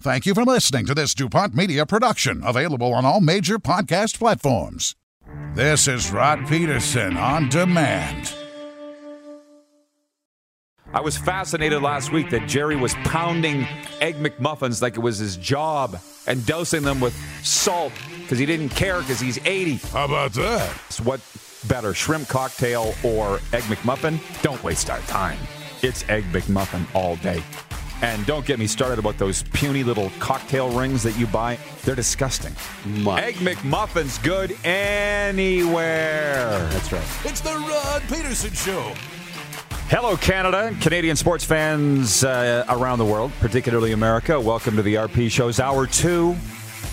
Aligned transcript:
Thank 0.00 0.26
you 0.26 0.34
for 0.34 0.44
listening 0.44 0.86
to 0.86 0.94
this 0.94 1.14
DuPont 1.14 1.54
Media 1.54 1.86
production, 1.86 2.42
available 2.44 2.92
on 2.92 3.04
all 3.04 3.20
major 3.20 3.58
podcast 3.58 4.18
platforms. 4.18 4.94
This 5.54 5.88
is 5.88 6.10
Rod 6.10 6.46
Pedersen 6.46 7.16
on 7.16 7.48
demand. 7.48 8.34
I 10.92 11.00
was 11.00 11.16
fascinated 11.16 11.82
last 11.82 12.12
week 12.12 12.30
that 12.30 12.46
Jerry 12.48 12.76
was 12.76 12.94
pounding 13.04 13.66
Egg 14.00 14.16
McMuffins 14.16 14.80
like 14.80 14.96
it 14.96 15.00
was 15.00 15.18
his 15.18 15.36
job 15.36 15.98
and 16.26 16.44
dosing 16.46 16.82
them 16.82 17.00
with 17.00 17.14
salt 17.42 17.92
because 18.20 18.38
he 18.38 18.46
didn't 18.46 18.68
care 18.70 19.00
because 19.00 19.18
he's 19.18 19.38
80. 19.44 19.76
How 19.88 20.04
about 20.04 20.32
that? 20.34 20.72
So 20.90 21.02
what 21.02 21.20
better, 21.66 21.94
shrimp 21.94 22.28
cocktail 22.28 22.94
or 23.02 23.36
Egg 23.52 23.64
McMuffin? 23.64 24.20
Don't 24.42 24.62
waste 24.62 24.88
our 24.88 25.00
time. 25.00 25.38
It's 25.82 26.08
Egg 26.08 26.24
McMuffin 26.24 26.86
all 26.94 27.16
day. 27.16 27.42
And 28.02 28.26
don't 28.26 28.44
get 28.44 28.58
me 28.58 28.66
started 28.66 28.98
about 28.98 29.16
those 29.18 29.42
puny 29.42 29.82
little 29.84 30.10
cocktail 30.18 30.70
rings 30.70 31.02
that 31.04 31.16
you 31.18 31.26
buy. 31.26 31.58
They're 31.84 31.94
disgusting. 31.94 32.52
Egg 33.16 33.36
McMuffin's 33.36 34.18
good 34.18 34.56
anywhere. 34.64 36.58
That's 36.70 36.92
right. 36.92 37.06
It's 37.24 37.40
the 37.40 37.50
Rod 37.50 38.02
Pedersen 38.08 38.52
Show. 38.52 38.92
Hello, 39.88 40.16
Canada, 40.16 40.74
Canadian 40.80 41.14
sports 41.14 41.44
fans 41.44 42.24
uh, 42.24 42.64
around 42.68 42.98
the 42.98 43.04
world, 43.04 43.30
particularly 43.38 43.92
America. 43.92 44.40
Welcome 44.40 44.76
to 44.76 44.82
the 44.82 44.94
RP 44.94 45.30
Show's 45.30 45.60
Hour 45.60 45.86
2, 45.86 46.34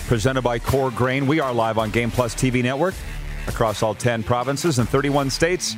presented 0.06 0.42
by 0.42 0.58
Core 0.58 0.90
Grain. 0.90 1.26
We 1.26 1.40
are 1.40 1.52
live 1.54 1.78
on 1.78 1.90
Game 1.90 2.10
Plus 2.10 2.34
TV 2.34 2.62
network 2.62 2.94
across 3.48 3.82
all 3.82 3.94
10 3.94 4.22
provinces 4.22 4.78
and 4.78 4.88
31 4.88 5.30
states. 5.30 5.74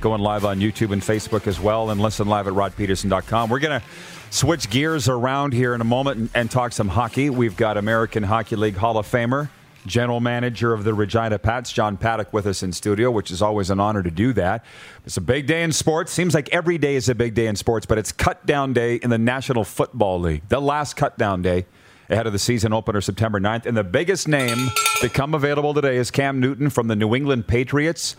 Going 0.00 0.20
live 0.20 0.44
on 0.44 0.58
YouTube 0.58 0.92
and 0.92 1.00
Facebook 1.02 1.46
as 1.46 1.60
well, 1.60 1.90
and 1.90 2.00
listen 2.00 2.26
live 2.28 2.48
at 2.48 2.54
rodpedersen.com. 2.54 3.50
We're 3.50 3.58
going 3.58 3.80
to 3.80 3.86
switch 4.34 4.68
gears 4.68 5.08
around 5.08 5.52
here 5.52 5.76
in 5.76 5.80
a 5.80 5.84
moment 5.84 6.18
and, 6.18 6.30
and 6.34 6.50
talk 6.50 6.72
some 6.72 6.88
hockey. 6.88 7.30
We've 7.30 7.56
got 7.56 7.76
American 7.76 8.24
Hockey 8.24 8.56
League 8.56 8.74
Hall 8.74 8.98
of 8.98 9.08
Famer, 9.08 9.48
general 9.86 10.18
manager 10.18 10.72
of 10.72 10.82
the 10.82 10.92
Regina 10.92 11.38
Pats, 11.38 11.72
John 11.72 11.96
Paddock, 11.96 12.32
with 12.32 12.44
us 12.44 12.64
in 12.64 12.72
studio, 12.72 13.12
which 13.12 13.30
is 13.30 13.40
always 13.40 13.70
an 13.70 13.78
honor 13.78 14.02
to 14.02 14.10
do 14.10 14.32
that. 14.32 14.64
It's 15.06 15.16
a 15.16 15.20
big 15.20 15.46
day 15.46 15.62
in 15.62 15.70
sports. 15.70 16.10
Seems 16.10 16.34
like 16.34 16.48
every 16.52 16.78
day 16.78 16.96
is 16.96 17.08
a 17.08 17.14
big 17.14 17.34
day 17.34 17.46
in 17.46 17.54
sports, 17.54 17.86
but 17.86 17.96
it's 17.96 18.10
cut 18.10 18.44
down 18.44 18.72
day 18.72 18.96
in 18.96 19.10
the 19.10 19.18
National 19.18 19.62
Football 19.62 20.18
League, 20.18 20.42
the 20.48 20.60
last 20.60 20.96
cut 20.96 21.16
down 21.16 21.40
day 21.40 21.64
ahead 22.10 22.26
of 22.26 22.32
the 22.32 22.38
season 22.40 22.72
opener 22.72 23.00
September 23.00 23.38
9th. 23.38 23.66
And 23.66 23.76
the 23.76 23.84
biggest 23.84 24.26
name 24.26 24.68
become 25.00 25.34
available 25.34 25.74
today 25.74 25.96
is 25.96 26.10
Cam 26.10 26.40
Newton 26.40 26.70
from 26.70 26.88
the 26.88 26.96
New 26.96 27.14
England 27.14 27.46
Patriots. 27.46 28.16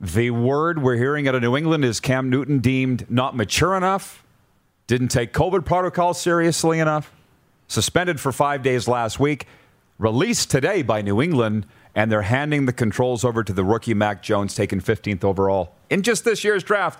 The 0.00 0.30
word 0.30 0.80
we're 0.80 0.94
hearing 0.94 1.26
out 1.26 1.34
of 1.34 1.42
New 1.42 1.56
England 1.56 1.84
is 1.84 1.98
Cam 1.98 2.30
Newton 2.30 2.60
deemed 2.60 3.10
not 3.10 3.34
mature 3.34 3.76
enough, 3.76 4.22
didn't 4.88 5.08
take 5.08 5.32
COVID 5.32 5.64
protocol 5.64 6.14
seriously 6.14 6.80
enough, 6.80 7.12
suspended 7.68 8.18
for 8.18 8.32
five 8.32 8.62
days 8.62 8.88
last 8.88 9.20
week, 9.20 9.46
released 9.98 10.50
today 10.50 10.82
by 10.82 11.02
New 11.02 11.20
England, 11.22 11.66
and 11.94 12.10
they're 12.10 12.22
handing 12.22 12.64
the 12.66 12.72
controls 12.72 13.22
over 13.24 13.44
to 13.44 13.52
the 13.52 13.62
rookie 13.64 13.94
Mac 13.94 14.22
Jones, 14.22 14.54
taken 14.54 14.80
15th 14.80 15.22
overall 15.24 15.74
in 15.90 16.02
just 16.02 16.24
this 16.24 16.42
year's 16.42 16.62
draft 16.64 16.98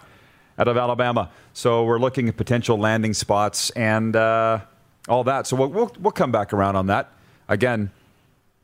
out 0.59 0.69
of 0.69 0.77
Alabama. 0.77 1.31
So 1.55 1.85
we're 1.85 1.99
looking 1.99 2.29
at 2.29 2.37
potential 2.37 2.77
landing 2.79 3.15
spots 3.15 3.71
and 3.71 4.15
uh, 4.15 4.61
all 5.09 5.25
that. 5.25 5.47
So 5.47 5.57
we'll, 5.57 5.69
we'll, 5.71 5.93
we'll 5.99 6.11
come 6.13 6.31
back 6.31 6.53
around 6.53 6.77
on 6.77 6.87
that. 6.89 7.11
Again, 7.49 7.91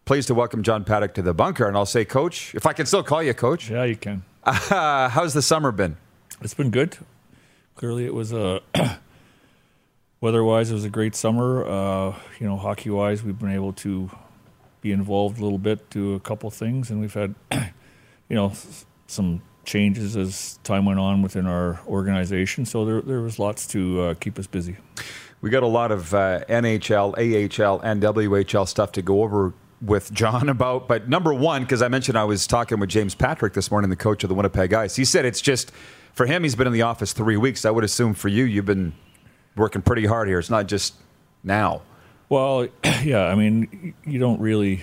pleased 0.05 0.27
to 0.29 0.35
welcome 0.35 0.63
John 0.63 0.85
Paddock 0.85 1.15
to 1.15 1.23
the 1.23 1.33
bunker. 1.33 1.67
And 1.67 1.77
I'll 1.79 1.87
say, 1.87 2.05
Coach, 2.05 2.55
if 2.55 2.67
I 2.67 2.73
can 2.75 2.85
still 2.85 3.03
call 3.03 3.23
you 3.23 3.33
Coach, 3.33 3.71
Yeah, 3.71 3.85
you 3.85 3.97
can. 3.97 4.23
uh, 4.43 5.09
how's 5.09 5.33
the 5.33 5.41
summer 5.43 5.73
been? 5.73 5.97
It's 6.43 6.53
been 6.55 6.71
good. 6.71 6.99
Clearly, 7.77 8.05
it 8.05 8.13
was 8.15 8.33
a 8.33 8.61
weather-wise, 10.25 10.71
it 10.71 10.75
was 10.75 10.87
a 10.87 10.91
great 10.91 11.15
summer. 11.15 11.67
Uh, 11.67 12.19
you 12.41 12.47
know, 12.49 12.57
hockey-wise, 12.57 13.23
we've 13.23 13.39
been 13.39 13.53
able 13.53 13.75
to 13.75 14.11
be 14.81 14.91
involved 14.91 15.39
a 15.39 15.43
little 15.43 15.59
bit, 15.59 15.91
do 15.91 16.15
a 16.15 16.21
couple 16.21 16.51
things, 16.51 16.91
and 16.91 16.99
we've 16.99 17.13
had, 17.13 17.35
you 17.53 18.35
know, 18.35 18.51
some 19.07 19.43
changes 19.67 20.17
as 20.17 20.59
time 20.65 20.87
went 20.87 20.99
on 20.99 21.21
within 21.21 21.47
our 21.47 21.79
organization. 21.87 22.65
So 22.65 22.87
there, 22.87 23.03
there 23.03 23.21
was 23.21 23.39
lots 23.39 23.67
to 23.69 24.01
uh, 24.01 24.15
keep 24.15 24.39
us 24.39 24.47
busy. 24.47 24.79
We 25.43 25.51
got 25.51 25.63
a 25.63 25.67
lot 25.67 25.93
of 25.93 26.15
uh, 26.15 26.41
NHL, 26.49 27.13
AHL, 27.19 27.81
and 27.81 28.03
WHL 28.03 28.67
stuff 28.67 28.93
to 28.93 29.03
go 29.03 29.23
over 29.23 29.53
with 29.83 30.11
John 30.11 30.49
about. 30.57 30.89
But 30.89 31.07
number 31.07 31.35
one, 31.35 31.65
because 31.65 31.83
I 31.83 31.89
mentioned 31.89 32.17
I 32.17 32.25
was 32.25 32.47
talking 32.47 32.81
with 32.81 32.89
James 32.89 33.15
Patrick 33.15 33.53
this 33.53 33.71
morning, 33.71 33.91
the 33.91 33.97
coach 33.97 34.25
of 34.25 34.29
the 34.31 34.35
Winnipeg 34.35 34.73
Ice. 34.73 34.97
He 34.97 35.05
said 35.05 35.27
it's 35.27 35.43
just 35.43 35.71
for 36.15 36.25
him. 36.25 36.45
He's 36.45 36.55
been 36.55 36.67
in 36.67 36.73
the 36.73 36.83
office 36.83 37.13
three 37.13 37.37
weeks. 37.37 37.67
I 37.67 37.71
would 37.71 37.85
assume 37.85 38.15
for 38.15 38.29
you, 38.29 38.45
you've 38.45 38.65
been 38.65 38.95
working 39.57 39.83
pretty 39.83 40.07
hard 40.07 40.29
here. 40.29 40.39
It's 40.39 40.51
not 40.51 40.67
just 40.67 40.95
now. 41.43 41.83
Well, 42.29 42.69
yeah, 43.03 43.27
I 43.27 43.35
mean, 43.35 43.95
you 44.05 44.19
don't 44.19 44.41
really 44.41 44.83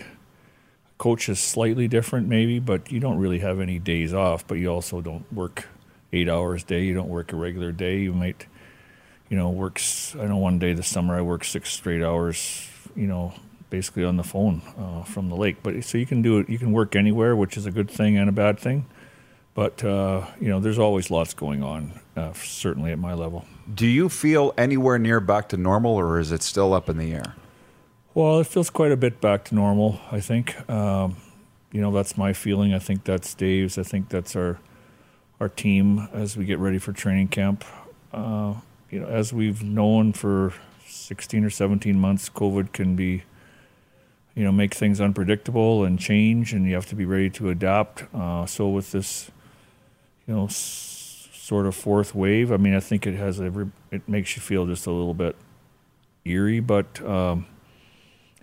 coach 0.97 1.29
is 1.29 1.39
slightly 1.39 1.87
different, 1.87 2.27
maybe, 2.27 2.59
but 2.59 2.91
you 2.91 2.99
don't 2.99 3.17
really 3.17 3.39
have 3.39 3.59
any 3.59 3.79
days 3.79 4.13
off. 4.13 4.45
But 4.45 4.55
you 4.55 4.67
also 4.67 5.01
don't 5.01 5.31
work 5.33 5.67
eight 6.13 6.29
hours 6.29 6.61
a 6.63 6.65
day. 6.67 6.83
You 6.83 6.93
don't 6.93 7.09
work 7.09 7.33
a 7.33 7.35
regular 7.35 7.71
day. 7.71 8.01
You 8.01 8.13
might, 8.13 8.45
you 9.27 9.35
know, 9.35 9.49
works. 9.49 10.15
I 10.15 10.25
know 10.25 10.37
one 10.37 10.59
day 10.59 10.73
this 10.73 10.87
summer 10.87 11.17
I 11.17 11.21
worked 11.21 11.47
six 11.47 11.71
straight 11.71 12.03
hours. 12.03 12.67
You 12.95 13.07
know, 13.07 13.33
basically 13.71 14.03
on 14.03 14.17
the 14.17 14.23
phone 14.23 14.61
uh, 14.77 15.03
from 15.03 15.29
the 15.29 15.35
lake. 15.35 15.63
But 15.63 15.83
so 15.83 15.97
you 15.97 16.05
can 16.05 16.21
do 16.21 16.37
it. 16.37 16.49
You 16.49 16.59
can 16.59 16.71
work 16.71 16.95
anywhere, 16.95 17.35
which 17.35 17.57
is 17.57 17.65
a 17.65 17.71
good 17.71 17.89
thing 17.89 18.17
and 18.17 18.29
a 18.29 18.33
bad 18.33 18.59
thing. 18.59 18.85
But 19.55 19.83
uh, 19.83 20.27
you 20.39 20.49
know, 20.49 20.59
there's 20.59 20.77
always 20.77 21.09
lots 21.09 21.33
going 21.33 21.63
on. 21.63 21.99
Uh, 22.15 22.33
certainly 22.33 22.91
at 22.91 22.99
my 22.99 23.13
level. 23.13 23.45
Do 23.73 23.87
you 23.87 24.09
feel 24.09 24.53
anywhere 24.57 24.99
near 24.99 25.21
back 25.21 25.47
to 25.49 25.57
normal, 25.57 25.93
or 25.93 26.19
is 26.19 26.31
it 26.31 26.43
still 26.43 26.73
up 26.73 26.89
in 26.89 26.97
the 26.97 27.13
air? 27.13 27.35
Well, 28.13 28.41
it 28.41 28.47
feels 28.47 28.69
quite 28.69 28.91
a 28.91 28.97
bit 28.97 29.21
back 29.21 29.45
to 29.45 29.55
normal. 29.55 29.99
I 30.11 30.19
think. 30.19 30.69
Um, 30.69 31.15
you 31.71 31.79
know, 31.79 31.91
that's 31.91 32.17
my 32.17 32.33
feeling. 32.33 32.73
I 32.73 32.79
think 32.79 33.05
that's 33.05 33.33
Dave's. 33.33 33.77
I 33.77 33.83
think 33.83 34.09
that's 34.09 34.35
our 34.35 34.59
our 35.39 35.49
team 35.49 36.07
as 36.13 36.37
we 36.37 36.45
get 36.45 36.59
ready 36.59 36.77
for 36.77 36.93
training 36.93 37.29
camp. 37.29 37.65
Uh, 38.13 38.55
you 38.91 38.99
know, 38.99 39.07
as 39.07 39.33
we've 39.33 39.63
known 39.63 40.13
for 40.13 40.53
16 40.85 41.43
or 41.43 41.49
17 41.49 41.97
months, 41.97 42.29
COVID 42.29 42.73
can 42.73 42.95
be, 42.95 43.23
you 44.35 44.43
know, 44.43 44.51
make 44.51 44.75
things 44.75 45.01
unpredictable 45.01 45.83
and 45.83 45.97
change, 45.97 46.53
and 46.53 46.67
you 46.67 46.75
have 46.75 46.85
to 46.87 46.95
be 46.95 47.05
ready 47.05 47.29
to 47.31 47.49
adapt. 47.49 48.03
Uh, 48.13 48.45
so 48.45 48.69
with 48.69 48.91
this, 48.91 49.31
you 50.27 50.35
know, 50.35 50.47
sort 51.51 51.65
of 51.65 51.75
fourth 51.75 52.15
wave, 52.15 52.49
I 52.49 52.55
mean, 52.55 52.73
I 52.73 52.79
think 52.79 53.05
it 53.05 53.15
has 53.15 53.41
every. 53.41 53.69
It 53.91 54.07
makes 54.07 54.37
you 54.37 54.41
feel 54.41 54.65
just 54.65 54.87
a 54.87 54.91
little 54.91 55.13
bit 55.13 55.35
eerie, 56.23 56.61
but. 56.61 57.01
Um, 57.05 57.45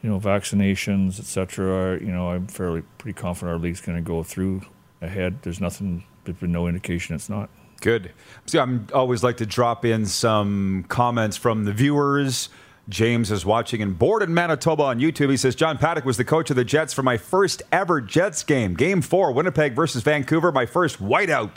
you 0.02 0.08
know, 0.08 0.20
vaccinations, 0.20 1.18
etc. 1.18 1.98
You 2.00 2.12
know, 2.12 2.30
I'm 2.30 2.46
fairly 2.46 2.82
pretty 2.98 3.18
confident 3.18 3.52
our 3.54 3.58
league's 3.58 3.80
going 3.80 3.98
to 3.98 4.02
go 4.02 4.22
through 4.22 4.62
ahead. 5.00 5.42
There's 5.42 5.60
nothing. 5.60 6.04
There's 6.24 6.36
been 6.36 6.52
no 6.52 6.68
indication 6.68 7.16
it's 7.16 7.28
not. 7.28 7.50
Good. 7.80 8.12
See, 8.46 8.58
I'm 8.58 8.86
always 8.92 9.22
like 9.24 9.38
to 9.38 9.46
drop 9.46 9.84
in 9.84 10.06
some 10.06 10.84
comments 10.88 11.36
from 11.36 11.64
the 11.64 11.72
viewers. 11.72 12.48
James 12.88 13.30
is 13.30 13.44
watching 13.44 13.80
in 13.80 13.92
Borden, 13.92 14.32
Manitoba 14.32 14.84
on 14.84 14.98
YouTube. 14.98 15.30
He 15.30 15.36
says, 15.36 15.54
John 15.54 15.76
Paddock 15.76 16.04
was 16.04 16.16
the 16.16 16.24
coach 16.24 16.48
of 16.48 16.56
the 16.56 16.64
Jets 16.64 16.94
for 16.94 17.02
my 17.02 17.18
first 17.18 17.62
ever 17.70 18.00
Jets 18.00 18.42
game. 18.42 18.74
Game 18.74 19.02
four, 19.02 19.30
Winnipeg 19.32 19.74
versus 19.74 20.02
Vancouver, 20.02 20.52
my 20.52 20.64
first 20.64 20.98
whiteout. 21.02 21.56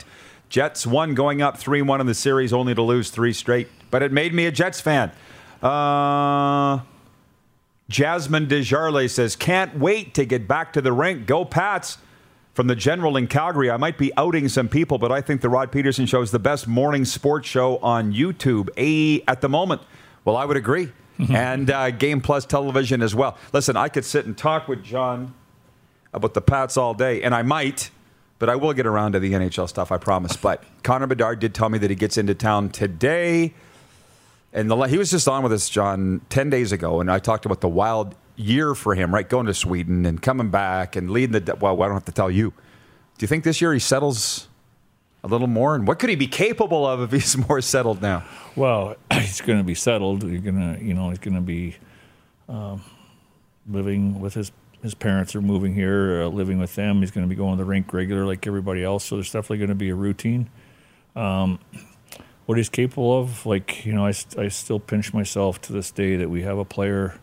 Jets 0.52 0.86
won 0.86 1.14
going 1.14 1.40
up 1.40 1.56
3 1.56 1.80
1 1.80 2.02
in 2.02 2.06
the 2.06 2.14
series, 2.14 2.52
only 2.52 2.74
to 2.74 2.82
lose 2.82 3.08
three 3.08 3.32
straight. 3.32 3.68
But 3.90 4.02
it 4.02 4.12
made 4.12 4.34
me 4.34 4.44
a 4.44 4.52
Jets 4.52 4.82
fan. 4.82 5.10
Uh, 5.62 6.80
Jasmine 7.88 8.48
Desjarlais 8.48 9.08
says, 9.08 9.34
Can't 9.34 9.78
wait 9.78 10.12
to 10.12 10.26
get 10.26 10.46
back 10.46 10.74
to 10.74 10.82
the 10.82 10.92
rink. 10.92 11.26
Go 11.26 11.46
Pats. 11.46 11.96
From 12.52 12.66
the 12.66 12.76
General 12.76 13.16
in 13.16 13.28
Calgary, 13.28 13.70
I 13.70 13.78
might 13.78 13.96
be 13.96 14.12
outing 14.18 14.46
some 14.50 14.68
people, 14.68 14.98
but 14.98 15.10
I 15.10 15.22
think 15.22 15.40
the 15.40 15.48
Rod 15.48 15.72
Pedersen 15.72 16.04
Show 16.04 16.20
is 16.20 16.32
the 16.32 16.38
best 16.38 16.68
morning 16.68 17.06
sports 17.06 17.48
show 17.48 17.78
on 17.78 18.12
YouTube 18.12 18.68
a, 18.76 19.22
at 19.26 19.40
the 19.40 19.48
moment. 19.48 19.80
Well, 20.26 20.36
I 20.36 20.44
would 20.44 20.58
agree. 20.58 20.92
and 21.30 21.70
uh, 21.70 21.92
Game 21.92 22.20
Plus 22.20 22.44
television 22.44 23.00
as 23.00 23.14
well. 23.14 23.38
Listen, 23.54 23.78
I 23.78 23.88
could 23.88 24.04
sit 24.04 24.26
and 24.26 24.36
talk 24.36 24.68
with 24.68 24.84
John 24.84 25.32
about 26.12 26.34
the 26.34 26.42
Pats 26.42 26.76
all 26.76 26.92
day, 26.92 27.22
and 27.22 27.34
I 27.34 27.40
might, 27.40 27.90
but 28.42 28.50
I 28.50 28.56
will 28.56 28.72
get 28.72 28.86
around 28.86 29.12
to 29.12 29.20
the 29.20 29.34
NHL 29.34 29.68
stuff, 29.68 29.92
I 29.92 29.98
promise. 29.98 30.36
But 30.36 30.64
Connor 30.82 31.06
Bedard 31.06 31.38
did 31.38 31.54
tell 31.54 31.68
me 31.68 31.78
that 31.78 31.90
he 31.90 31.94
gets 31.94 32.16
into 32.16 32.34
town 32.34 32.70
today. 32.70 33.54
And 34.52 34.68
the, 34.68 34.76
he 34.82 34.98
was 34.98 35.12
just 35.12 35.28
on 35.28 35.44
with 35.44 35.52
us, 35.52 35.68
John, 35.68 36.22
10 36.28 36.50
days 36.50 36.72
ago, 36.72 37.00
and 37.00 37.08
I 37.08 37.20
talked 37.20 37.46
about 37.46 37.60
the 37.60 37.68
wild 37.68 38.16
year 38.34 38.74
for 38.74 38.96
him, 38.96 39.14
right? 39.14 39.28
Going 39.28 39.46
to 39.46 39.54
Sweden 39.54 40.04
and 40.04 40.20
coming 40.20 40.50
back 40.50 40.96
and 40.96 41.08
leading 41.08 41.40
the. 41.40 41.54
Well, 41.54 41.80
I 41.80 41.86
don't 41.86 41.94
have 41.94 42.04
to 42.06 42.12
tell 42.12 42.32
you. 42.32 42.50
Do 42.50 43.22
you 43.22 43.28
think 43.28 43.44
this 43.44 43.60
year 43.60 43.72
he 43.72 43.78
settles 43.78 44.48
a 45.22 45.28
little 45.28 45.46
more? 45.46 45.76
And 45.76 45.86
what 45.86 46.00
could 46.00 46.10
he 46.10 46.16
be 46.16 46.26
capable 46.26 46.84
of 46.84 47.00
if 47.00 47.12
he's 47.12 47.36
more 47.48 47.60
settled 47.60 48.02
now? 48.02 48.24
Well, 48.56 48.96
he's 49.12 49.40
going 49.40 49.58
to 49.58 49.64
be 49.64 49.76
settled. 49.76 50.24
You're 50.24 50.40
going 50.40 50.76
to, 50.76 50.84
you 50.84 50.94
know, 50.94 51.10
he's 51.10 51.20
going 51.20 51.36
to 51.36 51.40
be 51.40 51.76
um, 52.48 52.82
living 53.68 54.20
with 54.20 54.34
his 54.34 54.50
his 54.82 54.94
parents 54.94 55.34
are 55.34 55.40
moving 55.40 55.74
here, 55.74 56.22
uh, 56.22 56.26
living 56.28 56.58
with 56.58 56.74
them. 56.74 57.00
He's 57.00 57.10
going 57.10 57.26
to 57.26 57.28
be 57.28 57.36
going 57.36 57.52
to 57.52 57.56
the 57.56 57.64
rink 57.64 57.92
regular 57.92 58.26
like 58.26 58.46
everybody 58.46 58.82
else. 58.82 59.04
So 59.04 59.16
there's 59.16 59.30
definitely 59.30 59.58
going 59.58 59.68
to 59.68 59.74
be 59.74 59.90
a 59.90 59.94
routine. 59.94 60.50
Um, 61.14 61.60
what 62.46 62.58
he's 62.58 62.68
capable 62.68 63.18
of, 63.18 63.46
like 63.46 63.86
you 63.86 63.92
know, 63.92 64.06
I, 64.06 64.12
I 64.36 64.48
still 64.48 64.80
pinch 64.80 65.14
myself 65.14 65.60
to 65.62 65.72
this 65.72 65.90
day 65.90 66.16
that 66.16 66.28
we 66.28 66.42
have 66.42 66.58
a 66.58 66.64
player 66.64 67.18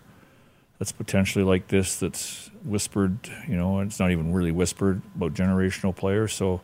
that's 0.77 0.94
potentially 0.94 1.44
like 1.44 1.67
this 1.67 2.00
that's 2.00 2.50
whispered, 2.63 3.17
you 3.47 3.57
know, 3.57 3.81
it's 3.81 4.00
not 4.00 4.11
even 4.11 4.33
really 4.33 4.51
whispered 4.51 5.01
about 5.15 5.33
generational 5.33 5.94
players. 5.94 6.33
So 6.33 6.61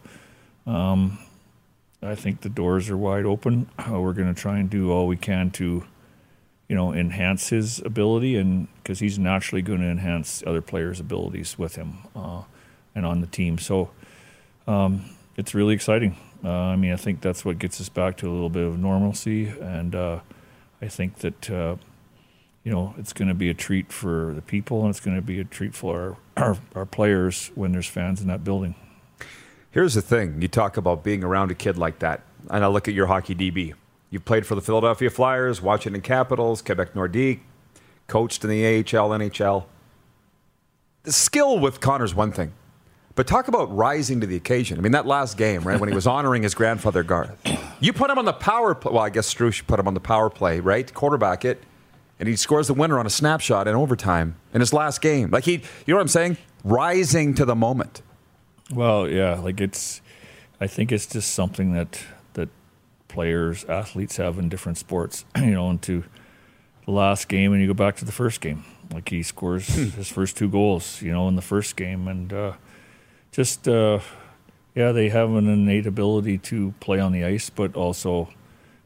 um, 0.66 1.20
I 2.02 2.16
think 2.16 2.42
the 2.42 2.50
doors 2.50 2.90
are 2.90 2.98
wide 2.98 3.26
open. 3.26 3.70
Uh, 3.78 4.00
we're 4.00 4.14
going 4.14 4.34
to 4.34 4.40
try 4.40 4.58
and 4.58 4.70
do 4.70 4.92
all 4.92 5.08
we 5.08 5.18
can 5.18 5.52
to, 5.52 5.84
you 6.68 6.76
know, 6.76 6.94
enhance 6.94 7.50
his 7.50 7.80
ability, 7.80 8.36
and 8.36 8.68
because 8.78 9.00
he's 9.00 9.20
naturally 9.20 9.62
going 9.62 9.82
to 9.82 9.88
enhance 9.88 10.44
other 10.46 10.62
players' 10.62 11.00
abilities 11.00 11.58
with 11.58 11.76
him 11.76 11.98
uh, 12.16 12.44
and 12.94 13.06
on 13.06 13.22
the 13.22 13.28
team. 13.28 13.58
So 13.58 13.92
um, 14.68 15.06
it's 15.38 15.54
really 15.54 15.74
exciting. 15.74 16.18
Uh, 16.44 16.50
I 16.50 16.76
mean, 16.76 16.92
I 16.92 16.98
think 16.98 17.22
that's 17.22 17.44
what 17.44 17.60
gets 17.60 17.80
us 17.82 17.90
back 17.90 18.18
to 18.18 18.30
a 18.30 18.34
little 18.34 18.50
bit 18.50 18.66
of 18.66 18.80
normalcy, 18.80 19.48
and 19.48 19.96
uh, 19.96 20.20
I 20.82 20.88
think 20.88 21.18
that 21.20 21.50
uh, 21.50 21.76
you 22.66 22.72
know, 22.72 22.96
it's 22.98 23.14
going 23.14 23.28
to 23.28 23.36
be 23.36 23.50
a 23.50 23.54
treat 23.54 23.92
for 23.92 24.34
the 24.34 24.42
people 24.42 24.82
and 24.82 24.90
it's 24.90 25.00
going 25.00 25.16
to 25.16 25.22
be 25.22 25.40
a 25.40 25.44
treat 25.46 25.74
for 25.74 26.18
our, 26.36 26.44
our, 26.44 26.58
our, 26.76 26.86
players 26.86 27.52
when 27.54 27.72
there's 27.72 27.88
fans 27.88 28.20
in 28.20 28.28
that 28.28 28.44
building. 28.44 28.76
Here's 29.70 29.94
the 29.94 30.02
thing 30.02 30.42
you 30.42 30.48
talk 30.48 30.76
about 30.76 31.04
being 31.04 31.24
around 31.24 31.52
a 31.52 31.56
kid 31.56 31.78
like 31.78 32.00
that, 32.00 32.22
and 32.50 32.64
I 32.64 32.68
look 32.68 32.88
at 32.88 32.94
your 32.94 33.06
hockey 33.06 33.36
DB. 33.36 33.74
You've 34.10 34.26
played 34.26 34.46
for 34.46 34.56
the 34.56 34.62
Philadelphia 34.62 35.10
Flyers, 35.10 35.62
Washington 35.62 36.02
Capitals, 36.02 36.62
Quebec 36.62 36.94
Nordique, 36.94 37.40
coached 38.08 38.44
in 38.44 38.50
the 38.50 38.66
AHL, 38.66 39.10
NHL. 39.10 39.66
The 41.04 41.12
skill 41.12 41.60
with 41.60 41.82
Connor's 41.82 42.16
one 42.16 42.32
thing, 42.32 42.54
but 43.16 43.28
talk 43.28 43.48
about 43.48 43.76
rising 43.76 44.22
to 44.22 44.28
the 44.28 44.36
occasion. 44.36 44.78
I 44.78 44.82
mean, 44.82 44.94
that 44.94 45.06
last 45.06 45.38
game, 45.38 45.64
right, 45.64 45.80
when 45.80 45.90
he 45.90 45.96
was 45.96 46.08
honoring 46.16 46.44
his 46.44 46.56
grandfather 46.56 47.04
Garth. 47.04 47.36
You 47.80 47.94
put 47.94 48.10
him 48.10 48.18
on 48.18 48.26
the 48.26 48.34
power 48.34 48.74
play. 48.74 48.92
Well, 48.94 49.04
I 49.04 49.10
guess 49.10 49.28
Struch 49.28 49.66
put 49.68 49.80
him 49.80 49.88
on 49.88 49.94
the 49.94 50.00
power 50.00 50.30
play, 50.30 50.60
right? 50.60 50.92
Quarterback 50.94 51.46
it 51.46 51.62
and 52.20 52.30
he 52.30 52.36
scores 52.36 52.68
the 52.68 52.74
winner 52.74 53.00
on 53.00 53.06
a 53.06 53.10
snapshot 53.10 53.68
in 53.68 53.76
overtime 53.76 54.36
in 54.54 54.62
his 54.62 54.74
last 54.74 55.02
game. 55.02 55.30
Like 55.32 55.44
he, 55.44 55.54
you 55.54 55.62
know 55.88 55.96
what 55.96 56.02
I'm 56.02 56.08
saying? 56.08 56.38
Rising 56.64 57.34
to 57.36 57.46
the 57.46 57.56
moment. 57.56 58.02
Well, 58.72 59.08
yeah, 59.08 59.40
like 59.40 59.62
it's. 59.62 60.02
I 60.60 60.68
think 60.68 60.92
it's 60.92 61.06
just 61.06 61.34
something 61.34 61.74
that 61.74 62.02
players, 63.16 63.64
athletes 63.66 64.18
have 64.18 64.38
in 64.38 64.50
different 64.50 64.78
sports. 64.78 65.26
You 65.38 65.52
know, 65.52 65.70
into 65.70 66.04
the 66.86 66.92
last 66.92 67.28
game, 67.28 67.54
and 67.54 67.62
you 67.62 67.68
go 67.68 67.74
back 67.74 67.96
to 67.98 68.06
the 68.06 68.12
first 68.12 68.42
game. 68.42 68.66
Like 68.94 69.10
he 69.10 69.24
scores 69.24 69.68
hmm. 69.74 69.90
his 69.90 70.10
first 70.10 70.38
two 70.38 70.50
goals, 70.50 71.02
you 71.02 71.12
know, 71.12 71.28
in 71.28 71.36
the 71.36 71.42
first 71.42 71.76
game, 71.76 72.08
and 72.08 72.32
uh, 72.34 72.54
just 73.32 73.68
uh, 73.68 74.00
yeah, 74.76 74.92
they 74.92 75.10
have 75.10 75.30
an 75.32 75.48
innate 75.48 75.88
ability 75.88 76.38
to 76.50 76.74
play 76.80 77.00
on 77.00 77.12
the 77.12 77.24
ice, 77.24 77.50
but 77.50 77.76
also 77.76 78.30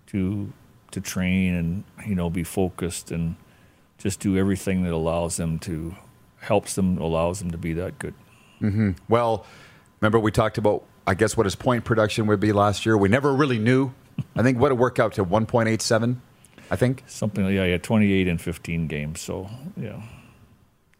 to 0.07 0.53
to 0.91 1.01
train 1.01 1.55
and 1.55 1.83
you 2.05 2.15
know 2.15 2.29
be 2.29 2.43
focused 2.43 3.11
and 3.11 3.35
just 3.97 4.19
do 4.19 4.37
everything 4.37 4.83
that 4.83 4.93
allows 4.93 5.37
them 5.37 5.59
to 5.59 5.95
helps 6.41 6.75
them 6.75 6.97
allows 6.97 7.39
them 7.39 7.51
to 7.51 7.57
be 7.57 7.73
that 7.73 7.99
good. 7.99 8.13
Mm-hmm. 8.61 8.91
Well, 9.07 9.45
remember 9.99 10.19
we 10.19 10.31
talked 10.31 10.57
about 10.57 10.83
I 11.07 11.15
guess 11.15 11.35
what 11.35 11.45
his 11.45 11.55
point 11.55 11.85
production 11.85 12.27
would 12.27 12.39
be 12.39 12.51
last 12.51 12.85
year. 12.85 12.97
We 12.97 13.09
never 13.09 13.33
really 13.33 13.57
knew. 13.57 13.93
I 14.35 14.43
think 14.43 14.59
what 14.59 14.71
it 14.71 14.75
worked 14.75 14.99
out 14.99 15.13
to 15.13 15.25
1.87. 15.25 16.17
I 16.71 16.75
think 16.75 17.03
something. 17.07 17.45
Yeah, 17.45 17.65
yeah, 17.65 17.77
28 17.77 18.27
and 18.27 18.39
15 18.39 18.87
games. 18.87 19.21
So 19.21 19.49
yeah, 19.75 20.01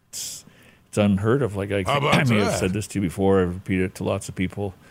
it's 0.08 0.44
it's 0.88 0.98
unheard 0.98 1.42
of. 1.42 1.56
Like 1.56 1.70
I, 1.70 1.82
I 1.86 2.24
may 2.24 2.42
I've 2.42 2.56
said 2.56 2.72
this 2.72 2.86
to 2.88 2.98
you 2.98 3.02
before. 3.02 3.42
I've 3.42 3.54
repeated 3.54 3.84
it 3.84 3.94
to 3.96 4.04
lots 4.04 4.28
of 4.28 4.34
people. 4.34 4.74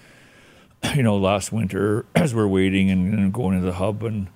You 0.96 1.04
know, 1.04 1.18
last 1.18 1.52
winter 1.52 2.06
as 2.16 2.34
we're 2.34 2.48
waiting 2.48 2.90
and, 2.90 3.14
and 3.14 3.34
going 3.34 3.60
to 3.60 3.66
the 3.66 3.74
hub 3.74 4.02
and 4.02 4.30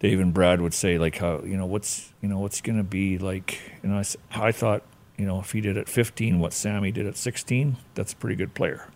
Dave 0.00 0.18
and 0.20 0.34
Brad 0.34 0.60
would 0.60 0.74
say 0.74 0.98
like 0.98 1.16
how 1.16 1.40
you 1.42 1.56
know 1.56 1.66
what's 1.66 2.12
you 2.20 2.28
know 2.28 2.38
what's 2.38 2.60
going 2.60 2.78
to 2.78 2.84
be 2.84 3.16
like 3.16 3.58
you 3.82 3.88
know 3.88 3.96
I, 3.96 4.48
I 4.48 4.52
thought 4.52 4.82
you 5.16 5.24
know 5.24 5.40
if 5.40 5.52
he 5.52 5.60
did 5.60 5.76
at 5.76 5.88
15 5.88 6.38
what 6.38 6.52
Sammy 6.52 6.90
did 6.90 7.06
at 7.06 7.16
16 7.16 7.76
that's 7.94 8.12
a 8.12 8.16
pretty 8.16 8.36
good 8.36 8.54
player 8.54 8.88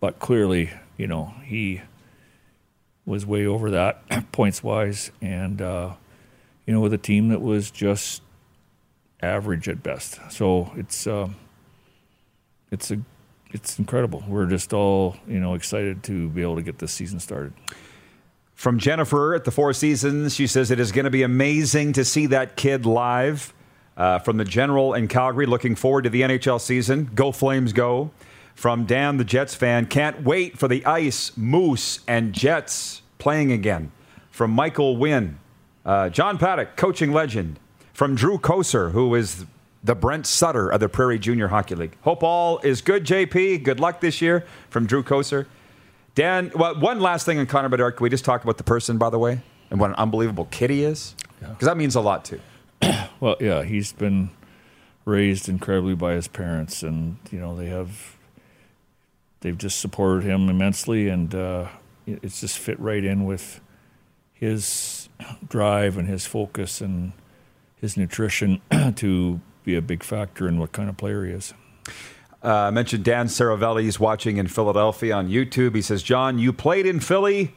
but 0.00 0.18
clearly 0.18 0.70
you 0.96 1.06
know 1.06 1.34
he 1.44 1.80
was 3.06 3.26
way 3.26 3.46
over 3.46 3.70
that 3.70 4.02
points 4.32 4.62
wise 4.62 5.10
and 5.20 5.60
uh, 5.60 5.92
you 6.66 6.74
know 6.74 6.80
with 6.80 6.92
a 6.92 6.98
team 6.98 7.28
that 7.28 7.40
was 7.40 7.70
just 7.70 8.22
average 9.22 9.68
at 9.68 9.82
best 9.82 10.20
so 10.30 10.72
it's 10.76 11.06
uh, 11.06 11.28
it's 12.70 12.90
a 12.90 12.98
it's 13.50 13.78
incredible 13.78 14.22
we're 14.28 14.46
just 14.46 14.72
all 14.72 15.16
you 15.26 15.40
know 15.40 15.54
excited 15.54 16.02
to 16.02 16.28
be 16.30 16.42
able 16.42 16.56
to 16.56 16.62
get 16.62 16.78
this 16.78 16.92
season 16.92 17.20
started 17.20 17.52
from 18.54 18.78
Jennifer 18.78 19.34
at 19.34 19.44
the 19.44 19.50
Four 19.50 19.72
Seasons, 19.72 20.34
she 20.34 20.46
says 20.46 20.70
it 20.70 20.78
is 20.78 20.92
going 20.92 21.04
to 21.04 21.10
be 21.10 21.22
amazing 21.22 21.94
to 21.94 22.04
see 22.04 22.26
that 22.26 22.56
kid 22.56 22.86
live. 22.86 23.52
Uh, 23.96 24.18
from 24.18 24.38
the 24.38 24.44
General 24.44 24.92
in 24.94 25.06
Calgary, 25.06 25.46
looking 25.46 25.76
forward 25.76 26.02
to 26.02 26.10
the 26.10 26.22
NHL 26.22 26.60
season. 26.60 27.08
Go 27.14 27.30
Flames, 27.30 27.72
go. 27.72 28.10
From 28.54 28.84
Dan, 28.84 29.16
the 29.16 29.24
Jets 29.24 29.54
fan, 29.54 29.86
can't 29.86 30.22
wait 30.22 30.58
for 30.58 30.68
the 30.68 30.84
Ice, 30.86 31.32
Moose, 31.36 32.00
and 32.06 32.32
Jets 32.32 33.02
playing 33.18 33.52
again. 33.52 33.92
From 34.30 34.50
Michael 34.50 34.96
Wynn, 34.96 35.38
uh, 35.84 36.08
John 36.08 36.38
Paddock, 36.38 36.76
coaching 36.76 37.12
legend. 37.12 37.58
From 37.92 38.14
Drew 38.14 38.38
Koser, 38.38 38.92
who 38.92 39.14
is 39.14 39.44
the 39.84 39.94
Brent 39.94 40.26
Sutter 40.26 40.68
of 40.68 40.80
the 40.80 40.88
Prairie 40.88 41.18
Junior 41.18 41.48
Hockey 41.48 41.74
League. 41.74 41.96
Hope 42.00 42.22
all 42.22 42.58
is 42.60 42.80
good, 42.80 43.04
JP. 43.04 43.62
Good 43.62 43.78
luck 43.78 44.00
this 44.00 44.22
year. 44.22 44.46
From 44.70 44.86
Drew 44.86 45.02
Koser. 45.02 45.46
Dan, 46.14 46.50
well, 46.54 46.78
one 46.78 47.00
last 47.00 47.26
thing 47.26 47.38
on 47.38 47.46
Connor 47.46 47.68
Bedard. 47.68 47.96
Can 47.96 48.04
we 48.04 48.10
just 48.10 48.24
talk 48.24 48.42
about 48.44 48.56
the 48.56 48.64
person, 48.64 48.98
by 48.98 49.10
the 49.10 49.18
way, 49.18 49.42
and 49.70 49.78
what 49.78 49.90
an 49.90 49.96
unbelievable 49.96 50.46
kid 50.50 50.70
he 50.70 50.84
is? 50.84 51.14
Because 51.38 51.56
yeah. 51.60 51.68
that 51.68 51.76
means 51.76 51.96
a 51.96 52.00
lot 52.00 52.24
too. 52.24 52.40
well, 53.20 53.36
yeah, 53.40 53.62
he's 53.62 53.92
been 53.92 54.30
raised 55.04 55.48
incredibly 55.48 55.94
by 55.94 56.14
his 56.14 56.28
parents, 56.28 56.82
and 56.82 57.18
you 57.30 57.38
know 57.38 57.56
they 57.56 57.66
have 57.66 58.13
they've 59.44 59.58
just 59.58 59.78
supported 59.78 60.24
him 60.24 60.48
immensely, 60.48 61.08
and 61.08 61.34
uh, 61.34 61.68
it's 62.06 62.40
just 62.40 62.58
fit 62.58 62.80
right 62.80 63.04
in 63.04 63.26
with 63.26 63.60
his 64.32 65.10
drive 65.48 65.98
and 65.98 66.08
his 66.08 66.24
focus 66.24 66.80
and 66.80 67.12
his 67.76 67.96
nutrition 67.96 68.62
to 68.96 69.40
be 69.62 69.76
a 69.76 69.82
big 69.82 70.02
factor 70.02 70.48
in 70.48 70.58
what 70.58 70.72
kind 70.72 70.88
of 70.88 70.96
player 70.96 71.26
he 71.26 71.32
is. 71.32 71.52
Uh, 72.42 72.54
I 72.54 72.70
mentioned 72.70 73.04
Dan 73.04 73.26
Saravelli's 73.26 74.00
watching 74.00 74.38
in 74.38 74.48
Philadelphia 74.48 75.14
on 75.14 75.28
YouTube. 75.28 75.74
He 75.74 75.82
says, 75.82 76.02
John, 76.02 76.38
you 76.38 76.52
played 76.52 76.86
in 76.86 77.00
Philly. 77.00 77.54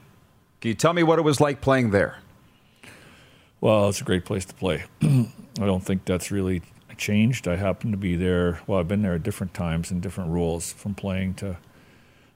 Can 0.60 0.70
you 0.70 0.76
tell 0.76 0.94
me 0.94 1.04
what 1.04 1.20
it 1.20 1.24
was 1.24 1.40
like 1.40 1.62
playing 1.62 1.92
there? 1.92 2.18
Well, 3.62 3.88
it's 3.88 4.02
a 4.02 4.04
great 4.04 4.26
place 4.26 4.44
to 4.46 4.54
play. 4.54 4.84
I 5.02 5.30
don't 5.56 5.84
think 5.84 6.04
that's 6.04 6.32
really 6.32 6.62
changed. 6.98 7.48
I 7.48 7.56
happened 7.56 7.94
to 7.94 7.98
be 7.98 8.16
there. 8.18 8.60
Well, 8.68 8.80
I've 8.80 8.88
been 8.88 9.04
there 9.04 9.14
at 9.14 9.24
different 9.24 9.54
times 9.54 9.90
in 9.92 10.02
different 10.02 10.32
roles, 10.32 10.74
from 10.74 10.94
playing 10.94 11.36
to 11.36 11.58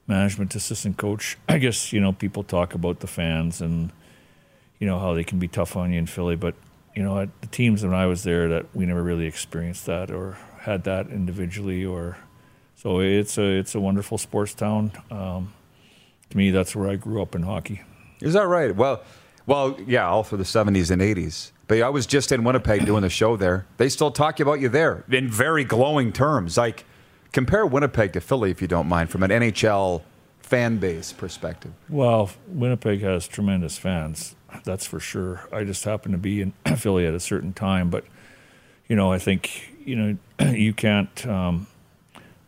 management 0.06 0.54
assistant 0.54 0.96
coach. 0.96 1.36
I 1.48 1.58
guess 1.58 1.92
you 1.92 2.00
know 2.00 2.12
people 2.12 2.42
talk 2.42 2.74
about 2.74 3.00
the 3.00 3.06
fans 3.06 3.60
and 3.60 3.92
you 4.78 4.86
know 4.86 4.98
how 4.98 5.14
they 5.14 5.24
can 5.24 5.38
be 5.38 5.48
tough 5.48 5.76
on 5.76 5.92
you 5.92 5.98
in 5.98 6.06
Philly, 6.06 6.36
but 6.36 6.54
you 6.94 7.02
know 7.02 7.20
at 7.20 7.40
the 7.40 7.46
teams 7.48 7.82
when 7.82 7.94
I 7.94 8.06
was 8.06 8.22
there 8.22 8.48
that 8.48 8.66
we 8.74 8.86
never 8.86 9.02
really 9.02 9.26
experienced 9.26 9.86
that 9.86 10.10
or 10.10 10.36
had 10.60 10.84
that 10.84 11.08
individually 11.08 11.84
or 11.84 12.16
so 12.76 13.00
it's 13.00 13.38
a 13.38 13.44
it's 13.44 13.76
a 13.76 13.80
wonderful 13.80 14.18
sports 14.18 14.54
town. 14.54 14.90
Um, 15.10 15.52
to 16.30 16.36
me, 16.36 16.50
that's 16.50 16.74
where 16.74 16.88
I 16.88 16.96
grew 16.96 17.22
up 17.22 17.34
in 17.34 17.42
hockey. 17.42 17.82
Is 18.20 18.32
that 18.34 18.46
right? 18.46 18.74
Well, 18.74 19.02
well, 19.46 19.78
yeah, 19.86 20.08
all 20.08 20.24
through 20.24 20.38
the 20.38 20.44
'70s 20.44 20.90
and 20.90 21.00
'80s. 21.00 21.52
But 21.68 21.80
I 21.82 21.88
was 21.90 22.06
just 22.06 22.32
in 22.32 22.42
Winnipeg 22.42 22.84
doing 22.84 23.02
the 23.02 23.08
show 23.08 23.36
there. 23.36 23.66
They 23.76 23.88
still 23.88 24.10
talk 24.10 24.40
about 24.40 24.60
you 24.60 24.68
there 24.68 25.04
in 25.10 25.28
very 25.28 25.64
glowing 25.64 26.12
terms. 26.12 26.56
Like 26.56 26.84
compare 27.32 27.66
Winnipeg 27.66 28.12
to 28.12 28.20
Philly, 28.20 28.50
if 28.50 28.62
you 28.62 28.68
don't 28.68 28.88
mind, 28.88 29.10
from 29.10 29.22
an 29.22 29.30
NHL 29.30 30.02
fan 30.40 30.76
base 30.78 31.12
perspective. 31.12 31.72
Well, 31.88 32.30
Winnipeg 32.46 33.00
has 33.00 33.26
tremendous 33.26 33.78
fans. 33.78 34.34
That's 34.64 34.86
for 34.86 35.00
sure. 35.00 35.48
I 35.52 35.64
just 35.64 35.84
happened 35.84 36.12
to 36.12 36.18
be 36.18 36.42
in 36.42 36.52
Philly 36.76 37.06
at 37.06 37.14
a 37.14 37.20
certain 37.20 37.52
time, 37.52 37.90
but 37.90 38.04
you 38.86 38.96
know, 38.96 39.10
I 39.12 39.18
think 39.18 39.72
you 39.84 39.96
know 39.96 40.18
you 40.50 40.74
can't 40.74 41.26
um, 41.26 41.66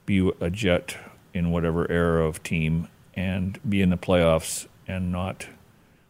be 0.04 0.30
a 0.40 0.50
Jet 0.50 0.96
in 1.32 1.50
whatever 1.50 1.90
era 1.90 2.26
of 2.26 2.42
team 2.42 2.88
and 3.14 3.58
be 3.68 3.80
in 3.80 3.90
the 3.90 3.96
playoffs 3.96 4.66
and 4.86 5.10
not 5.10 5.48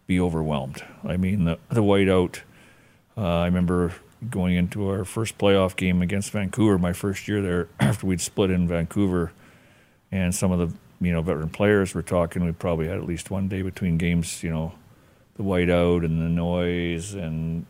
be 0.07 0.21
overwhelmed. 0.21 0.85
I 1.05 1.17
mean, 1.17 1.45
the 1.45 1.59
the 1.69 1.83
whiteout. 1.83 2.41
Uh, 3.17 3.23
I 3.23 3.45
remember 3.45 3.95
going 4.31 4.55
into 4.55 4.89
our 4.89 5.05
first 5.05 5.39
playoff 5.39 5.77
game 5.77 6.03
against 6.03 6.31
Vancouver, 6.31 6.79
my 6.79 6.93
first 6.93 7.29
year 7.29 7.43
there, 7.43 7.69
after 7.81 8.07
we'd 8.07 8.21
split 8.21 8.51
in 8.51 8.69
Vancouver, 8.69 9.33
and 10.11 10.35
some 10.35 10.53
of 10.53 10.59
the 10.59 10.77
you 11.05 11.13
know 11.13 11.23
veteran 11.23 11.51
players 11.51 11.95
were 11.95 12.03
talking. 12.03 12.45
We 12.45 12.53
probably 12.53 12.87
had 12.87 12.97
at 12.97 13.05
least 13.05 13.31
one 13.31 13.49
day 13.49 13.63
between 13.63 13.99
games. 13.99 14.43
You 14.43 14.51
know, 14.51 14.75
the 15.37 15.43
whiteout 15.43 16.05
and 16.05 16.21
the 16.21 16.29
noise, 16.29 17.15
and 17.15 17.67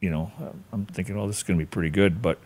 you 0.00 0.10
know, 0.10 0.30
I'm 0.72 0.86
thinking, 0.86 1.16
oh, 1.18 1.26
this 1.26 1.38
is 1.38 1.42
going 1.42 1.58
to 1.58 1.64
be 1.64 1.68
pretty 1.68 1.90
good, 1.90 2.22
but 2.22 2.38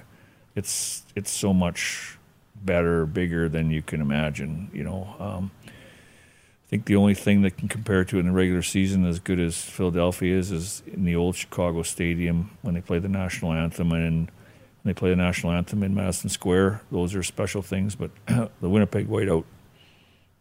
it's 0.54 1.04
it's 1.14 1.30
so 1.30 1.52
much 1.52 2.18
better, 2.56 3.06
bigger 3.06 3.48
than 3.48 3.70
you 3.70 3.82
can 3.82 4.00
imagine. 4.00 4.70
You 4.72 4.84
know. 4.84 5.16
Um, 5.18 5.50
think 6.72 6.86
the 6.86 6.96
only 6.96 7.12
thing 7.12 7.42
that 7.42 7.58
can 7.58 7.68
compare 7.68 8.02
to 8.02 8.18
in 8.18 8.24
the 8.24 8.32
regular 8.32 8.62
season, 8.62 9.04
as 9.04 9.18
good 9.18 9.38
as 9.38 9.62
Philadelphia 9.62 10.38
is, 10.38 10.50
is 10.50 10.82
in 10.86 11.04
the 11.04 11.14
old 11.14 11.36
Chicago 11.36 11.82
Stadium 11.82 12.50
when 12.62 12.72
they 12.72 12.80
play 12.80 12.98
the 12.98 13.10
national 13.10 13.52
anthem 13.52 13.92
and 13.92 14.30
they 14.82 14.94
play 14.94 15.10
the 15.10 15.16
national 15.16 15.52
anthem 15.52 15.82
in 15.82 15.94
Madison 15.94 16.30
Square. 16.30 16.80
Those 16.90 17.14
are 17.14 17.22
special 17.22 17.60
things, 17.60 17.94
but 17.94 18.10
the 18.26 18.70
Winnipeg 18.70 19.06
Whiteout, 19.06 19.44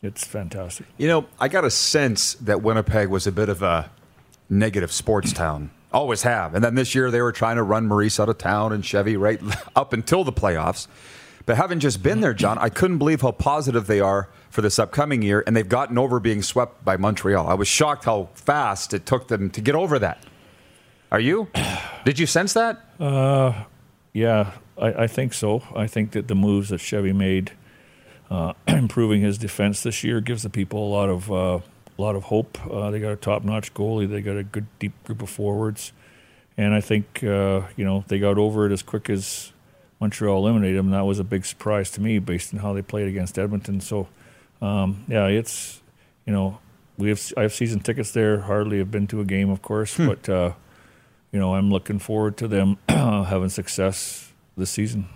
it's 0.01 0.25
fantastic. 0.25 0.85
You 0.97 1.09
know, 1.09 1.25
I 1.38 1.50
got 1.50 1.65
a 1.65 1.69
sense 1.69 2.35
that 2.35 2.61
Winnipeg 2.61 3.09
was 3.09 3.27
a 3.27 3.31
bit 3.33 3.50
of 3.50 3.61
a 3.61 3.91
negative 4.50 4.93
sports 4.93 5.33
town. 5.33 5.69
Always 5.91 6.21
have. 6.21 6.55
And 6.55 6.63
then 6.63 6.75
this 6.75 6.95
year 6.95 7.11
they 7.11 7.21
were 7.21 7.33
trying 7.33 7.57
to 7.57 7.63
run 7.63 7.88
Maurice 7.88 8.21
out 8.21 8.29
of 8.29 8.38
town 8.38 8.71
and 8.71 8.85
Chevy 8.85 9.17
right 9.17 9.41
up 9.75 9.91
until 9.91 10.23
the 10.23 10.31
playoffs. 10.31 10.88
But 11.45 11.57
having 11.57 11.79
just 11.79 12.03
been 12.03 12.21
there, 12.21 12.33
John, 12.33 12.57
I 12.57 12.69
couldn't 12.69 12.98
believe 12.98 13.21
how 13.21 13.31
positive 13.31 13.88
they 13.88 14.00
are 14.00 14.29
for 14.50 14.62
this 14.62 14.77
upcoming 14.79 15.21
year, 15.21 15.43
and 15.48 15.55
they've 15.55 15.67
gotten 15.67 15.98
over 15.98 16.19
being 16.19 16.41
swept 16.41 16.83
by 16.86 16.98
Montreal. 16.98 17.48
I 17.48 17.53
was 17.53 17.67
shocked 17.67 18.05
how 18.05 18.29
fast 18.33 18.93
it 18.93 19.05
took 19.05 19.27
them 19.27 19.50
to 19.51 19.62
get 19.62 19.75
over 19.75 19.98
that. 20.00 20.24
Are 21.12 21.19
you? 21.19 21.50
Did 22.05 22.19
you 22.19 22.25
sense 22.25 22.53
that? 22.53 22.81
Uh, 23.00 23.63
yeah, 24.13 24.51
I, 24.77 25.03
I 25.03 25.07
think 25.07 25.33
so. 25.33 25.63
I 25.75 25.88
think 25.88 26.12
that 26.12 26.27
the 26.27 26.36
moves 26.36 26.69
that 26.69 26.79
Chevy 26.79 27.13
made, 27.13 27.51
uh, 28.29 28.53
improving 28.67 29.21
his 29.21 29.38
defense 29.38 29.83
this 29.83 30.03
year, 30.03 30.21
gives 30.21 30.43
the 30.43 30.50
people 30.50 30.88
a 30.88 30.91
lot 30.91 31.10
of 31.10 31.31
uh, 31.31 31.60
a 31.98 32.01
lot 32.01 32.15
of 32.15 32.24
hope. 32.24 32.57
Uh, 32.69 32.91
they 32.91 33.00
got 33.00 33.12
a 33.12 33.17
top-notch 33.17 33.74
goalie. 33.74 34.10
They 34.10 34.21
got 34.21 34.38
a 34.38 34.43
good 34.43 34.67
deep 34.79 34.93
group 35.03 35.21
of 35.21 35.29
forwards, 35.29 35.91
and 36.57 36.74
I 36.74 36.81
think 36.81 37.24
uh, 37.24 37.62
you 37.75 37.86
know 37.86 38.03
they 38.07 38.19
got 38.19 38.38
over 38.38 38.65
it 38.65 38.71
as 38.71 38.81
quick 38.81 39.10
as 39.10 39.50
Montreal 40.01 40.38
eliminated 40.38 40.79
them. 40.79 40.89
That 40.89 41.05
was 41.05 41.20
a 41.20 41.24
big 41.24 41.46
surprise 41.46 41.91
to 41.91 42.01
me 42.01 42.17
based 42.17 42.53
on 42.53 42.60
how 42.60 42.74
they 42.74 42.81
played 42.81 43.08
against 43.08 43.38
Edmonton. 43.38 43.79
So 43.79 44.08
um, 44.62 45.05
yeah, 45.08 45.27
it's 45.27 45.79
you 46.25 46.34
know 46.34 46.58
we 46.98 47.10
have 47.10 47.22
I 47.38 47.43
have 47.43 47.53
season 47.53 47.79
tickets 47.79 48.12
there. 48.12 48.41
Hardly 48.41 48.79
have 48.79 48.91
been 48.91 49.08
to 49.08 49.22
a 49.22 49.25
game, 49.25 49.50
of 49.50 49.62
course, 49.62 49.96
hmm. 49.96 50.08
but 50.08 50.27
uh, 50.27 50.53
you 51.31 51.39
know 51.39 51.55
I'm 51.55 51.72
looking 51.72 52.00
forward 52.00 52.36
to 52.38 52.48
them 52.48 52.77
having 52.89 53.50
success 53.50 54.31
this 54.58 54.72
season. 54.72 55.08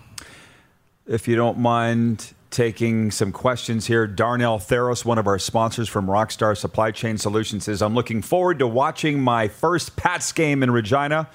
If 1.06 1.28
you 1.28 1.36
don't 1.36 1.58
mind 1.58 2.32
taking 2.50 3.10
some 3.10 3.32
questions 3.32 3.86
here, 3.86 4.06
Darnell 4.06 4.58
Theros, 4.58 5.04
one 5.04 5.18
of 5.18 5.26
our 5.26 5.38
sponsors 5.38 5.88
from 5.88 6.06
Rockstar 6.06 6.56
Supply 6.56 6.90
Chain 6.90 7.18
Solutions, 7.18 7.64
says 7.64 7.82
I'm 7.82 7.94
looking 7.94 8.22
forward 8.22 8.60
to 8.60 8.66
watching 8.66 9.20
my 9.20 9.48
first 9.48 9.96
Pats 9.96 10.32
game 10.32 10.62
in 10.62 10.70
Regina. 10.70 11.28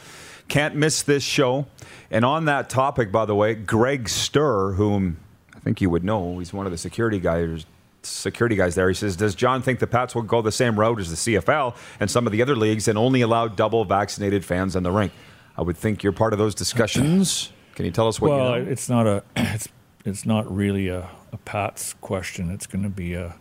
Can't 0.52 0.76
miss 0.76 1.02
this 1.02 1.24
show. 1.24 1.66
And 2.12 2.26
on 2.26 2.44
that 2.44 2.70
topic, 2.70 3.10
by 3.10 3.24
the 3.24 3.34
way, 3.34 3.56
Greg 3.56 4.10
Sturr, 4.10 4.76
whom 4.76 5.16
I 5.56 5.60
think 5.60 5.80
you 5.80 5.90
would 5.90 6.04
know, 6.04 6.40
he's 6.40 6.52
one 6.52 6.66
of 6.66 6.74
the 6.74 6.78
security 6.78 7.22
guys 7.22 7.66
security 8.04 8.58
guys 8.58 8.76
there. 8.76 8.90
He 8.90 8.94
says, 8.94 9.16
Does 9.16 9.34
John 9.34 9.62
think 9.62 9.80
the 9.80 9.88
Pats 9.88 10.14
will 10.14 10.24
go 10.24 10.42
the 10.42 10.52
same 10.52 10.78
route 10.78 11.00
as 11.00 11.10
the 11.10 11.36
CFL 11.36 11.74
and 12.02 12.12
some 12.12 12.26
of 12.26 12.34
the 12.34 12.42
other 12.42 12.58
leagues 12.58 12.90
and 12.90 12.98
only 12.98 13.22
allow 13.22 13.48
double 13.48 13.86
vaccinated 13.86 14.44
fans 14.44 14.76
in 14.76 14.84
the 14.84 14.92
rink? 14.92 15.14
I 15.56 15.62
would 15.62 15.78
think 15.78 16.04
you're 16.04 16.12
part 16.12 16.34
of 16.34 16.40
those 16.40 16.54
discussions. 16.54 17.54
Can 17.76 17.86
you 17.86 17.92
tell 17.92 18.10
us 18.10 18.20
what 18.20 18.32
well, 18.32 18.58
you 18.60 18.66
know? 18.66 18.72
it's 18.72 18.90
not 18.90 19.08
a 19.08 19.24
it's 19.38 19.70
it's 20.04 20.26
not 20.26 20.54
really 20.54 20.90
a, 20.90 21.10
a 21.32 21.38
Pats 21.46 21.94
question. 22.02 22.52
It's 22.52 22.68
going 22.68 22.84
to 22.84 22.90
be 22.90 23.14
a 23.14 23.36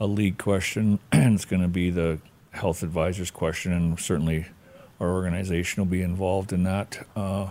a 0.00 0.06
league 0.08 0.38
question, 0.38 0.98
and 1.12 1.34
it's 1.36 1.44
going 1.44 1.62
to 1.62 1.68
be 1.68 1.90
the 1.90 2.18
health 2.50 2.82
advisors 2.82 3.30
question, 3.30 3.70
and 3.72 4.00
certainly 4.00 4.46
our 5.00 5.10
organization 5.10 5.82
will 5.82 5.90
be 5.90 6.02
involved 6.02 6.52
in 6.52 6.62
that, 6.64 7.06
uh, 7.16 7.48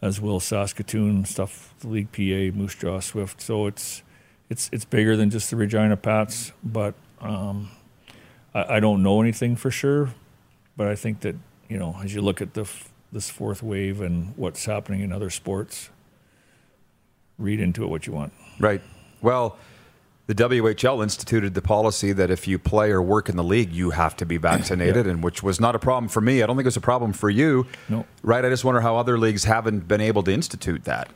as 0.00 0.20
will 0.20 0.40
Saskatoon 0.40 1.24
stuff, 1.24 1.74
the 1.80 1.88
league 1.88 2.12
PA, 2.12 2.56
Moose 2.56 2.76
Jaw 2.76 3.00
Swift. 3.00 3.40
So 3.40 3.66
it's 3.66 4.02
it's 4.48 4.70
it's 4.72 4.84
bigger 4.84 5.16
than 5.16 5.30
just 5.30 5.50
the 5.50 5.56
Regina 5.56 5.96
Pats, 5.96 6.52
but 6.62 6.94
um, 7.20 7.70
I, 8.54 8.76
I, 8.76 8.80
don't 8.80 9.02
know 9.02 9.20
anything 9.20 9.56
for 9.56 9.70
sure. 9.70 10.10
But 10.76 10.88
I 10.88 10.94
think 10.94 11.20
that 11.20 11.36
you 11.68 11.78
know, 11.78 11.96
as 12.02 12.14
you 12.14 12.22
look 12.22 12.40
at 12.40 12.54
the 12.54 12.68
this 13.12 13.28
fourth 13.28 13.62
wave 13.62 14.00
and 14.00 14.32
what's 14.36 14.64
happening 14.64 15.00
in 15.00 15.12
other 15.12 15.30
sports, 15.30 15.90
read 17.38 17.60
into 17.60 17.84
it 17.84 17.88
what 17.88 18.06
you 18.06 18.12
want. 18.12 18.32
Right. 18.58 18.80
Well, 19.20 19.58
the 20.30 20.44
WHL 20.44 21.02
instituted 21.02 21.54
the 21.54 21.60
policy 21.60 22.12
that 22.12 22.30
if 22.30 22.46
you 22.46 22.56
play 22.56 22.92
or 22.92 23.02
work 23.02 23.28
in 23.28 23.34
the 23.34 23.42
league, 23.42 23.72
you 23.72 23.90
have 23.90 24.16
to 24.18 24.24
be 24.24 24.36
vaccinated, 24.36 25.04
yeah. 25.04 25.10
and 25.10 25.24
which 25.24 25.42
was 25.42 25.58
not 25.58 25.74
a 25.74 25.78
problem 25.80 26.08
for 26.08 26.20
me. 26.20 26.40
I 26.40 26.46
don't 26.46 26.54
think 26.54 26.66
it 26.66 26.68
was 26.68 26.76
a 26.76 26.80
problem 26.80 27.12
for 27.12 27.28
you. 27.28 27.66
No. 27.88 28.06
Right. 28.22 28.44
I 28.44 28.48
just 28.48 28.64
wonder 28.64 28.80
how 28.80 28.96
other 28.96 29.18
leagues 29.18 29.42
haven't 29.42 29.88
been 29.88 30.00
able 30.00 30.22
to 30.22 30.32
institute 30.32 30.84
that. 30.84 31.08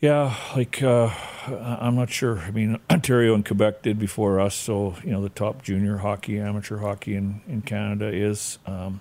Yeah, 0.00 0.36
like 0.54 0.80
uh, 0.84 1.10
I'm 1.48 1.96
not 1.96 2.10
sure. 2.10 2.38
I 2.38 2.52
mean, 2.52 2.78
Ontario 2.90 3.34
and 3.34 3.44
Quebec 3.44 3.82
did 3.82 3.98
before 3.98 4.38
us, 4.38 4.54
so 4.54 4.94
you 5.02 5.10
know 5.10 5.20
the 5.20 5.28
top 5.28 5.62
junior 5.62 5.96
hockey, 5.96 6.38
amateur 6.38 6.76
hockey 6.76 7.16
in 7.16 7.40
in 7.48 7.62
Canada 7.62 8.06
is. 8.06 8.60
Um, 8.66 9.00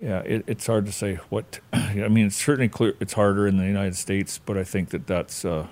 yeah, 0.00 0.18
it, 0.22 0.42
it's 0.48 0.66
hard 0.66 0.86
to 0.86 0.92
say 0.92 1.20
what. 1.28 1.60
I 1.72 2.08
mean, 2.08 2.26
it's 2.26 2.42
certainly 2.42 2.68
clear. 2.68 2.94
It's 2.98 3.12
harder 3.12 3.46
in 3.46 3.58
the 3.58 3.66
United 3.66 3.94
States, 3.94 4.40
but 4.44 4.58
I 4.58 4.64
think 4.64 4.88
that 4.88 5.06
that's. 5.06 5.44
Uh, 5.44 5.68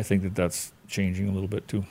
I 0.00 0.02
think 0.02 0.22
that 0.22 0.34
that's 0.34 0.72
changing 0.88 1.28
a 1.28 1.32
little 1.32 1.46
bit 1.46 1.68
too. 1.68 1.84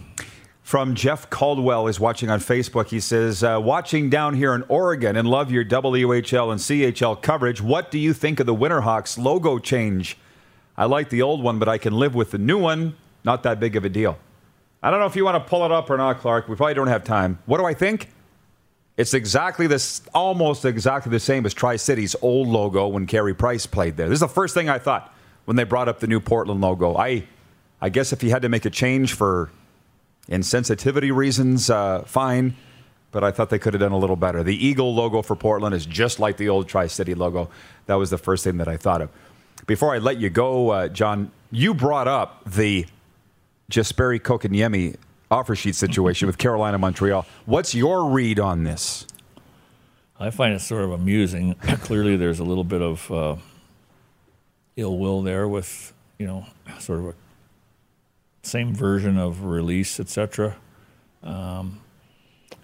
From 0.63 0.95
Jeff 0.95 1.29
Caldwell 1.29 1.87
is 1.87 1.99
watching 1.99 2.31
on 2.31 2.39
Facebook. 2.39 2.87
He 2.87 2.99
says, 2.99 3.43
uh, 3.43 3.59
"Watching 3.61 4.09
down 4.09 4.33
here 4.33 4.55
in 4.55 4.63
Oregon 4.67 5.15
and 5.15 5.27
love 5.27 5.51
your 5.51 5.63
WHL 5.63 6.51
and 6.51 6.59
CHL 6.59 7.15
coverage. 7.15 7.61
What 7.61 7.91
do 7.91 7.99
you 7.99 8.13
think 8.13 8.39
of 8.39 8.47
the 8.47 8.55
Winterhawks 8.55 9.17
logo 9.17 9.59
change?" 9.59 10.17
I 10.75 10.85
like 10.85 11.09
the 11.09 11.21
old 11.21 11.43
one, 11.43 11.59
but 11.59 11.69
I 11.69 11.77
can 11.77 11.93
live 11.93 12.15
with 12.15 12.31
the 12.31 12.39
new 12.39 12.57
one. 12.57 12.95
Not 13.23 13.43
that 13.43 13.59
big 13.59 13.75
of 13.75 13.85
a 13.85 13.89
deal. 13.89 14.17
I 14.81 14.89
don't 14.89 14.99
know 14.99 15.05
if 15.05 15.15
you 15.15 15.23
want 15.23 15.35
to 15.35 15.47
pull 15.47 15.63
it 15.65 15.71
up 15.71 15.87
or 15.89 15.97
not, 15.97 16.19
Clark. 16.19 16.47
We 16.47 16.55
probably 16.55 16.73
don't 16.73 16.87
have 16.87 17.03
time. 17.03 17.37
What 17.45 17.59
do 17.59 17.65
I 17.65 17.75
think? 17.75 18.09
It's 18.97 19.13
exactly 19.13 19.67
this, 19.67 20.01
almost 20.15 20.65
exactly 20.65 21.11
the 21.11 21.19
same 21.19 21.45
as 21.45 21.53
Tri 21.53 21.75
City's 21.75 22.15
old 22.23 22.47
logo 22.47 22.87
when 22.87 23.05
Carey 23.05 23.35
Price 23.35 23.67
played 23.67 23.97
there. 23.97 24.09
This 24.09 24.17
is 24.17 24.21
the 24.21 24.27
first 24.27 24.55
thing 24.55 24.67
I 24.67 24.79
thought 24.79 25.13
when 25.45 25.57
they 25.57 25.63
brought 25.63 25.87
up 25.87 25.99
the 25.99 26.07
new 26.07 26.19
Portland 26.19 26.61
logo. 26.61 26.95
I, 26.95 27.25
I 27.81 27.89
guess 27.89 28.11
if 28.13 28.23
you 28.23 28.29
had 28.29 28.41
to 28.41 28.49
make 28.49 28.65
a 28.65 28.69
change 28.69 29.13
for 29.13 29.49
insensitivity 30.29 31.15
reasons, 31.15 31.69
uh, 31.69 32.03
fine. 32.03 32.55
But 33.11 33.23
I 33.23 33.31
thought 33.31 33.49
they 33.49 33.57
could 33.57 33.73
have 33.73 33.81
done 33.81 33.91
a 33.91 33.97
little 33.97 34.15
better. 34.15 34.43
The 34.43 34.55
Eagle 34.55 34.93
logo 34.93 35.21
for 35.23 35.35
Portland 35.35 35.73
is 35.73 35.85
just 35.85 36.19
like 36.19 36.37
the 36.37 36.49
old 36.49 36.67
Tri 36.67 36.87
City 36.87 37.15
logo. 37.15 37.49
That 37.87 37.95
was 37.95 38.11
the 38.11 38.19
first 38.19 38.43
thing 38.43 38.57
that 38.57 38.67
I 38.67 38.77
thought 38.77 39.01
of. 39.01 39.09
Before 39.65 39.95
I 39.95 39.97
let 39.97 40.17
you 40.17 40.29
go, 40.29 40.69
uh, 40.69 40.87
John, 40.89 41.31
you 41.51 41.73
brought 41.73 42.07
up 42.07 42.43
the 42.45 42.85
Jesperi 43.71 44.19
Kotkaniemi 44.19 44.95
offer 45.31 45.55
sheet 45.55 45.75
situation 45.75 46.27
with 46.27 46.37
Carolina 46.37 46.77
Montreal. 46.77 47.25
What's 47.45 47.73
your 47.73 48.09
read 48.09 48.39
on 48.39 48.63
this? 48.63 49.07
I 50.19 50.31
find 50.31 50.53
it 50.53 50.59
sort 50.59 50.83
of 50.83 50.91
amusing. 50.91 51.53
Clearly, 51.81 52.17
there's 52.17 52.39
a 52.39 52.43
little 52.43 52.63
bit 52.63 52.81
of 52.81 53.11
uh, 53.11 53.35
ill 54.75 54.97
will 54.97 55.21
there 55.21 55.47
with 55.47 55.93
you 56.17 56.27
know 56.27 56.45
sort 56.79 56.99
of 56.99 57.05
a 57.07 57.13
same 58.43 58.73
version 58.73 59.17
of 59.17 59.43
release, 59.43 59.99
etc. 59.99 60.55
Um, 61.23 61.81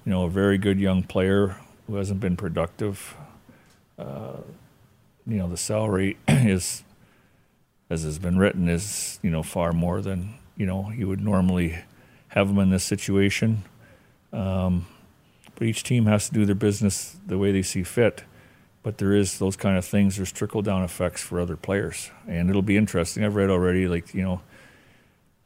you 0.06 0.12
know, 0.12 0.26
a 0.26 0.30
very 0.30 0.58
good 0.58 0.80
young 0.80 1.04
player 1.04 1.58
who 1.88 1.96
hasn't 1.96 2.20
been 2.20 2.38
productive. 2.38 3.16
Uh, 3.98 4.38
you 5.28 5.38
know, 5.38 5.50
the 5.50 5.58
salary 5.58 6.18
is, 6.28 6.84
as 7.90 8.04
has 8.04 8.20
been 8.20 8.38
written, 8.38 8.70
is 8.70 9.20
you 9.22 9.30
know 9.30 9.44
far 9.44 9.74
more 9.74 10.02
than 10.02 10.36
you 10.56 10.66
know 10.66 10.92
you 10.92 11.08
would 11.08 11.22
normally 11.22 11.80
have 12.30 12.50
him 12.50 12.60
in 12.60 12.70
this 12.70 12.84
situation. 12.84 13.64
Um, 14.32 14.86
but 15.56 15.68
each 15.68 15.84
team 15.84 16.06
has 16.06 16.28
to 16.28 16.34
do 16.34 16.46
their 16.46 16.56
business 16.56 17.16
the 17.26 17.38
way 17.38 17.52
they 17.52 17.62
see 17.62 17.84
fit. 17.84 18.24
But 18.84 18.98
there 19.00 19.14
is 19.14 19.40
those 19.40 19.56
kind 19.56 19.78
of 19.78 19.86
things. 19.86 20.18
There's 20.18 20.32
trickle 20.32 20.62
down 20.62 20.84
effects 20.84 21.24
for 21.24 21.40
other 21.40 21.56
players, 21.56 22.12
and 22.28 22.50
it'll 22.50 22.62
be 22.62 22.78
interesting. 22.78 23.24
I've 23.24 23.36
read 23.36 23.50
already, 23.50 23.88
like 23.88 24.14
you 24.14 24.22
know, 24.22 24.42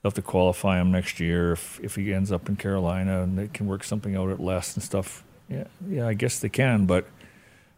they'll 0.01 0.09
have 0.11 0.13
to 0.15 0.21
qualify 0.21 0.79
him 0.79 0.91
next 0.91 1.19
year 1.19 1.53
if 1.53 1.79
if 1.83 1.95
he 1.95 2.13
ends 2.13 2.31
up 2.31 2.49
in 2.49 2.55
Carolina 2.55 3.21
and 3.23 3.37
they 3.37 3.47
can 3.47 3.67
work 3.67 3.83
something 3.83 4.15
out 4.15 4.29
at 4.29 4.39
less 4.39 4.75
and 4.75 4.83
stuff. 4.83 5.23
Yeah, 5.49 5.65
yeah, 5.89 6.07
I 6.07 6.13
guess 6.13 6.39
they 6.39 6.49
can, 6.49 6.85
but 6.85 7.05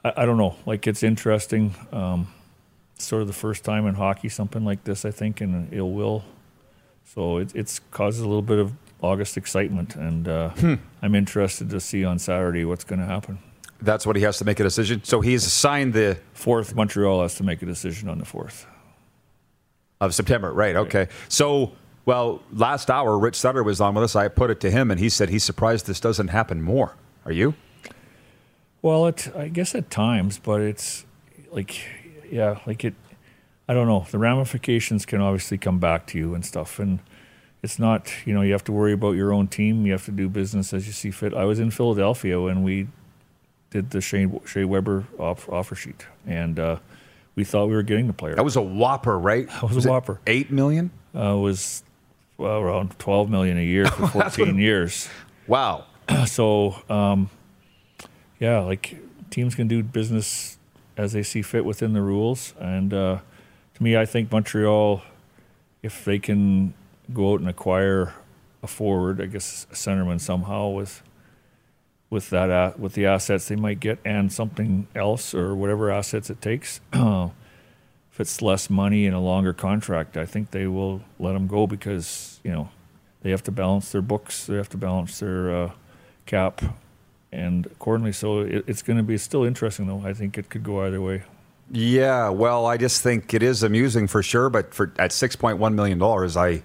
I, 0.04 0.14
I 0.18 0.26
don't 0.26 0.38
know. 0.38 0.56
Like 0.66 0.88
it's 0.88 1.04
interesting. 1.04 1.74
Um, 1.92 2.28
sort 2.98 3.22
of 3.24 3.28
the 3.28 3.34
first 3.34 3.64
time 3.64 3.88
in 3.88 3.96
hockey 3.96 4.30
something 4.30 4.64
like 4.64 4.84
this, 4.84 5.06
I 5.06 5.12
think, 5.12 5.42
in 5.42 5.70
ill 5.72 5.92
will. 5.92 6.24
So 7.06 7.38
it 7.38 7.56
it's 7.56 7.80
causes 7.92 8.22
a 8.22 8.28
little 8.28 8.42
bit 8.44 8.60
of 8.60 8.74
August 9.02 9.38
excitement, 9.38 9.96
and 9.96 10.28
uh, 10.28 10.50
Hmm. 10.50 10.76
I'm 11.02 11.16
interested 11.16 11.70
to 11.72 11.80
see 11.80 12.06
on 12.06 12.20
Saturday 12.20 12.66
what's 12.66 12.84
going 12.84 13.00
to 13.00 13.06
happen. 13.08 13.40
That's 13.82 14.06
what 14.06 14.16
he 14.16 14.22
has 14.22 14.38
to 14.38 14.46
make 14.46 14.60
a 14.60 14.64
decision. 14.64 15.04
So 15.04 15.22
he's 15.22 15.44
assigned 15.48 15.94
the 15.94 16.20
Fourth, 16.34 16.76
Montreal 16.76 17.24
has 17.24 17.34
to 17.36 17.44
make 17.44 17.64
a 17.64 17.66
decision 17.66 18.10
on 18.10 18.20
the 18.20 18.26
fourth. 18.26 18.68
of 20.00 20.14
September, 20.14 20.54
right? 20.54 20.76
Okay. 20.76 21.08
So, 21.30 21.72
well, 22.06 22.42
last 22.52 22.90
hour, 22.90 23.18
Rich 23.18 23.36
Sutter 23.36 23.64
was 23.64 23.80
on 23.82 23.94
with 23.96 24.04
us. 24.04 24.16
I 24.16 24.28
put 24.28 24.50
it 24.50 24.60
to 24.62 24.72
him, 24.72 24.90
and 24.92 25.00
he 25.00 25.10
said 25.10 25.30
he's 25.30 25.44
surprised 25.44 25.86
this 25.88 26.00
doesn't 26.00 26.30
happen 26.30 26.62
more. 26.62 26.96
Are 27.26 27.32
you? 27.32 27.54
Well, 28.82 29.06
it 29.08 29.32
I 29.36 29.48
guess 29.50 29.76
at 29.76 29.90
times, 29.92 30.40
but 30.40 30.62
it's 30.62 31.06
like 31.52 31.80
yeah, 32.32 32.60
like 32.66 32.84
it. 32.84 32.96
I 33.70 33.74
don't 33.74 33.88
know. 33.88 34.06
The 34.10 34.18
ramifications 34.18 35.06
can 35.06 35.22
obviously 35.22 35.58
come 35.58 35.80
back 35.80 36.08
to 36.08 36.18
you 36.18 36.34
and 36.34 36.44
stuff, 36.46 36.80
and 36.80 37.00
it's 37.62 37.78
not 37.78 38.12
you 38.26 38.34
know 38.34 38.42
you 38.42 38.52
have 38.54 38.64
to 38.66 38.72
worry 38.72 38.94
about 38.94 39.12
your 39.12 39.32
own 39.32 39.48
team. 39.48 39.86
You 39.86 39.92
have 39.92 40.06
to 40.06 40.12
do 40.12 40.28
business 40.28 40.74
as 40.74 40.88
you 40.88 40.94
see 40.94 41.12
fit. 41.12 41.34
I 41.36 41.46
was 41.46 41.60
in 41.60 41.70
Philadelphia 41.70 42.42
when 42.42 42.64
we 42.64 42.88
did 43.70 43.92
the 43.92 44.02
Shea, 44.02 44.28
Shea 44.46 44.66
Weber 44.66 45.06
off, 45.20 45.48
offer 45.48 45.76
sheet, 45.76 46.06
and 46.26 46.60
uh, 46.60 46.78
we 47.36 47.44
thought 47.44 47.68
we 47.68 47.76
were 47.76 47.84
getting 47.84 48.08
the 48.08 48.14
player. 48.14 48.36
That 48.36 48.44
was 48.44 48.56
a 48.56 48.62
whopper, 48.62 49.18
right? 49.18 49.48
That 49.48 49.64
was 49.64 49.86
a 49.86 49.88
it 49.88 49.92
whopper. 49.92 50.20
Eight 50.26 50.52
million. 50.52 50.90
uh, 51.16 51.38
was 51.38 51.84
well, 52.42 52.60
around 52.60 52.98
twelve 53.00 53.30
million 53.30 53.58
a 53.58 53.64
year 53.64 53.86
for 53.88 54.08
fourteen 54.08 54.58
years. 54.58 55.08
Wow. 55.48 55.86
so 56.26 56.82
um, 56.90 57.30
yeah, 58.40 58.60
like 58.60 58.98
teams 59.30 59.56
can 59.56 59.68
do 59.68 59.84
business 59.84 60.58
as 60.98 61.14
they 61.14 61.24
see 61.24 61.42
fit 61.42 61.64
within 61.64 61.94
the 61.94 62.02
rules. 62.02 62.54
And 62.60 62.94
uh, 62.94 63.20
to 63.76 63.84
me, 63.84 63.96
I 63.96 64.06
think 64.06 64.32
Montreal, 64.32 65.02
if 65.84 66.04
they 66.04 66.20
can 66.20 66.74
go 67.14 67.34
out 67.34 67.40
and 67.40 67.50
acquire 67.50 68.14
a 68.64 68.68
forward, 68.68 69.22
I 69.22 69.28
guess 69.28 69.68
a 69.72 69.76
centerman 69.76 70.20
somehow 70.20 70.70
with 70.70 71.02
with 72.10 72.30
that 72.32 72.50
a 72.50 72.74
with 72.78 72.94
the 72.94 73.06
assets 73.06 73.48
they 73.48 73.56
might 73.56 73.80
get 73.80 74.00
and 74.04 74.32
something 74.34 74.88
else 74.96 75.34
or 75.34 75.56
whatever 75.56 75.92
assets 75.92 76.30
it 76.30 76.42
takes. 76.42 76.82
it's 78.22 78.42
less 78.42 78.70
money 78.70 79.06
and 79.06 79.16
a 79.16 79.20
longer 79.20 79.54
contract, 79.54 80.16
I 80.16 80.26
think 80.26 80.52
they 80.52 80.68
will 80.68 81.02
let 81.20 81.34
them 81.34 81.48
go 81.48 81.68
because 81.68 82.40
you 82.44 82.52
know 82.52 82.70
they 83.22 83.32
have 83.32 83.44
to 83.44 83.52
balance 83.52 83.92
their 83.92 84.02
books, 84.02 84.46
they 84.46 84.56
have 84.56 84.70
to 84.70 84.78
balance 84.78 85.20
their 85.20 85.56
uh, 85.56 85.72
cap, 86.26 86.62
and 87.32 87.66
accordingly. 87.66 88.14
So 88.14 88.40
it, 88.40 88.64
it's 88.68 88.82
going 88.82 88.98
to 88.98 89.04
be 89.04 89.18
still 89.18 89.44
interesting, 89.44 89.88
though. 89.88 90.04
I 90.06 90.14
think 90.14 90.38
it 90.38 90.50
could 90.50 90.64
go 90.64 90.86
either 90.86 91.02
way. 91.02 91.24
Yeah. 91.72 92.30
Well, 92.30 92.66
I 92.66 92.78
just 92.78 93.02
think 93.02 93.34
it 93.34 93.44
is 93.44 93.64
amusing 93.64 94.08
for 94.08 94.22
sure, 94.22 94.50
but 94.50 94.74
for 94.74 94.92
at 94.98 95.12
six 95.12 95.36
point 95.36 95.58
one 95.58 95.76
million 95.76 95.98
dollars, 95.98 96.36
I 96.38 96.64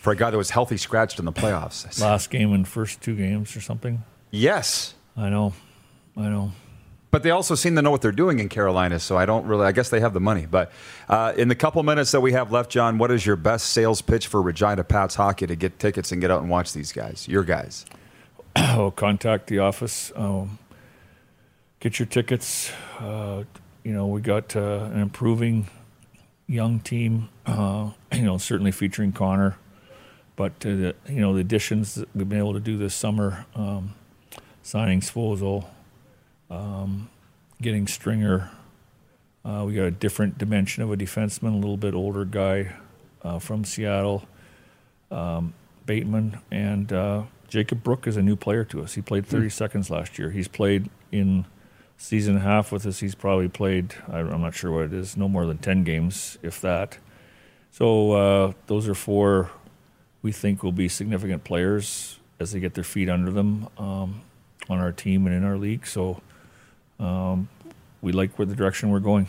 for 0.00 0.12
a 0.12 0.16
guy 0.16 0.30
that 0.30 0.38
was 0.38 0.50
healthy 0.50 0.76
scratched 0.76 1.18
in 1.18 1.24
the 1.24 1.32
playoffs. 1.32 2.00
Last 2.00 2.30
game 2.30 2.52
and 2.52 2.66
first 2.66 3.00
two 3.00 3.14
games 3.14 3.56
or 3.56 3.60
something. 3.60 4.02
Yes. 4.30 4.94
I 5.16 5.28
know, 5.28 5.52
I 6.16 6.22
know. 6.22 6.52
But 7.12 7.22
they 7.22 7.30
also 7.30 7.54
seem 7.54 7.76
to 7.76 7.82
know 7.82 7.90
what 7.90 8.00
they're 8.00 8.10
doing 8.10 8.38
in 8.38 8.48
Carolina, 8.48 8.98
so 8.98 9.18
I 9.18 9.26
don't 9.26 9.44
really. 9.44 9.66
I 9.66 9.72
guess 9.72 9.90
they 9.90 10.00
have 10.00 10.14
the 10.14 10.20
money. 10.20 10.46
But 10.46 10.72
uh, 11.10 11.34
in 11.36 11.48
the 11.48 11.54
couple 11.54 11.82
minutes 11.82 12.10
that 12.12 12.22
we 12.22 12.32
have 12.32 12.50
left, 12.50 12.70
John, 12.70 12.96
what 12.96 13.10
is 13.10 13.26
your 13.26 13.36
best 13.36 13.66
sales 13.66 14.00
pitch 14.00 14.28
for 14.28 14.40
Regina 14.40 14.82
Pats 14.82 15.14
hockey 15.14 15.46
to 15.46 15.54
get 15.54 15.78
tickets 15.78 16.10
and 16.10 16.22
get 16.22 16.30
out 16.30 16.40
and 16.40 16.48
watch 16.48 16.72
these 16.72 16.90
guys? 16.90 17.28
Your 17.28 17.44
guys. 17.44 17.84
oh, 18.56 18.92
contact 18.96 19.48
the 19.48 19.58
office. 19.58 20.10
Um, 20.16 20.58
get 21.80 21.98
your 21.98 22.06
tickets. 22.06 22.72
Uh, 22.98 23.44
you 23.84 23.92
know, 23.92 24.06
we 24.06 24.22
got 24.22 24.56
uh, 24.56 24.88
an 24.90 25.00
improving 25.00 25.68
young 26.46 26.80
team. 26.80 27.28
Uh, 27.44 27.90
you 28.14 28.22
know, 28.22 28.38
certainly 28.38 28.72
featuring 28.72 29.12
Connor, 29.12 29.58
but 30.34 30.52
uh, 30.64 30.70
the, 30.70 30.94
you 31.10 31.20
know 31.20 31.34
the 31.34 31.40
additions 31.40 31.94
that 31.96 32.08
we've 32.14 32.26
been 32.26 32.38
able 32.38 32.54
to 32.54 32.60
do 32.60 32.78
this 32.78 32.94
summer, 32.94 33.44
um, 33.54 33.92
signing 34.62 35.00
Svozil, 35.02 35.66
um, 36.52 37.08
getting 37.60 37.86
Stringer. 37.86 38.50
Uh, 39.44 39.64
we 39.66 39.74
got 39.74 39.84
a 39.84 39.90
different 39.90 40.38
dimension 40.38 40.82
of 40.82 40.92
a 40.92 40.96
defenseman, 40.96 41.52
a 41.54 41.56
little 41.56 41.76
bit 41.76 41.94
older 41.94 42.24
guy 42.24 42.72
uh, 43.22 43.38
from 43.38 43.64
Seattle. 43.64 44.24
Um, 45.10 45.54
Bateman 45.84 46.38
and 46.50 46.92
uh, 46.92 47.24
Jacob 47.48 47.82
Brook 47.82 48.06
is 48.06 48.16
a 48.16 48.22
new 48.22 48.36
player 48.36 48.64
to 48.66 48.82
us. 48.82 48.94
He 48.94 49.02
played 49.02 49.26
30 49.26 49.48
seconds 49.50 49.90
last 49.90 50.18
year. 50.18 50.30
He's 50.30 50.46
played 50.48 50.88
in 51.10 51.44
season 51.96 52.36
and 52.36 52.44
a 52.44 52.46
half 52.46 52.70
with 52.70 52.86
us. 52.86 53.00
He's 53.00 53.14
probably 53.16 53.48
played, 53.48 53.94
I- 54.08 54.20
I'm 54.20 54.40
not 54.40 54.54
sure 54.54 54.70
what 54.70 54.84
it 54.84 54.92
is, 54.92 55.16
no 55.16 55.28
more 55.28 55.44
than 55.46 55.58
10 55.58 55.82
games, 55.84 56.38
if 56.42 56.60
that. 56.60 56.98
So 57.72 58.12
uh, 58.12 58.52
those 58.68 58.88
are 58.88 58.94
four 58.94 59.50
we 60.22 60.30
think 60.30 60.62
will 60.62 60.70
be 60.72 60.88
significant 60.88 61.42
players 61.42 62.20
as 62.38 62.52
they 62.52 62.60
get 62.60 62.74
their 62.74 62.84
feet 62.84 63.08
under 63.08 63.32
them 63.32 63.66
um, 63.76 64.20
on 64.68 64.78
our 64.78 64.92
team 64.92 65.26
and 65.26 65.34
in 65.34 65.42
our 65.42 65.56
league. 65.58 65.84
So 65.84 66.20
um, 67.02 67.48
we 68.00 68.12
like 68.12 68.38
where 68.38 68.46
the 68.46 68.54
direction 68.54 68.90
we're 68.90 69.00
going. 69.00 69.26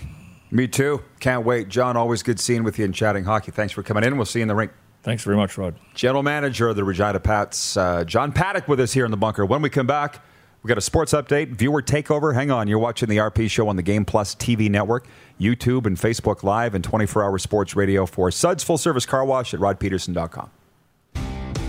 Me 0.52 0.68
too. 0.68 1.02
Can't 1.20 1.46
wait. 1.46 1.68
John, 1.68 1.98
always 1.98 2.22
good 2.22 2.40
seeing 2.40 2.64
with 2.64 2.78
you 2.78 2.86
and 2.86 2.94
chatting 2.94 3.24
hockey. 3.24 3.52
Thanks 3.52 3.74
for 3.74 3.82
coming 3.82 4.04
in. 4.04 4.16
We'll 4.18 4.26
see 4.26 4.40
you 4.40 4.44
in 4.44 4.48
the 4.48 4.56
rink. 4.56 4.72
Thanks 5.02 5.24
very 5.24 5.36
much, 5.36 5.58
Rod. 5.58 5.76
General 5.96 6.24
Manager 6.24 6.70
of 6.70 6.76
the 6.76 6.84
Regina 6.84 7.20
Pats, 7.20 7.76
uh, 7.76 8.04
John 8.06 8.32
Paddock, 8.32 8.68
with 8.68 8.80
us 8.80 8.94
here 8.94 9.04
in 9.04 9.12
the 9.12 9.18
bunker. 9.18 9.46
When 9.46 9.62
we 9.62 9.70
come 9.70 9.88
back, 9.88 10.24
we 10.62 10.70
got 10.70 10.78
a 10.78 10.82
sports 10.82 11.12
update, 11.12 11.50
viewer 11.50 11.82
takeover. 11.82 12.34
Hang 12.34 12.52
on, 12.52 12.70
you're 12.70 12.80
watching 12.80 13.10
the 13.10 13.18
RP 13.18 13.50
show 13.50 13.68
on 13.68 13.76
the 13.76 13.82
Game 13.82 14.06
Plus 14.06 14.34
TV 14.34 14.70
network, 14.70 15.08
YouTube 15.42 15.86
and 15.86 15.98
Facebook 15.98 16.42
Live, 16.44 16.74
and 16.74 16.88
24-hour 16.88 17.38
sports 17.40 17.76
radio 17.76 18.06
for 18.06 18.32
Suds 18.32 18.64
Full 18.64 18.78
Service 18.78 19.06
Car 19.06 19.26
Wash 19.26 19.54
at 19.54 19.60
rodpedersen.com. 19.60 20.50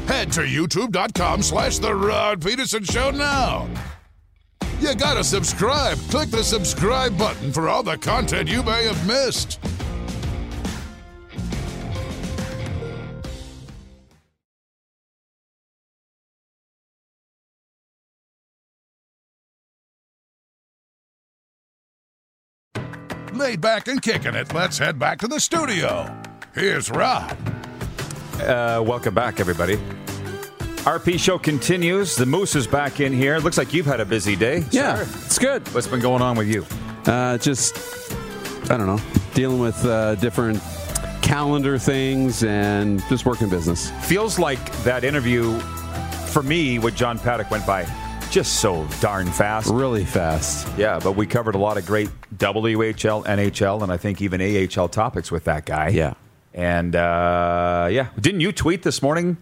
Head 0.06 0.30
to 0.32 0.42
youtube.com 0.42 1.42
slash 1.42 1.78
The 1.78 1.94
Rod 1.94 2.40
Pedersen 2.40 2.84
Show 2.84 3.10
now. 3.10 3.66
You 4.84 4.94
gotta 4.94 5.24
subscribe. 5.24 5.96
Click 6.10 6.28
the 6.28 6.44
subscribe 6.44 7.16
button 7.16 7.50
for 7.54 7.70
all 7.70 7.82
the 7.82 7.96
content 7.96 8.50
you 8.50 8.62
may 8.62 8.84
have 8.84 9.06
missed. 9.06 9.58
Laid 23.32 23.62
back 23.62 23.88
and 23.88 24.02
kicking 24.02 24.34
it, 24.34 24.52
let's 24.52 24.76
head 24.76 24.98
back 24.98 25.18
to 25.20 25.28
the 25.28 25.40
studio. 25.40 26.14
Here's 26.54 26.90
Rod. 26.90 27.34
Uh, 28.38 28.84
welcome 28.86 29.14
back, 29.14 29.40
everybody. 29.40 29.78
RP 30.84 31.18
show 31.18 31.38
continues. 31.38 32.14
The 32.14 32.26
Moose 32.26 32.54
is 32.54 32.66
back 32.66 33.00
in 33.00 33.10
here. 33.10 33.38
Looks 33.38 33.56
like 33.56 33.72
you've 33.72 33.86
had 33.86 34.00
a 34.00 34.04
busy 34.04 34.36
day. 34.36 34.66
Yeah, 34.70 35.00
it's 35.24 35.38
good. 35.38 35.66
What's 35.74 35.86
been 35.86 36.00
going 36.00 36.20
on 36.20 36.36
with 36.36 36.46
you? 36.46 36.66
Uh, 37.10 37.38
just, 37.38 37.74
I 38.70 38.76
don't 38.76 38.86
know, 38.86 39.00
dealing 39.32 39.60
with 39.60 39.82
uh, 39.86 40.16
different 40.16 40.60
calendar 41.22 41.78
things 41.78 42.44
and 42.44 43.02
just 43.08 43.24
working 43.24 43.48
business. 43.48 43.90
Feels 44.02 44.38
like 44.38 44.60
that 44.82 45.04
interview 45.04 45.58
for 46.28 46.42
me 46.42 46.78
with 46.78 46.94
John 46.94 47.18
Paddock 47.18 47.50
went 47.50 47.66
by 47.66 47.86
just 48.30 48.60
so 48.60 48.86
darn 49.00 49.28
fast. 49.28 49.70
Really 49.70 50.04
fast. 50.04 50.68
Yeah, 50.76 51.00
but 51.02 51.12
we 51.12 51.26
covered 51.26 51.54
a 51.54 51.58
lot 51.58 51.78
of 51.78 51.86
great 51.86 52.10
WHL, 52.36 53.24
NHL, 53.24 53.82
and 53.82 53.90
I 53.90 53.96
think 53.96 54.20
even 54.20 54.42
AHL 54.42 54.90
topics 54.90 55.30
with 55.30 55.44
that 55.44 55.64
guy. 55.64 55.88
Yeah. 55.88 56.12
And 56.52 56.94
uh, 56.94 57.88
yeah, 57.90 58.08
didn't 58.20 58.40
you 58.40 58.52
tweet 58.52 58.82
this 58.82 59.00
morning? 59.00 59.38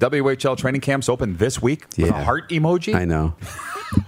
WHL 0.00 0.56
training 0.56 0.80
camps 0.80 1.08
open 1.10 1.36
this 1.36 1.60
week 1.60 1.86
with 1.98 2.08
a 2.08 2.24
heart 2.24 2.48
emoji. 2.48 2.94
I 2.94 3.04
know. 3.04 3.34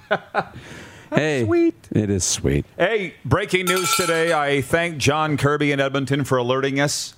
hey, 1.15 1.45
sweet. 1.45 1.75
It 1.91 2.09
is 2.09 2.25
sweet. 2.25 2.65
Hey, 2.79 3.15
breaking 3.27 3.67
news 3.67 3.95
today. 3.95 4.33
I 4.33 4.63
thank 4.63 4.97
John 4.97 5.37
Kirby 5.37 5.71
in 5.71 5.81
Edmonton 5.81 6.25
for 6.25 6.39
alerting 6.39 6.81
us. 6.81 7.15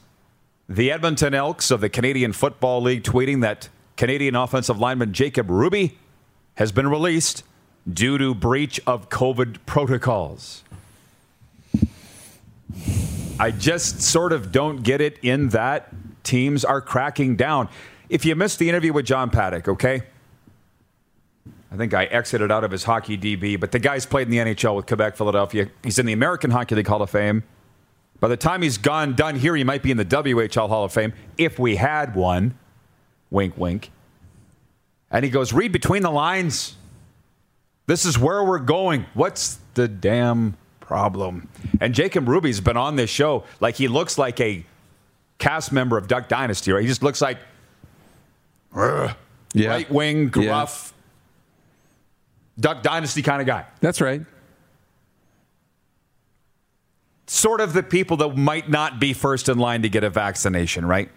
The 0.68 0.90
Edmonton 0.90 1.34
Elks 1.34 1.70
of 1.70 1.80
the 1.80 1.88
Canadian 1.88 2.32
Football 2.32 2.82
League 2.82 3.04
tweeting 3.04 3.42
that 3.42 3.68
Canadian 3.96 4.34
offensive 4.34 4.80
lineman 4.80 5.12
Jacob 5.12 5.50
Ruby 5.50 5.96
has 6.56 6.72
been 6.72 6.88
released 6.88 7.44
due 7.90 8.18
to 8.18 8.34
breach 8.34 8.80
of 8.88 9.08
COVID 9.08 9.58
protocols. 9.66 10.64
I 13.38 13.52
just 13.52 14.00
sort 14.00 14.32
of 14.32 14.50
don't 14.50 14.82
get 14.82 15.00
it 15.00 15.18
in 15.22 15.50
that 15.50 15.92
teams 16.24 16.64
are 16.64 16.80
cracking 16.80 17.36
down. 17.36 17.68
If 18.08 18.24
you 18.24 18.34
missed 18.34 18.58
the 18.58 18.68
interview 18.68 18.92
with 18.92 19.06
John 19.06 19.30
Paddock, 19.30 19.68
okay? 19.68 20.02
I 21.72 21.76
think 21.76 21.92
I 21.92 22.04
exited 22.04 22.52
out 22.52 22.62
of 22.62 22.70
his 22.70 22.84
hockey 22.84 23.18
DB, 23.18 23.58
but 23.58 23.72
the 23.72 23.80
guy's 23.80 24.06
played 24.06 24.28
in 24.28 24.30
the 24.30 24.38
NHL 24.38 24.76
with 24.76 24.86
Quebec, 24.86 25.16
Philadelphia. 25.16 25.70
He's 25.82 25.98
in 25.98 26.06
the 26.06 26.12
American 26.12 26.52
Hockey 26.52 26.76
League 26.76 26.86
Hall 26.86 27.02
of 27.02 27.10
Fame. 27.10 27.42
By 28.20 28.28
the 28.28 28.36
time 28.36 28.62
he's 28.62 28.78
gone 28.78 29.14
done 29.14 29.34
here, 29.34 29.56
he 29.56 29.64
might 29.64 29.82
be 29.82 29.90
in 29.90 29.96
the 29.96 30.04
WHL 30.04 30.68
Hall 30.68 30.84
of 30.84 30.92
Fame 30.92 31.12
if 31.36 31.58
we 31.58 31.76
had 31.76 32.14
one. 32.14 32.56
Wink, 33.30 33.58
wink. 33.58 33.90
And 35.10 35.24
he 35.24 35.30
goes, 35.30 35.52
read 35.52 35.72
between 35.72 36.02
the 36.02 36.10
lines. 36.10 36.76
This 37.86 38.04
is 38.04 38.18
where 38.18 38.44
we're 38.44 38.60
going. 38.60 39.06
What's 39.14 39.58
the 39.74 39.88
damn 39.88 40.56
problem? 40.80 41.48
And 41.80 41.92
Jacob 41.92 42.28
Ruby's 42.28 42.60
been 42.60 42.76
on 42.76 42.96
this 42.96 43.10
show 43.10 43.44
like 43.60 43.74
he 43.74 43.88
looks 43.88 44.16
like 44.16 44.40
a 44.40 44.64
cast 45.38 45.72
member 45.72 45.98
of 45.98 46.06
Duck 46.06 46.28
Dynasty, 46.28 46.72
right? 46.72 46.82
He 46.82 46.88
just 46.88 47.02
looks 47.02 47.20
like 47.20 47.38
Yeah. 48.74 49.68
right 49.68 49.90
wing, 49.90 50.24
Yeah. 50.24 50.28
gruff, 50.28 50.92
Duck 52.58 52.82
Dynasty 52.82 53.22
kind 53.22 53.40
of 53.40 53.46
guy. 53.46 53.64
That's 53.80 54.00
right. 54.00 54.22
Sort 57.26 57.60
of 57.60 57.72
the 57.72 57.82
people 57.82 58.16
that 58.18 58.36
might 58.36 58.68
not 58.68 59.00
be 59.00 59.12
first 59.12 59.48
in 59.48 59.58
line 59.58 59.82
to 59.82 59.88
get 59.88 60.04
a 60.04 60.10
vaccination, 60.10 60.84
right? 60.86 61.10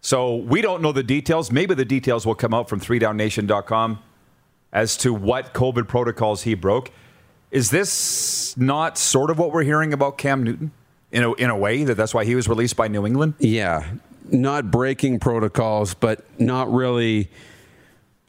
So 0.00 0.36
we 0.36 0.62
don't 0.62 0.82
know 0.82 0.90
the 0.92 1.04
details. 1.04 1.52
Maybe 1.52 1.74
the 1.74 1.84
details 1.84 2.26
will 2.26 2.34
come 2.34 2.52
out 2.52 2.68
from 2.68 2.80
3downnation.com 2.80 4.00
as 4.72 4.96
to 4.98 5.14
what 5.14 5.54
COVID 5.54 5.86
protocols 5.86 6.42
he 6.42 6.54
broke. 6.54 6.90
Is 7.52 7.70
this 7.70 8.56
not 8.56 8.98
sort 8.98 9.30
of 9.30 9.38
what 9.38 9.52
we're 9.52 9.62
hearing 9.62 9.92
about 9.92 10.18
Cam 10.18 10.42
Newton? 10.42 10.72
In 11.12 11.22
a, 11.22 11.32
in 11.34 11.50
a 11.50 11.56
way, 11.56 11.84
that 11.84 11.94
that's 11.96 12.14
why 12.14 12.24
he 12.24 12.34
was 12.34 12.48
released 12.48 12.74
by 12.74 12.88
New 12.88 13.06
England? 13.06 13.34
Yeah. 13.38 13.84
Not 14.30 14.70
breaking 14.70 15.20
protocols, 15.20 15.94
but 15.94 16.24
not 16.40 16.72
really 16.72 17.30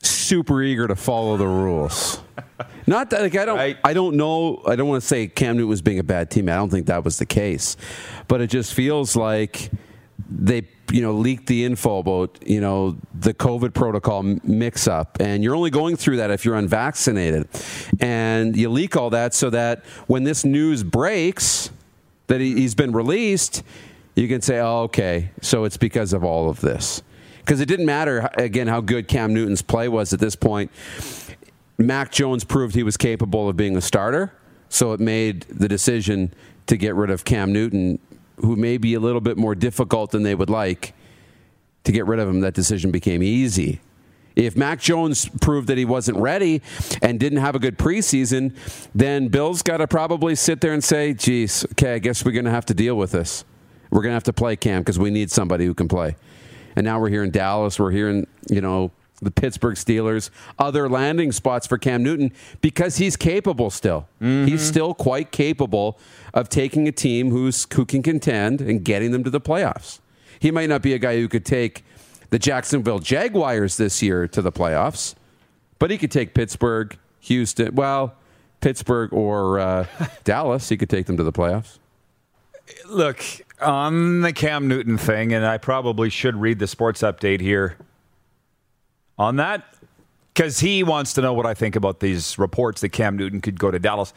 super 0.01 0.61
eager 0.61 0.87
to 0.87 0.95
follow 0.95 1.37
the 1.37 1.47
rules. 1.47 2.19
Not 2.85 3.09
that 3.11 3.21
like 3.21 3.35
I 3.35 3.45
don't 3.45 3.57
Right. 3.57 3.77
I 3.83 3.93
don't 3.93 4.17
know 4.17 4.61
I 4.65 4.75
don't 4.75 4.89
want 4.89 5.01
to 5.01 5.07
say 5.07 5.27
Cam 5.27 5.55
Newton 5.55 5.69
was 5.69 5.81
being 5.81 5.99
a 5.99 6.03
bad 6.03 6.29
teammate. 6.29 6.53
I 6.53 6.57
don't 6.57 6.69
think 6.69 6.87
that 6.87 7.03
was 7.03 7.17
the 7.17 7.25
case. 7.25 7.77
But 8.27 8.41
it 8.41 8.47
just 8.47 8.73
feels 8.73 9.15
like 9.15 9.71
they 10.29 10.67
you 10.91 11.01
know 11.01 11.13
leaked 11.13 11.47
the 11.47 11.65
info 11.65 11.99
about 11.99 12.37
you 12.45 12.61
know 12.61 12.97
the 13.13 13.33
COVID 13.33 13.73
protocol 13.73 14.23
mix 14.23 14.87
up, 14.87 15.17
and 15.19 15.43
you're 15.43 15.55
only 15.55 15.71
going 15.71 15.95
through 15.95 16.17
that 16.17 16.29
if 16.29 16.45
you're 16.45 16.55
unvaccinated, 16.55 17.47
and 17.99 18.55
you 18.55 18.69
leak 18.69 18.95
all 18.95 19.09
that 19.11 19.33
so 19.33 19.49
that 19.49 19.83
when 20.07 20.23
this 20.23 20.43
news 20.43 20.83
breaks 20.83 21.71
that 22.27 22.41
he, 22.41 22.53
he's 22.55 22.75
been 22.75 22.91
released, 22.91 23.63
you 24.15 24.27
can 24.27 24.41
say, 24.41 24.59
oh, 24.59 24.83
okay, 24.83 25.31
so 25.41 25.63
it's 25.63 25.77
because 25.77 26.13
of 26.13 26.23
all 26.23 26.49
of 26.49 26.61
this. 26.61 27.01
Because 27.39 27.59
it 27.59 27.65
didn't 27.65 27.85
matter 27.85 28.29
again 28.37 28.67
how 28.67 28.79
good 28.79 29.07
Cam 29.07 29.33
Newton's 29.33 29.61
play 29.61 29.87
was 29.87 30.13
at 30.13 30.19
this 30.19 30.35
point. 30.35 30.71
Mac 31.77 32.11
Jones 32.11 32.43
proved 32.43 32.75
he 32.75 32.83
was 32.83 32.97
capable 32.97 33.49
of 33.49 33.57
being 33.57 33.75
a 33.75 33.81
starter, 33.81 34.33
so 34.69 34.93
it 34.93 34.99
made 34.99 35.41
the 35.49 35.67
decision 35.67 36.33
to 36.67 36.77
get 36.77 36.95
rid 36.95 37.09
of 37.09 37.25
Cam 37.25 37.51
Newton, 37.51 37.99
who 38.37 38.55
may 38.55 38.77
be 38.77 38.93
a 38.93 38.99
little 38.99 39.21
bit 39.21 39.37
more 39.37 39.55
difficult 39.55 40.11
than 40.11 40.23
they 40.23 40.35
would 40.35 40.49
like. 40.49 40.93
To 41.83 41.91
get 41.91 42.05
rid 42.05 42.19
of 42.19 42.29
him, 42.29 42.39
that 42.41 42.53
decision 42.53 42.91
became 42.91 43.21
easy. 43.21 43.81
If 44.35 44.55
Mac 44.55 44.79
Jones 44.79 45.29
proved 45.41 45.67
that 45.67 45.77
he 45.77 45.85
wasn't 45.85 46.17
ready 46.17 46.61
and 47.01 47.19
didn't 47.19 47.39
have 47.39 47.55
a 47.55 47.59
good 47.59 47.77
preseason, 47.77 48.55
then 48.95 49.27
Bill's 49.27 49.61
got 49.61 49.77
to 49.77 49.87
probably 49.87 50.35
sit 50.35 50.61
there 50.61 50.73
and 50.73 50.83
say, 50.83 51.13
geez, 51.13 51.65
okay, 51.73 51.95
I 51.95 51.99
guess 51.99 52.23
we're 52.23 52.31
going 52.31 52.45
to 52.45 52.51
have 52.51 52.65
to 52.67 52.73
deal 52.73 52.95
with 52.95 53.11
this. 53.11 53.43
We're 53.93 54.01
going 54.01 54.09
to 54.11 54.15
have 54.15 54.23
to 54.23 54.33
play 54.33 54.55
Cam 54.55 54.81
because 54.81 54.97
we 54.97 55.11
need 55.11 55.29
somebody 55.29 55.67
who 55.67 55.75
can 55.75 55.87
play. 55.87 56.15
And 56.75 56.83
now 56.83 56.99
we're 56.99 57.09
here 57.09 57.23
in 57.23 57.29
Dallas. 57.29 57.79
We're 57.79 57.91
here 57.91 58.09
in, 58.09 58.25
you 58.49 58.59
know, 58.59 58.91
the 59.21 59.29
Pittsburgh 59.29 59.75
Steelers, 59.75 60.31
other 60.57 60.89
landing 60.89 61.31
spots 61.31 61.67
for 61.67 61.77
Cam 61.77 62.01
Newton 62.01 62.33
because 62.59 62.97
he's 62.97 63.15
capable 63.15 63.69
still. 63.69 64.07
He's 64.47 64.63
still 64.63 64.95
quite 64.95 65.31
capable 65.31 65.99
of 66.33 66.49
taking 66.49 66.87
a 66.87 66.91
team 66.91 67.29
who's 67.29 67.67
who 67.71 67.85
can 67.85 68.01
contend 68.01 68.61
and 68.61 68.83
getting 68.83 69.11
them 69.11 69.23
to 69.23 69.29
the 69.29 69.39
playoffs. 69.39 69.99
He 70.39 70.49
might 70.49 70.69
not 70.69 70.81
be 70.81 70.93
a 70.93 70.99
guy 70.99 71.17
who 71.17 71.27
could 71.27 71.45
take 71.45 71.85
the 72.31 72.39
Jacksonville 72.39 72.97
Jaguars 72.99 73.77
this 73.77 74.01
year 74.01 74.27
to 74.27 74.41
the 74.41 74.51
playoffs, 74.51 75.13
but 75.77 75.91
he 75.91 75.99
could 75.99 76.11
take 76.11 76.33
Pittsburgh, 76.33 76.97
Houston, 77.19 77.75
well, 77.75 78.15
Pittsburgh 78.59 79.13
or 79.13 79.59
uh, 79.59 79.85
Dallas. 80.23 80.67
He 80.67 80.77
could 80.77 80.89
take 80.89 81.05
them 81.05 81.15
to 81.17 81.23
the 81.23 81.31
playoffs. 81.31 81.77
Look, 82.89 83.23
on 83.63 84.21
the 84.21 84.33
Cam 84.33 84.67
Newton 84.67 84.97
thing, 84.97 85.33
and 85.33 85.45
I 85.45 85.57
probably 85.57 86.09
should 86.09 86.35
read 86.35 86.59
the 86.59 86.67
sports 86.67 87.01
update 87.01 87.41
here 87.41 87.77
on 89.17 89.37
that 89.37 89.75
because 90.33 90.59
he 90.59 90.83
wants 90.83 91.13
to 91.13 91.21
know 91.21 91.33
what 91.33 91.45
I 91.45 91.53
think 91.53 91.75
about 91.75 91.99
these 91.99 92.37
reports 92.37 92.81
that 92.81 92.89
Cam 92.89 93.17
Newton 93.17 93.41
could 93.41 93.59
go 93.59 93.71
to 93.71 93.79
Dallas. 93.79 94.13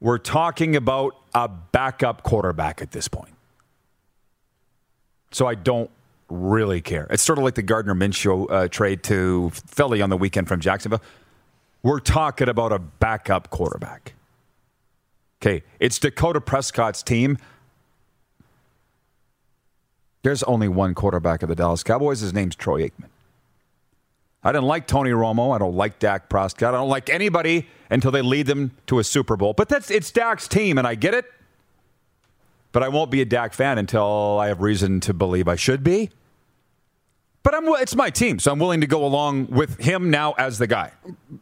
We're 0.00 0.18
talking 0.18 0.76
about 0.76 1.16
a 1.34 1.48
backup 1.48 2.22
quarterback 2.22 2.80
at 2.82 2.92
this 2.92 3.08
point. 3.08 3.34
So 5.30 5.46
I 5.46 5.54
don't 5.54 5.90
really 6.28 6.80
care. 6.80 7.06
It's 7.10 7.22
sort 7.22 7.38
of 7.38 7.44
like 7.44 7.54
the 7.54 7.62
Gardner 7.62 7.94
Minshew 7.94 8.50
uh, 8.50 8.68
trade 8.68 9.02
to 9.04 9.50
Philly 9.50 10.02
on 10.02 10.10
the 10.10 10.16
weekend 10.16 10.48
from 10.48 10.60
Jacksonville. 10.60 11.02
We're 11.82 12.00
talking 12.00 12.48
about 12.48 12.72
a 12.72 12.78
backup 12.78 13.50
quarterback. 13.50 14.14
Okay, 15.40 15.62
it's 15.78 15.98
Dakota 15.98 16.40
Prescott's 16.40 17.02
team. 17.02 17.38
There's 20.22 20.42
only 20.44 20.68
one 20.68 20.94
quarterback 20.94 21.42
of 21.42 21.48
the 21.48 21.54
Dallas 21.54 21.82
Cowboys. 21.82 22.20
His 22.20 22.32
name's 22.32 22.56
Troy 22.56 22.82
Aikman. 22.88 23.08
I 24.42 24.52
didn't 24.52 24.66
like 24.66 24.86
Tony 24.86 25.10
Romo. 25.10 25.54
I 25.54 25.58
don't 25.58 25.74
like 25.74 25.98
Dak 25.98 26.28
Prescott. 26.28 26.74
I 26.74 26.78
don't 26.78 26.88
like 26.88 27.10
anybody 27.10 27.66
until 27.90 28.10
they 28.10 28.22
lead 28.22 28.46
them 28.46 28.72
to 28.86 28.98
a 28.98 29.04
Super 29.04 29.36
Bowl. 29.36 29.52
But 29.52 29.68
that's 29.68 29.90
it's 29.90 30.10
Dak's 30.10 30.48
team, 30.48 30.78
and 30.78 30.86
I 30.86 30.94
get 30.94 31.14
it. 31.14 31.26
But 32.72 32.82
I 32.82 32.88
won't 32.88 33.10
be 33.10 33.20
a 33.20 33.24
Dak 33.24 33.52
fan 33.52 33.78
until 33.78 34.38
I 34.38 34.48
have 34.48 34.60
reason 34.60 35.00
to 35.00 35.14
believe 35.14 35.48
I 35.48 35.56
should 35.56 35.82
be. 35.82 36.10
But 37.42 37.54
I'm 37.54 37.66
it's 37.80 37.96
my 37.96 38.10
team, 38.10 38.38
so 38.38 38.52
I'm 38.52 38.58
willing 38.58 38.80
to 38.82 38.86
go 38.86 39.04
along 39.04 39.46
with 39.46 39.78
him 39.78 40.10
now 40.10 40.32
as 40.32 40.58
the 40.58 40.66
guy. 40.66 40.92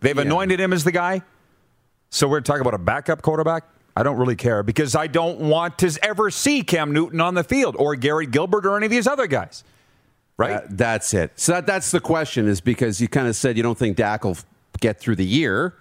They've 0.01 0.17
anointed 0.17 0.61
him 0.61 0.73
as 0.73 0.85
the 0.85 0.93
guy. 0.93 1.23
So 2.11 2.29
we're 2.29 2.41
talking 2.41 2.61
about 2.61 2.75
a 2.75 2.79
backup 2.79 3.23
quarterback. 3.23 3.65
I 3.97 4.03
don't 4.03 4.19
really 4.19 4.37
care 4.37 4.63
because 4.63 4.95
I 4.95 5.07
don't 5.07 5.41
want 5.41 5.79
to 5.79 5.99
ever 6.03 6.31
see 6.31 6.63
Cam 6.63 6.93
Newton 6.93 7.19
on 7.21 7.35
the 7.35 7.43
field 7.43 7.77
or 7.79 7.97
Garrett 7.97 8.31
Gilbert 8.31 8.67
or 8.67 8.77
any 8.77 8.85
of 8.85 8.93
these 8.93 9.07
other 9.07 9.27
guys. 9.27 9.65
Right? 10.37 10.53
Uh, 10.53 10.61
that's 10.69 11.15
it. 11.15 11.33
So 11.37 11.53
that, 11.53 11.67
that's 11.67 11.91
the 11.91 12.01
question 12.01 12.47
is 12.47 12.61
because 12.61 13.01
you 13.01 13.09
kind 13.09 13.27
of 13.27 13.35
said 13.35 13.57
you 13.57 13.63
don't 13.63 13.79
think 13.79 13.97
Dak 13.97 14.25
will 14.25 14.37
get 14.81 15.01
through 15.01 15.17
the 15.17 15.25
year, 15.25 15.75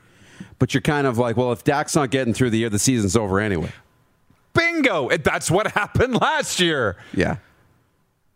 but 0.59 0.73
you're 0.73 0.79
kind 0.79 1.05
of 1.05 1.17
like, 1.17 1.35
well, 1.35 1.51
if 1.51 1.65
Dak's 1.65 1.93
not 1.93 2.09
getting 2.09 2.33
through 2.33 2.51
the 2.51 2.59
year, 2.59 2.69
the 2.69 2.79
season's 2.79 3.17
over 3.17 3.41
anyway. 3.41 3.71
Bingo! 4.53 5.09
That's 5.17 5.51
what 5.51 5.71
happened 5.71 6.21
last 6.21 6.61
year. 6.61 6.95
Yeah. 7.13 7.37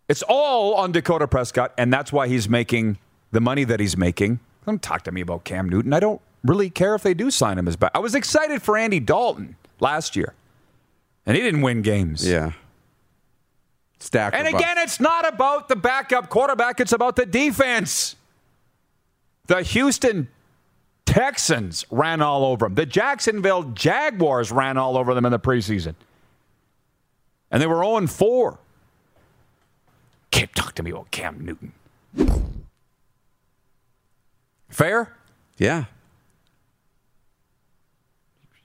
It's 0.09 0.23
all 0.27 0.73
on 0.73 0.91
Dakota 0.91 1.25
Prescott, 1.25 1.73
and 1.77 1.93
that's 1.93 2.11
why 2.11 2.27
he's 2.27 2.49
making 2.49 2.97
the 3.31 3.39
money 3.39 3.63
that 3.63 3.79
he's 3.79 3.95
making. 3.95 4.41
Don't 4.65 4.81
talk 4.81 5.03
to 5.03 5.11
me 5.13 5.21
about 5.21 5.45
Cam 5.45 5.69
Newton. 5.69 5.93
I 5.93 6.01
don't 6.01 6.19
really 6.43 6.69
care 6.69 6.95
if 6.95 7.03
they 7.03 7.13
do 7.13 7.31
sign 7.31 7.57
him 7.57 7.67
as 7.67 7.77
back. 7.77 7.91
I 7.95 7.99
was 7.99 8.13
excited 8.13 8.61
for 8.61 8.75
Andy 8.75 8.99
Dalton 8.99 9.55
last 9.79 10.15
year, 10.15 10.33
and 11.25 11.35
he 11.35 11.43
didn't 11.43 11.61
win 11.61 11.81
games. 11.81 12.27
Yeah. 12.27 12.53
Stack. 13.99 14.33
And 14.33 14.47
again, 14.47 14.77
it's 14.77 14.99
not 14.99 15.27
about 15.27 15.67
the 15.67 15.75
backup 15.75 16.29
quarterback, 16.29 16.79
it's 16.79 16.93
about 16.93 17.15
the 17.15 17.25
defense. 17.25 18.15
The 19.47 19.63
Houston 19.63 20.29
Texans 21.05 21.85
ran 21.89 22.21
all 22.21 22.45
over 22.45 22.67
them. 22.67 22.75
The 22.75 22.85
Jacksonville 22.85 23.63
Jaguars 23.63 24.51
ran 24.51 24.77
all 24.77 24.95
over 24.95 25.15
them 25.15 25.25
in 25.25 25.31
the 25.31 25.39
preseason. 25.39 25.95
And 27.49 27.61
they 27.61 27.65
were 27.65 27.83
0 27.83 28.05
4. 28.05 28.59
Can't 30.29 30.55
talk 30.55 30.75
to 30.75 30.83
me 30.83 30.91
about 30.91 31.09
Cam 31.09 31.43
Newton. 31.43 31.73
Fair? 34.69 35.15
yeah. 35.57 35.85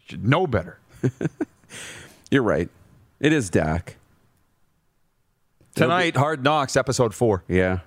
Should 0.06 0.28
know 0.28 0.46
better. 0.46 0.78
You're 2.30 2.42
right. 2.42 2.68
It 3.20 3.32
is 3.32 3.50
Dak. 3.50 3.96
Tonight, 5.74 6.16
Hard 6.16 6.44
Knocks, 6.44 6.76
episode 6.76 7.14
four. 7.14 7.42
Yeah. 7.48 7.80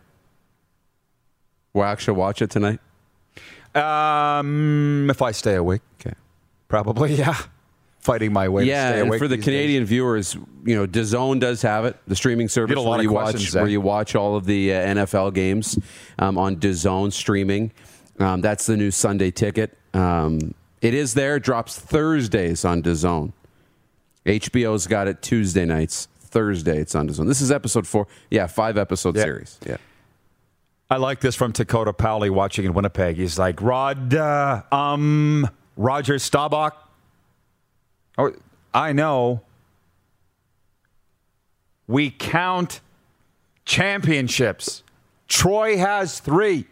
We'll 1.73 1.85
actually 1.85 2.17
watch 2.17 2.41
it 2.41 2.49
tonight. 2.49 2.79
Um, 3.75 5.07
if 5.09 5.21
I 5.21 5.31
stay 5.31 5.55
awake, 5.55 5.81
Okay. 6.01 6.15
probably 6.67 7.13
yeah. 7.15 7.35
Fighting 7.99 8.31
my 8.31 8.47
way. 8.47 8.63
to 8.63 8.67
Yeah, 8.69 8.89
stay 8.91 8.99
and 9.01 9.09
awake 9.09 9.19
for 9.19 9.27
the 9.27 9.35
these 9.35 9.43
Canadian 9.45 9.83
viewers, 9.85 10.35
you 10.65 10.75
know, 10.75 10.87
DAZN 10.87 11.39
does 11.41 11.61
have 11.61 11.83
it, 11.85 11.97
the 12.07 12.15
streaming 12.15 12.47
service 12.47 12.73
Get 12.75 12.77
a 12.77 12.81
lot 12.81 12.91
where 12.91 12.99
of 12.99 13.03
you 13.03 13.09
questions, 13.09 13.43
watch 13.53 13.55
eh? 13.55 13.61
where 13.61 13.69
you 13.69 13.81
watch 13.81 14.15
all 14.15 14.35
of 14.37 14.45
the 14.45 14.73
uh, 14.73 14.77
NFL 14.95 15.33
games 15.33 15.77
um, 16.17 16.37
on 16.37 16.55
DAZN 16.55 17.11
streaming. 17.11 17.71
Um, 18.19 18.39
that's 18.41 18.65
the 18.65 18.77
new 18.77 18.91
Sunday 18.91 19.29
ticket. 19.29 19.77
Um, 19.93 20.53
it 20.81 20.93
is 20.93 21.13
there. 21.13 21.37
It 21.37 21.43
drops 21.43 21.77
Thursdays 21.79 22.63
on 22.65 22.81
DAZN. 22.83 23.33
HBO's 24.25 24.87
got 24.87 25.07
it 25.07 25.21
Tuesday 25.21 25.65
nights. 25.65 26.07
Thursday 26.19 26.77
it's 26.79 26.95
on 26.95 27.07
DAZN. 27.07 27.27
This 27.27 27.41
is 27.41 27.51
episode 27.51 27.87
four. 27.87 28.07
Yeah, 28.29 28.47
five 28.47 28.77
episode 28.77 29.15
Yeah. 29.15 29.23
series. 29.23 29.57
Yeah. 29.65 29.77
I 30.89 30.97
like 30.97 31.19
this 31.19 31.35
from 31.35 31.51
Dakota 31.51 31.91
Powley 31.93 32.29
watching 32.29 32.65
in 32.65 32.73
Winnipeg. 32.73 33.17
He's 33.17 33.37
like, 33.37 33.61
Rod, 33.61 34.13
uh, 34.13 34.63
um, 34.71 35.49
Roger 35.75 36.15
Staubach. 36.17 36.73
Oh, 38.17 38.31
I 38.73 38.93
know. 38.93 39.41
We 41.87 42.09
count 42.09 42.79
championships. 43.65 44.83
Troy 45.27 45.77
has 45.77 46.19
three. 46.19 46.67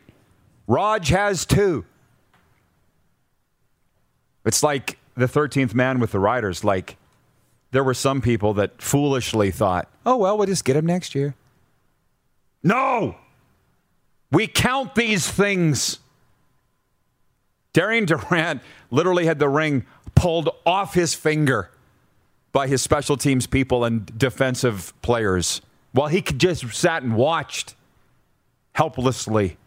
Raj 0.68 1.10
has 1.10 1.46
two. 1.46 1.86
It's 4.46 4.64
like 4.64 4.98
the 5.16 5.26
13th 5.26 5.74
man 5.74 6.00
with 6.00 6.12
the 6.12 6.20
Riders. 6.20 6.64
Like, 6.64 6.98
there 7.72 7.84
were 7.84 7.94
some 7.94 8.22
people 8.22 8.54
that 8.56 8.82
foolishly 8.82 9.52
thought, 9.52 9.90
oh, 10.06 10.18
well, 10.18 10.38
we'll 10.38 10.48
just 10.48 10.64
get 10.64 10.76
him 10.76 10.86
next 10.86 11.16
year. 11.16 11.36
No! 12.64 13.16
We 14.32 14.48
count 14.48 14.96
these 14.96 15.30
things. 15.30 16.00
Darian 17.74 18.06
Durant 18.06 18.62
literally 18.92 19.26
had 19.26 19.40
the 19.40 19.50
ring 19.50 19.86
pulled 20.16 20.50
off 20.66 20.94
his 20.94 21.14
finger 21.14 21.70
by 22.52 22.68
his 22.68 22.82
special 22.82 23.18
teams 23.18 23.48
people 23.48 23.84
and 23.84 24.06
defensive 24.18 24.94
players 25.02 25.62
while 25.92 26.08
he 26.08 26.22
just 26.22 26.74
sat 26.74 27.04
and 27.04 27.16
watched 27.16 27.76
helplessly. 28.74 29.58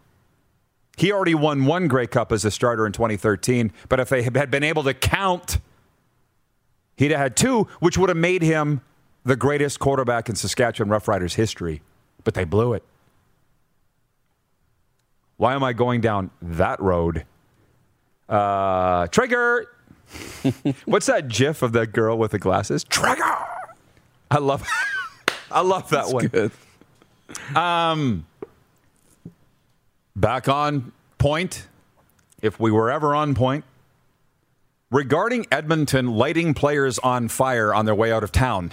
He 0.99 1.13
already 1.13 1.33
won 1.33 1.63
one 1.63 1.87
Grey 1.87 2.07
Cup 2.07 2.33
as 2.33 2.43
a 2.43 2.51
starter 2.51 2.85
in 2.85 2.91
2013, 2.91 3.71
but 3.87 4.01
if 4.01 4.09
they 4.09 4.21
had 4.21 4.51
been 4.51 4.65
able 4.65 4.83
to 4.83 4.93
count, 4.93 5.59
he'd 6.97 7.11
have 7.11 7.19
had 7.21 7.37
two, 7.37 7.69
which 7.79 7.97
would 7.97 8.09
have 8.09 8.17
made 8.17 8.41
him 8.41 8.81
the 9.23 9.37
greatest 9.37 9.79
quarterback 9.79 10.27
in 10.27 10.35
Saskatchewan 10.35 10.89
Roughriders 10.89 11.35
history. 11.35 11.81
But 12.25 12.33
they 12.33 12.43
blew 12.43 12.73
it. 12.73 12.83
Why 15.37 15.53
am 15.53 15.63
I 15.63 15.71
going 15.71 16.01
down 16.01 16.31
that 16.41 16.81
road? 16.81 17.25
Uh, 18.27 19.07
trigger. 19.07 19.67
What's 20.83 21.05
that 21.05 21.29
GIF 21.29 21.61
of 21.61 21.71
that 21.71 21.93
girl 21.93 22.17
with 22.17 22.31
the 22.31 22.39
glasses? 22.39 22.83
Trigger. 22.83 23.37
I 24.29 24.39
love. 24.39 24.67
I 25.49 25.61
love 25.61 25.89
that 25.91 26.09
one. 26.09 26.27
Good. 26.27 26.51
Um, 27.55 28.25
back 30.19 30.47
on 30.47 30.91
point, 31.17 31.67
if 32.41 32.59
we 32.59 32.71
were 32.71 32.91
ever 32.91 33.15
on 33.15 33.33
point, 33.35 33.63
regarding 34.91 35.45
Edmonton 35.51 36.07
lighting 36.07 36.53
players 36.53 36.99
on 36.99 37.27
fire 37.27 37.73
on 37.73 37.85
their 37.85 37.95
way 37.95 38.11
out 38.11 38.23
of 38.23 38.31
town. 38.31 38.71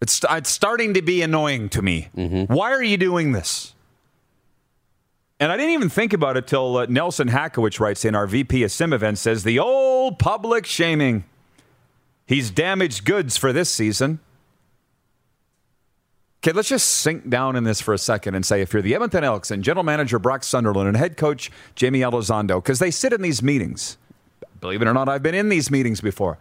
It's, 0.00 0.20
it's 0.28 0.50
starting 0.50 0.94
to 0.94 1.02
be 1.02 1.22
annoying 1.22 1.68
to 1.70 1.82
me. 1.82 2.08
Why 2.46 2.72
are 2.72 2.82
you 2.82 2.96
doing 2.96 3.32
this? 3.32 3.74
And 5.40 5.50
I 5.50 5.56
didn't 5.56 5.72
even 5.72 5.88
think 5.88 6.12
about 6.12 6.36
it 6.36 6.46
till 6.46 6.76
uh, 6.76 6.86
Nelson 6.86 7.28
Hackowicz 7.28 7.80
writes 7.80 8.04
in 8.04 8.14
our 8.14 8.26
VP 8.26 8.62
of 8.62 8.70
Sim 8.70 8.92
event 8.92 9.18
says 9.18 9.42
the 9.44 9.58
old 9.58 10.18
public 10.18 10.64
shaming. 10.64 11.24
He's 12.26 12.50
damaged 12.50 13.04
goods 13.04 13.36
for 13.36 13.52
this 13.52 13.68
season. 13.68 14.20
Okay, 16.44 16.52
let's 16.52 16.68
just 16.68 16.86
sink 16.86 17.30
down 17.30 17.56
in 17.56 17.64
this 17.64 17.80
for 17.80 17.94
a 17.94 17.98
second 17.98 18.34
and 18.34 18.44
say 18.44 18.60
if 18.60 18.74
you're 18.74 18.82
the 18.82 18.94
Edmonton 18.94 19.24
Elks 19.24 19.50
and 19.50 19.64
general 19.64 19.82
manager 19.82 20.18
Brock 20.18 20.44
Sunderland 20.44 20.86
and 20.86 20.94
head 20.94 21.16
coach 21.16 21.50
Jaime 21.80 22.00
Elizondo, 22.00 22.62
because 22.62 22.80
they 22.80 22.90
sit 22.90 23.14
in 23.14 23.22
these 23.22 23.42
meetings. 23.42 23.96
Believe 24.60 24.82
it 24.82 24.86
or 24.86 24.92
not, 24.92 25.08
I've 25.08 25.22
been 25.22 25.34
in 25.34 25.48
these 25.48 25.70
meetings 25.70 26.02
before. 26.02 26.36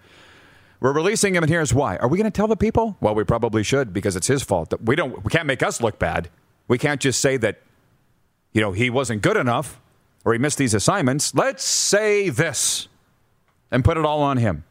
We're 0.82 0.92
releasing 0.92 1.36
him, 1.36 1.44
and 1.44 1.50
here's 1.50 1.74
why. 1.74 1.96
Are 1.96 2.10
we 2.10 2.18
going 2.18 2.30
to 2.30 2.36
tell 2.36 2.50
the 2.50 2.58
people? 2.58 2.98
Well, 3.00 3.16
we 3.16 3.24
probably 3.24 3.63
should 3.63 3.94
because 3.94 4.18
it's 4.18 4.28
his 4.28 4.44
fault. 4.44 4.74
We 4.84 4.98
don't. 4.98 5.24
We 5.24 5.30
can't 5.32 5.46
make 5.46 5.63
us 5.63 5.80
look 5.80 6.00
bad. 6.00 6.30
We 6.68 6.78
can't 6.78 7.00
just 7.00 7.22
say 7.22 7.38
that, 7.38 7.62
you 8.52 8.60
know, 8.60 8.74
he 8.74 8.89
wasn't 8.89 9.22
good 9.22 9.38
enough 9.38 9.80
or 10.26 10.34
he 10.34 10.39
missed 10.39 10.58
these 10.58 10.74
assignments. 10.74 11.34
Let's 11.34 11.63
say 11.63 12.28
this 12.28 12.89
and 13.72 13.86
put 13.86 13.96
it 13.96 14.04
all 14.04 14.22
on 14.22 14.36
him. 14.36 14.66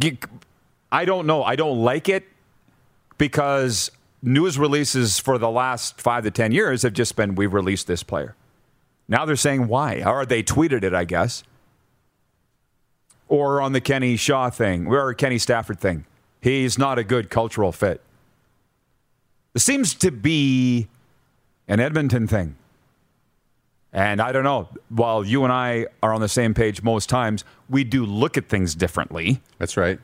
You- 0.00 0.16
I 0.92 1.06
don't 1.06 1.26
know. 1.26 1.42
I 1.42 1.56
don't 1.56 1.82
like 1.82 2.10
it 2.10 2.24
because 3.16 3.90
news 4.22 4.58
releases 4.58 5.18
for 5.18 5.38
the 5.38 5.50
last 5.50 6.00
five 6.00 6.24
to 6.24 6.30
10 6.30 6.52
years 6.52 6.82
have 6.82 6.92
just 6.92 7.16
been, 7.16 7.34
we 7.34 7.46
released 7.46 7.86
this 7.86 8.02
player. 8.02 8.36
Now 9.08 9.24
they're 9.24 9.34
saying 9.34 9.68
why. 9.68 10.02
Or 10.02 10.26
they 10.26 10.42
tweeted 10.42 10.84
it, 10.84 10.92
I 10.92 11.04
guess. 11.04 11.44
Or 13.26 13.62
on 13.62 13.72
the 13.72 13.80
Kenny 13.80 14.16
Shaw 14.16 14.50
thing, 14.50 14.86
or 14.86 15.14
Kenny 15.14 15.38
Stafford 15.38 15.80
thing. 15.80 16.04
He's 16.42 16.78
not 16.78 16.98
a 16.98 17.04
good 17.04 17.30
cultural 17.30 17.72
fit. 17.72 18.02
It 19.54 19.60
seems 19.60 19.94
to 19.94 20.10
be 20.10 20.88
an 21.68 21.80
Edmonton 21.80 22.26
thing. 22.26 22.56
And 23.94 24.20
I 24.20 24.32
don't 24.32 24.44
know. 24.44 24.68
While 24.90 25.24
you 25.24 25.44
and 25.44 25.52
I 25.52 25.86
are 26.02 26.12
on 26.12 26.20
the 26.20 26.28
same 26.28 26.52
page 26.52 26.82
most 26.82 27.08
times, 27.08 27.44
we 27.70 27.84
do 27.84 28.04
look 28.04 28.36
at 28.36 28.48
things 28.48 28.74
differently. 28.74 29.40
That's 29.58 29.76
right. 29.76 29.98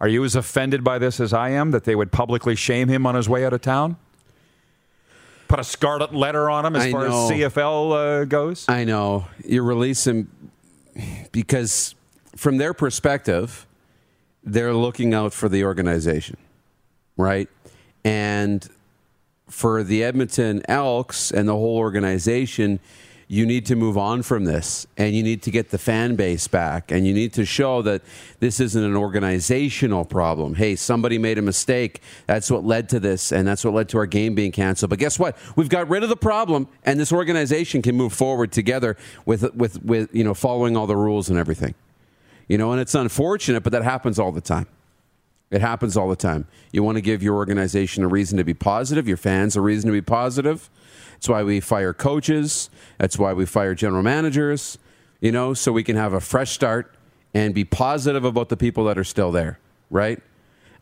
Are 0.00 0.08
you 0.08 0.24
as 0.24 0.34
offended 0.34 0.84
by 0.84 0.98
this 0.98 1.20
as 1.20 1.32
I 1.32 1.50
am 1.50 1.70
that 1.70 1.84
they 1.84 1.94
would 1.94 2.12
publicly 2.12 2.54
shame 2.54 2.88
him 2.88 3.06
on 3.06 3.14
his 3.14 3.28
way 3.28 3.46
out 3.46 3.52
of 3.52 3.62
town? 3.62 3.96
Put 5.48 5.60
a 5.60 5.64
scarlet 5.64 6.14
letter 6.14 6.50
on 6.50 6.66
him 6.66 6.76
as 6.76 6.84
I 6.84 6.90
far 6.90 7.08
know. 7.08 7.24
as 7.24 7.30
CFL 7.30 8.22
uh, 8.22 8.24
goes? 8.24 8.66
I 8.68 8.84
know. 8.84 9.26
You 9.44 9.62
release 9.62 10.06
him 10.06 10.50
because, 11.32 11.94
from 12.34 12.58
their 12.58 12.74
perspective, 12.74 13.66
they're 14.42 14.74
looking 14.74 15.14
out 15.14 15.32
for 15.32 15.48
the 15.48 15.64
organization, 15.64 16.36
right? 17.16 17.48
And 18.04 18.68
for 19.48 19.82
the 19.82 20.02
Edmonton 20.02 20.62
Elks 20.68 21.30
and 21.30 21.48
the 21.48 21.54
whole 21.54 21.78
organization, 21.78 22.80
you 23.28 23.44
need 23.44 23.66
to 23.66 23.74
move 23.74 23.98
on 23.98 24.22
from 24.22 24.44
this 24.44 24.86
and 24.96 25.14
you 25.14 25.22
need 25.22 25.42
to 25.42 25.50
get 25.50 25.70
the 25.70 25.78
fan 25.78 26.14
base 26.14 26.46
back 26.46 26.92
and 26.92 27.06
you 27.06 27.12
need 27.12 27.32
to 27.32 27.44
show 27.44 27.82
that 27.82 28.02
this 28.38 28.60
isn't 28.60 28.84
an 28.84 28.96
organizational 28.96 30.04
problem. 30.04 30.54
Hey, 30.54 30.76
somebody 30.76 31.18
made 31.18 31.36
a 31.36 31.42
mistake. 31.42 32.00
That's 32.26 32.52
what 32.52 32.64
led 32.64 32.88
to 32.90 33.00
this 33.00 33.32
and 33.32 33.46
that's 33.46 33.64
what 33.64 33.74
led 33.74 33.88
to 33.88 33.98
our 33.98 34.06
game 34.06 34.36
being 34.36 34.52
canceled. 34.52 34.90
But 34.90 35.00
guess 35.00 35.18
what? 35.18 35.36
We've 35.56 35.68
got 35.68 35.88
rid 35.88 36.04
of 36.04 36.08
the 36.08 36.16
problem 36.16 36.68
and 36.84 37.00
this 37.00 37.12
organization 37.12 37.82
can 37.82 37.96
move 37.96 38.12
forward 38.12 38.52
together 38.52 38.96
with 39.24 39.54
with 39.54 39.82
with 39.84 40.14
you 40.14 40.22
know 40.22 40.34
following 40.34 40.76
all 40.76 40.86
the 40.86 40.96
rules 40.96 41.28
and 41.28 41.38
everything. 41.38 41.74
You 42.46 42.58
know, 42.58 42.70
and 42.70 42.80
it's 42.80 42.94
unfortunate, 42.94 43.64
but 43.64 43.72
that 43.72 43.82
happens 43.82 44.20
all 44.20 44.30
the 44.30 44.40
time. 44.40 44.68
It 45.50 45.60
happens 45.60 45.96
all 45.96 46.08
the 46.08 46.16
time. 46.16 46.46
You 46.72 46.82
want 46.84 46.96
to 46.96 47.02
give 47.02 47.22
your 47.22 47.34
organization 47.34 48.04
a 48.04 48.08
reason 48.08 48.38
to 48.38 48.44
be 48.44 48.54
positive, 48.54 49.06
your 49.06 49.16
fans 49.16 49.56
a 49.56 49.60
reason 49.60 49.88
to 49.88 49.92
be 49.92 50.02
positive. 50.02 50.70
That's 51.16 51.28
why 51.28 51.42
we 51.42 51.60
fire 51.60 51.92
coaches. 51.92 52.70
That's 52.98 53.18
why 53.18 53.32
we 53.32 53.46
fire 53.46 53.74
general 53.74 54.02
managers, 54.02 54.78
you 55.20 55.32
know, 55.32 55.54
so 55.54 55.72
we 55.72 55.82
can 55.82 55.96
have 55.96 56.12
a 56.12 56.20
fresh 56.20 56.50
start 56.50 56.94
and 57.34 57.54
be 57.54 57.64
positive 57.64 58.24
about 58.24 58.48
the 58.50 58.56
people 58.56 58.84
that 58.84 58.98
are 58.98 59.04
still 59.04 59.32
there, 59.32 59.58
right? 59.90 60.22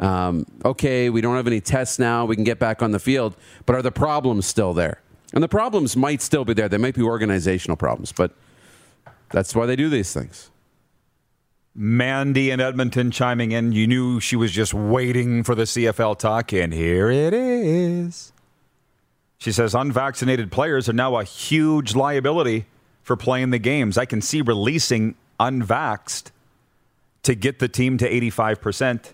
Um, 0.00 0.44
okay, 0.64 1.08
we 1.08 1.20
don't 1.20 1.36
have 1.36 1.46
any 1.46 1.60
tests 1.60 1.98
now. 1.98 2.24
We 2.24 2.34
can 2.34 2.44
get 2.44 2.58
back 2.58 2.82
on 2.82 2.90
the 2.90 2.98
field, 2.98 3.36
but 3.64 3.76
are 3.76 3.82
the 3.82 3.92
problems 3.92 4.46
still 4.46 4.74
there? 4.74 5.00
And 5.32 5.42
the 5.42 5.48
problems 5.48 5.96
might 5.96 6.20
still 6.20 6.44
be 6.44 6.52
there. 6.52 6.68
They 6.68 6.78
might 6.78 6.94
be 6.94 7.02
organizational 7.02 7.76
problems, 7.76 8.12
but 8.12 8.32
that's 9.30 9.54
why 9.54 9.66
they 9.66 9.76
do 9.76 9.88
these 9.88 10.12
things. 10.12 10.50
Mandy 11.74 12.50
in 12.50 12.60
Edmonton 12.60 13.10
chiming 13.10 13.52
in. 13.52 13.72
You 13.72 13.86
knew 13.86 14.20
she 14.20 14.36
was 14.36 14.52
just 14.52 14.74
waiting 14.74 15.42
for 15.42 15.54
the 15.54 15.64
CFL 15.64 16.18
talk, 16.18 16.52
and 16.52 16.72
here 16.72 17.10
it 17.10 17.34
is. 17.34 18.32
She 19.44 19.52
says 19.52 19.74
unvaccinated 19.74 20.50
players 20.50 20.88
are 20.88 20.94
now 20.94 21.18
a 21.18 21.22
huge 21.22 21.94
liability 21.94 22.64
for 23.02 23.14
playing 23.14 23.50
the 23.50 23.58
games. 23.58 23.98
I 23.98 24.06
can 24.06 24.22
see 24.22 24.40
releasing 24.40 25.16
unvaxxed 25.38 26.30
to 27.24 27.34
get 27.34 27.58
the 27.58 27.68
team 27.68 27.98
to 27.98 28.10
85%. 28.10 29.10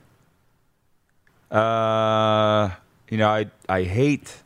Uh, 1.50 2.70
you 3.08 3.18
know, 3.18 3.28
I, 3.28 3.50
I 3.68 3.82
hate 3.82 4.36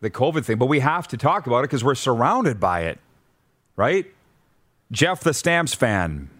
the 0.00 0.08
COVID 0.08 0.46
thing, 0.46 0.56
but 0.56 0.70
we 0.70 0.80
have 0.80 1.06
to 1.08 1.18
talk 1.18 1.46
about 1.46 1.58
it 1.58 1.62
because 1.64 1.84
we're 1.84 1.94
surrounded 1.94 2.58
by 2.58 2.84
it, 2.84 2.98
right? 3.76 4.06
Jeff, 4.90 5.20
the 5.20 5.34
Stamps 5.34 5.74
fan, 5.74 6.30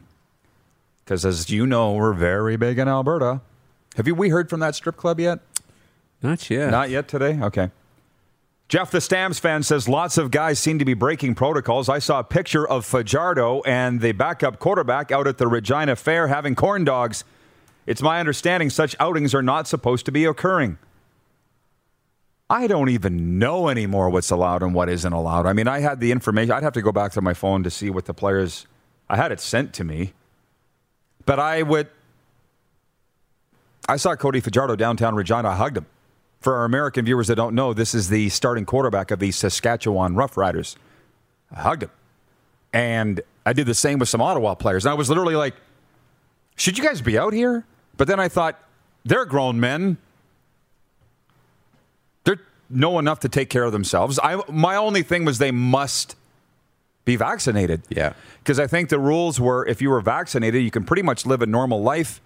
because 1.05 1.27
as 1.27 1.51
you 1.51 1.67
know, 1.67 1.93
we're 1.93 2.15
very 2.15 2.57
big 2.57 2.79
in 2.79 2.89
Alberta. 2.89 3.43
Have 3.97 4.07
you 4.07 4.15
we 4.15 4.31
heard 4.31 4.49
from 4.49 4.61
that 4.61 4.75
strip 4.75 4.97
club 4.97 5.21
yet? 5.21 5.41
Not 6.23 6.49
yet. 6.49 6.71
Not 6.71 6.89
yet 6.89 7.09
today. 7.09 7.39
Okay. 7.43 7.71
Jeff 8.71 8.93
the 8.93 9.01
Stamps 9.01 9.41
fan 9.41 9.65
says 9.65 9.89
lots 9.89 10.17
of 10.17 10.31
guys 10.31 10.57
seem 10.61 10.79
to 10.79 10.85
be 10.85 10.95
breaking 10.95 11.35
protocols. 11.35 11.89
I 11.89 11.99
saw 11.99 12.21
a 12.21 12.25
picture 12.25 12.65
of 12.65 12.87
Fajardo 12.87 13.63
and 13.63 14.01
the 14.01 14.13
backup 14.13 14.61
quarterback 14.61 15.11
out 15.11 15.27
at 15.27 15.39
the 15.39 15.49
Regina 15.49 15.97
Fair 15.97 16.29
having 16.29 16.55
corn 16.55 16.85
dogs. 16.85 17.25
It's 17.85 18.01
my 18.01 18.21
understanding 18.21 18.71
such 18.71 18.95
outings 19.01 19.35
are 19.35 19.43
not 19.43 19.67
supposed 19.67 20.07
to 20.07 20.13
be 20.13 20.25
occurring. 20.25 20.79
I 22.49 22.69
don't 22.69 22.91
even 22.91 23.41
know 23.41 23.69
anymore 23.69 24.09
what's 24.09 24.31
allowed 24.31 24.63
and 24.63 24.73
what 24.73 24.89
isn't 24.89 25.13
allowed. 25.13 25.47
I 25.47 25.53
mean, 25.53 25.67
I 25.67 25.81
had 25.81 25.99
the 25.99 26.13
information. 26.13 26.53
I'd 26.53 26.63
have 26.63 26.75
to 26.75 26.83
go 26.83 26.93
back 26.93 27.11
to 27.13 27.21
my 27.21 27.35
phone 27.35 27.65
to 27.65 27.71
see 27.71 27.91
what 27.91 28.05
the 28.05 28.15
players. 28.15 28.69
I 29.09 29.17
had 29.17 29.33
it 29.33 29.41
sent 29.41 29.75
to 29.75 29.85
me, 29.85 30.13
but 31.27 31.41
I 31.41 31.63
would. 31.63 31.89
I 33.89 33.97
saw 33.97 34.15
Cody 34.15 34.39
Fajardo 34.39 34.77
downtown 34.77 35.17
Regina. 35.17 35.49
I 35.49 35.57
hugged 35.57 35.79
him. 35.79 35.87
For 36.41 36.57
our 36.57 36.65
American 36.65 37.05
viewers 37.05 37.29
that 37.29 37.37
don't 37.37 37.55
know, 37.55 37.75
this 37.75 37.95
is 37.95 38.09
the 38.09 38.29
starting 38.31 38.65
quarterback 38.65 39.11
of 39.11 39.19
the 39.19 39.31
Saskatchewan 39.31 40.15
Roughriders. 40.15 40.77
I 41.55 41.61
hugged 41.61 41.83
him. 41.85 41.91
And 42.73 43.21
I 43.45 43.53
did 43.53 43.67
the 43.67 43.75
same 43.75 43.99
with 43.99 44.09
some 44.09 44.23
Ottawa 44.23 44.55
players. 44.55 44.85
And 44.87 44.91
I 44.91 44.95
was 44.95 45.09
literally 45.09 45.37
like, 45.37 45.55
should 46.57 46.79
you 46.79 46.85
guys 46.85 47.01
be 47.01 47.19
out 47.19 47.33
here? 47.33 47.65
But 47.97 48.09
then 48.09 48.21
I 48.21 48.29
thought, 48.29 48.59
they're 49.05 49.25
grown 49.25 49.61
men. 49.61 49.97
They're 52.25 52.41
know 52.69 52.99
enough 52.99 53.21
to 53.21 53.29
take 53.29 53.51
care 53.51 53.65
of 53.65 53.73
themselves. 53.73 54.19
I, 54.23 54.43
my 54.49 54.77
only 54.77 55.03
thing 55.03 55.25
was 55.25 55.39
they 55.39 55.51
must 55.51 56.17
be 57.05 57.17
vaccinated. 57.17 57.83
Yeah. 57.89 58.13
Because 58.39 58.59
I 58.59 58.67
think 58.67 58.89
the 58.89 58.99
rules 58.99 59.41
were 59.41 59.67
if 59.67 59.83
you 59.83 59.91
were 59.91 60.01
vaccinated, 60.01 60.63
you 60.63 60.71
can 60.71 60.85
pretty 60.85 61.03
much 61.03 61.27
live 61.27 61.43
a 61.43 61.47
normal 61.47 61.83
life 61.83 62.21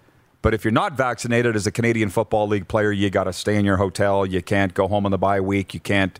but 0.45 0.53
if 0.53 0.63
you're 0.63 0.71
not 0.71 0.93
vaccinated 0.93 1.55
as 1.55 1.65
a 1.65 1.71
Canadian 1.71 2.11
Football 2.11 2.47
League 2.47 2.67
player, 2.67 2.91
you 2.91 3.09
got 3.09 3.23
to 3.23 3.33
stay 3.33 3.55
in 3.55 3.65
your 3.65 3.77
hotel. 3.77 4.27
You 4.27 4.43
can't 4.43 4.75
go 4.75 4.87
home 4.87 5.03
on 5.05 5.11
the 5.11 5.17
bye 5.17 5.41
week. 5.41 5.73
You 5.73 5.79
can't 5.79 6.19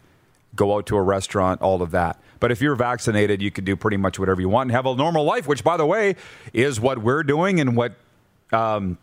go 0.56 0.76
out 0.76 0.88
to 0.88 0.96
a 0.96 1.02
restaurant, 1.04 1.62
all 1.62 1.84
of 1.84 1.92
that. 1.92 2.20
But 2.40 2.52
if 2.52 2.60
you're 2.60 2.74
vaccinated, 2.74 3.40
you 3.40 3.52
can 3.52 3.66
do 3.66 3.76
pretty 3.76 3.98
much 3.98 4.18
whatever 4.18 4.42
you 4.42 4.50
want 4.50 4.70
and 4.70 4.76
have 4.76 4.88
a 4.88 4.96
normal 4.96 5.26
life, 5.26 5.46
which, 5.46 5.64
by 5.64 5.78
the 5.78 5.86
way, 5.86 6.16
is 6.54 6.80
what 6.80 7.04
we're 7.04 7.22
doing 7.22 7.60
and 7.60 7.78
what 7.78 7.94
um, 8.52 8.98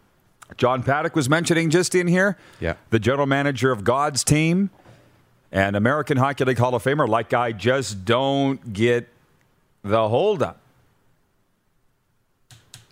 John 0.57 0.83
Paddock 0.83 1.15
was 1.15 1.29
mentioning 1.29 1.71
just 1.71 1.95
in 1.95 2.09
here. 2.09 2.37
Yeah. 2.59 2.75
The 2.91 2.99
general 2.99 3.29
manager 3.29 3.71
of 3.71 3.85
God's 3.85 4.25
team 4.25 4.71
and 5.53 5.77
American 5.77 6.17
Hockey 6.17 6.47
League 6.47 6.59
Hall 6.59 6.75
of 6.75 6.83
Famer, 6.83 7.09
like 7.09 7.33
I 7.33 7.53
just 7.53 8.05
don't 8.05 8.73
get 8.73 9.09
the 9.85 10.09
holdup. 10.09 10.62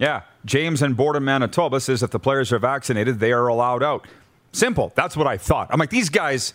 Yeah. 0.01 0.23
James 0.47 0.83
in 0.83 0.95
Boredom, 0.95 1.27
Manitoba 1.27 1.79
says 1.79 2.03
if 2.03 2.11
the 2.11 2.19
players 2.19 2.53
are 2.53 2.59
vaccinated, 2.59 3.21
they 3.21 3.33
are 3.33 3.47
allowed 3.47 3.83
out. 3.83 4.09
Simple. 4.51 4.93
That's 4.97 5.17
what 5.17 5.27
I 5.27 5.37
thought. 5.37 5.69
I'm 5.71 5.79
like, 5.79 5.91
these 5.91 6.09
guys, 6.09 6.55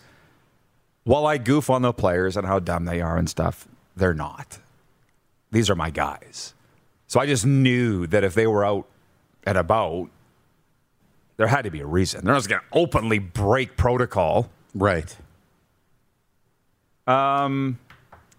while 1.04 1.28
I 1.28 1.38
goof 1.38 1.70
on 1.70 1.84
the 1.84 1.94
players 1.94 2.36
and 2.36 2.46
how 2.46 2.60
dumb 2.60 2.86
they 2.86 3.00
are 3.00 3.18
and 3.18 3.30
stuff, 3.30 3.68
they're 3.96 4.16
not. 4.16 4.58
These 5.52 5.70
are 5.70 5.76
my 5.76 5.92
guys. 5.92 6.56
So 7.08 7.20
I 7.20 7.28
just 7.28 7.46
knew 7.46 8.08
that 8.08 8.24
if 8.24 8.34
they 8.34 8.48
were 8.48 8.66
out 8.66 8.88
and 9.44 9.60
about, 9.60 10.10
there 11.38 11.48
had 11.48 11.62
to 11.66 11.72
be 11.72 11.82
a 11.82 11.86
reason. 11.86 12.26
They're 12.26 12.34
not 12.34 12.48
going 12.48 12.62
to 12.62 12.78
openly 12.78 13.20
break 13.20 13.78
protocol. 13.78 14.50
Right. 14.74 15.16
Um, 17.06 17.78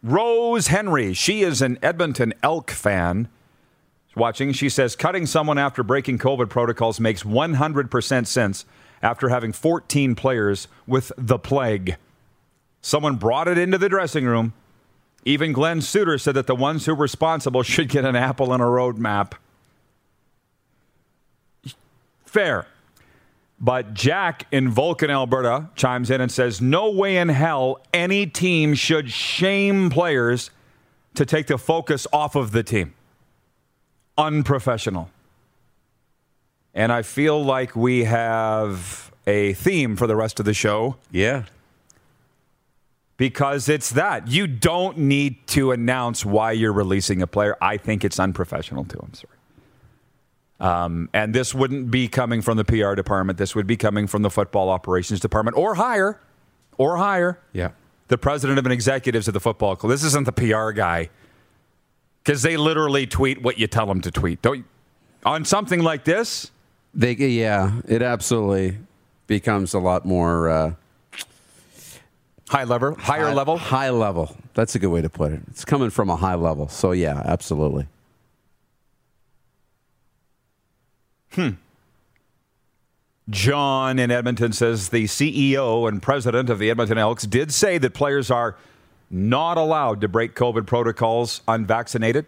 Rose 0.03 0.67
Henry, 0.67 1.15
she 1.15 1.43
is 1.43 1.63
an 1.63 1.79
Edmonton 1.81 2.35
Elk 2.43 2.73
fan 2.73 3.29
watching. 4.17 4.53
She 4.53 4.69
says 4.69 4.97
cutting 4.97 5.27
someone 5.27 5.59
after 5.59 5.83
breaking 5.83 6.19
COVID 6.19 6.49
protocols 6.49 6.99
makes 6.99 7.23
100% 7.23 8.27
sense 8.27 8.65
after 9.03 9.29
having 9.29 9.53
14 9.53 10.15
players 10.15 10.69
with 10.87 11.13
the 11.17 11.39
plague. 11.39 11.97
Someone 12.81 13.17
brought 13.17 13.49
it 13.49 13.59
into 13.59 13.79
the 13.79 13.89
dressing 13.89 14.25
room. 14.25 14.55
Even 15.25 15.53
Glen 15.53 15.81
Suitor 15.81 16.19
said 16.19 16.35
that 16.35 16.47
the 16.47 16.55
ones 16.55 16.87
who 16.87 16.93
are 16.93 16.97
responsible 16.97 17.63
should 17.63 17.89
get 17.89 18.05
an 18.05 18.17
apple 18.17 18.53
and 18.53 18.63
a 18.63 18.67
roadmap. 18.67 19.33
Fair. 22.25 22.67
But 23.59 23.95
Jack 23.95 24.47
in 24.53 24.71
Vulcan, 24.71 25.11
Alberta 25.11 25.71
chimes 25.75 26.11
in 26.11 26.21
and 26.21 26.31
says, 26.31 26.61
No 26.61 26.91
way 26.91 27.17
in 27.17 27.31
hell 27.31 27.81
any 27.93 28.27
team 28.27 28.75
should 28.75 29.11
shame 29.11 29.91
players 29.91 30.51
to 31.15 31.25
take 31.25 31.47
the 31.47 31.59
focus 31.59 32.07
off 32.13 32.37
of 32.37 32.53
the 32.53 32.63
team 32.63 32.95
unprofessional. 34.19 35.11
And 36.75 36.93
I 36.93 37.03
feel 37.03 37.43
like 37.43 37.75
we 37.75 38.05
have 38.05 39.11
a 39.27 39.55
theme 39.55 39.97
for 39.97 40.07
the 40.07 40.17
rest 40.17 40.39
of 40.39 40.47
the 40.47 40.55
show. 40.55 40.97
Yeah. 41.11 41.45
Because 43.17 43.69
it's 43.69 43.91
that. 43.91 44.29
You 44.29 44.47
don't 44.47 44.99
need 44.99 45.47
to 45.49 45.73
announce 45.73 46.25
why 46.25 46.53
you're 46.53 46.73
releasing 46.73 47.23
a 47.23 47.27
player. 47.27 47.57
I 47.63 47.79
think 47.79 48.05
it's 48.05 48.21
unprofessional 48.21 48.85
too. 48.85 49.01
I'm 49.03 49.15
sorry. 49.15 49.33
Um, 50.59 51.11
and 51.13 51.35
this 51.35 51.55
wouldn't 51.55 51.91
be 51.91 52.09
coming 52.09 52.43
from 52.43 52.57
the 52.57 52.65
PR 52.65 52.95
department. 52.95 53.39
This 53.39 53.55
would 53.55 53.67
be 53.67 53.77
coming 53.77 54.07
from 54.07 54.23
the 54.23 54.31
football 54.31 54.69
operations 54.69 55.21
department 55.21 55.57
or 55.57 55.75
higher, 55.75 56.21
or 56.79 56.97
higher. 56.97 57.41
Yeah. 57.53 57.71
The 58.09 58.19
president 58.19 58.59
of 58.59 58.67
an 58.67 58.73
executives 58.73 59.29
of 59.29 59.35
the 59.35 59.41
football 59.41 59.77
club. 59.77 59.91
This 59.91 60.05
isn't 60.05 60.25
the 60.25 60.33
PR 60.33 60.71
guy 60.71 61.11
because 62.27 62.43
they 62.43 62.57
literally 62.57 63.07
tweet 63.07 63.41
what 63.41 63.57
you 63.57 63.69
tell 63.69 63.87
them 63.87 64.01
to 64.01 64.11
tweet. 64.11 64.43
Don't 64.43 64.59
you? 64.59 64.65
on 65.25 65.45
something 65.45 65.83
like 65.83 66.05
this? 66.05 66.51
They 66.93 67.13
yeah, 67.13 67.81
it 67.87 68.03
absolutely 68.03 68.79
becomes 69.27 69.75
a 69.75 69.79
lot 69.79 70.05
more 70.05 70.49
uh, 70.49 70.75
high 72.49 72.65
level, 72.65 72.97
higher 72.97 73.27
high, 73.27 73.33
level, 73.33 73.57
high 73.59 73.91
level. 73.91 74.37
That's 74.55 74.75
a 74.75 74.79
good 74.81 74.89
way 74.89 75.03
to 75.03 75.09
put 75.09 75.33
it. 75.33 75.41
It's 75.49 75.65
coming 75.65 75.91
from 75.91 76.11
a 76.11 76.17
high 76.17 76.35
level. 76.35 76.69
So 76.69 76.93
yeah, 76.93 77.23
absolutely. 77.25 77.87
Hmm. 81.33 81.51
John 83.29 83.99
in 83.99 84.11
Edmonton 84.11 84.53
says 84.53 84.89
the 84.89 85.05
CEO 85.05 85.89
and 85.89 86.03
president 86.03 86.49
of 86.51 86.59
the 86.59 86.71
Edmonton 86.71 86.99
Elks 86.99 87.25
did 87.25 87.53
say 87.53 87.79
that 87.79 87.93
players 87.93 88.31
are 88.31 88.57
not 89.11 89.57
allowed 89.59 90.01
to 90.01 90.09
break 90.09 90.35
COVID 90.35 90.67
protocols 90.67 91.43
unvaccinated, 91.47 92.27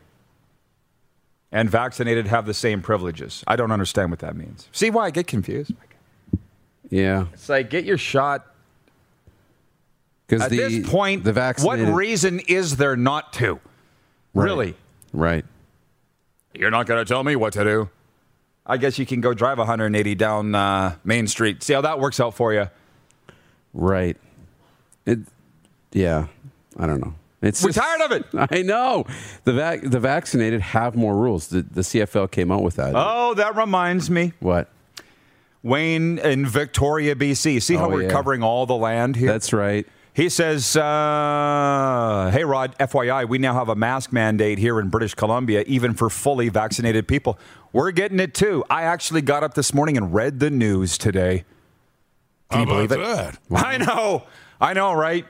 and 1.50 1.70
vaccinated 1.70 2.26
have 2.26 2.46
the 2.46 2.54
same 2.54 2.82
privileges. 2.82 3.42
I 3.46 3.56
don't 3.56 3.72
understand 3.72 4.10
what 4.10 4.20
that 4.20 4.36
means. 4.36 4.68
See 4.72 4.90
why 4.90 5.06
I 5.06 5.10
get 5.10 5.26
confused? 5.26 5.72
Yeah. 6.90 7.26
It's 7.32 7.48
like 7.48 7.70
get 7.70 7.84
your 7.84 7.98
shot. 7.98 8.46
Because 10.26 10.42
At 10.42 10.50
the, 10.50 10.58
this 10.58 10.88
point, 10.88 11.24
the 11.24 11.32
vaccinated, 11.32 11.88
what 11.88 11.94
reason 11.94 12.40
is 12.40 12.76
there 12.76 12.96
not 12.96 13.32
to? 13.34 13.60
Right. 14.34 14.44
Really? 14.44 14.74
Right. 15.12 15.44
You're 16.52 16.70
not 16.70 16.86
going 16.86 17.02
to 17.02 17.08
tell 17.08 17.24
me 17.24 17.34
what 17.34 17.54
to 17.54 17.64
do. 17.64 17.88
I 18.66 18.76
guess 18.76 18.98
you 18.98 19.06
can 19.06 19.22
go 19.22 19.32
drive 19.32 19.56
180 19.56 20.14
down 20.16 20.54
uh, 20.54 20.96
Main 21.02 21.26
Street. 21.26 21.62
See 21.62 21.72
how 21.72 21.80
that 21.80 21.98
works 21.98 22.20
out 22.20 22.34
for 22.34 22.52
you. 22.52 22.68
Right. 23.72 24.18
It. 25.06 25.20
Yeah. 25.92 26.26
I 26.78 26.86
don't 26.86 27.00
know. 27.00 27.14
It's 27.42 27.62
We're 27.62 27.70
just- 27.70 27.78
tired 27.86 28.00
of 28.00 28.12
it. 28.12 28.26
I 28.58 28.62
know. 28.62 29.04
The 29.44 29.52
vac- 29.52 29.82
the 29.82 30.00
vaccinated 30.00 30.60
have 30.60 30.96
more 30.96 31.16
rules. 31.16 31.48
The, 31.48 31.62
the 31.62 31.82
CFL 31.82 32.30
came 32.30 32.50
out 32.50 32.62
with 32.62 32.76
that. 32.76 32.92
Oh, 32.96 33.34
that 33.34 33.54
reminds 33.56 34.10
me. 34.10 34.32
What? 34.40 34.68
Wayne 35.62 36.18
in 36.18 36.46
Victoria, 36.46 37.14
BC. 37.14 37.60
See 37.62 37.74
how 37.74 37.86
Oh, 37.86 37.90
we're 37.90 38.02
yeah. 38.02 38.08
covering 38.10 38.42
all 38.42 38.64
the 38.66 38.76
land 38.76 39.16
here? 39.16 39.28
That's 39.30 39.52
right. 39.52 39.86
He 40.14 40.28
says, 40.28 40.76
uh, 40.76 42.30
Hey, 42.32 42.44
Rod, 42.44 42.76
FYI, 42.78 43.28
we 43.28 43.38
now 43.38 43.54
have 43.54 43.68
a 43.68 43.76
mask 43.76 44.12
mandate 44.12 44.58
here 44.58 44.80
in 44.80 44.88
British 44.88 45.14
Columbia, 45.14 45.62
even 45.66 45.94
for 45.94 46.10
fully 46.10 46.48
vaccinated 46.48 47.06
people. 47.06 47.38
We're 47.72 47.90
getting 47.92 48.18
it 48.18 48.34
too. 48.34 48.64
I 48.70 48.82
actually 48.82 49.22
got 49.22 49.42
up 49.44 49.54
this 49.54 49.72
morning 49.74 49.96
and 49.96 50.12
read 50.12 50.40
the 50.40 50.50
news 50.50 50.98
today. 50.98 51.44
Can 52.50 52.58
How 52.58 52.60
you 52.60 52.66
believe 52.66 52.92
it? 52.92 52.98
about 53.00 53.16
that? 53.50 53.64
I 53.64 53.78
know. 53.78 54.24
I 54.60 54.72
know, 54.72 54.92
right? 54.92 55.24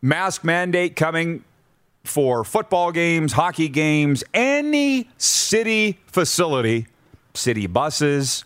Mask 0.00 0.44
mandate 0.44 0.96
coming 0.96 1.44
for 2.04 2.44
football 2.44 2.92
games, 2.92 3.32
hockey 3.32 3.68
games, 3.68 4.24
any 4.32 5.08
city 5.18 5.98
facility, 6.06 6.86
city 7.34 7.66
buses, 7.66 8.44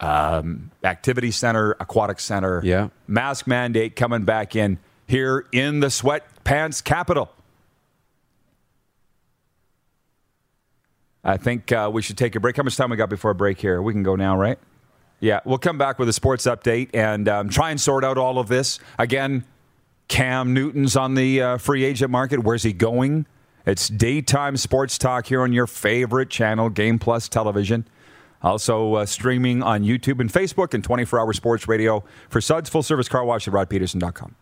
um, 0.00 0.70
activity 0.84 1.30
center, 1.30 1.76
aquatic 1.80 2.20
center. 2.20 2.60
Yeah. 2.64 2.88
Mask 3.06 3.46
mandate 3.46 3.96
coming 3.96 4.24
back 4.24 4.54
in 4.54 4.78
here 5.06 5.46
in 5.52 5.80
the 5.80 5.88
sweatpants 5.88 6.82
capital. 6.82 7.30
I 11.22 11.36
think 11.36 11.70
uh, 11.70 11.90
we 11.92 12.00
should 12.00 12.16
take 12.16 12.34
a 12.34 12.40
break. 12.40 12.56
How 12.56 12.62
much 12.62 12.76
time 12.76 12.90
we 12.90 12.96
got 12.96 13.10
before 13.10 13.32
a 13.32 13.34
break 13.34 13.60
here? 13.60 13.82
We 13.82 13.92
can 13.92 14.02
go 14.02 14.16
now, 14.16 14.38
right? 14.38 14.58
Yeah, 15.18 15.40
we'll 15.44 15.58
come 15.58 15.76
back 15.76 15.98
with 15.98 16.08
a 16.08 16.14
sports 16.14 16.46
update 16.46 16.90
and 16.94 17.28
um, 17.28 17.50
try 17.50 17.70
and 17.70 17.78
sort 17.78 18.04
out 18.04 18.16
all 18.16 18.38
of 18.38 18.48
this. 18.48 18.78
Again, 18.98 19.44
Cam 20.10 20.52
Newton's 20.52 20.96
on 20.96 21.14
the 21.14 21.40
uh, 21.40 21.56
free 21.56 21.84
agent 21.84 22.10
market. 22.10 22.40
Where's 22.42 22.64
he 22.64 22.72
going? 22.72 23.26
It's 23.64 23.88
daytime 23.88 24.56
sports 24.56 24.98
talk 24.98 25.26
here 25.26 25.42
on 25.42 25.52
your 25.52 25.68
favorite 25.68 26.30
channel, 26.30 26.68
Game 26.68 26.98
Plus 26.98 27.28
Television. 27.28 27.86
Also 28.42 28.94
uh, 28.94 29.06
streaming 29.06 29.62
on 29.62 29.84
YouTube 29.84 30.20
and 30.20 30.30
Facebook 30.30 30.74
and 30.74 30.82
24 30.82 31.20
hour 31.20 31.32
sports 31.32 31.68
radio 31.68 32.02
for 32.28 32.40
Suds 32.40 32.68
Full 32.68 32.82
Service 32.82 33.08
Car 33.08 33.24
Wash 33.24 33.46
at 33.46 33.54
rodpedersen.com. 33.54 34.34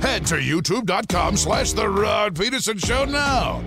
Head 0.00 0.24
to 0.26 0.36
youtube.com 0.36 1.36
slash 1.36 1.72
The 1.72 1.88
Rod 1.88 2.36
Pedersen 2.36 2.78
Show 2.78 3.06
now. 3.06 3.60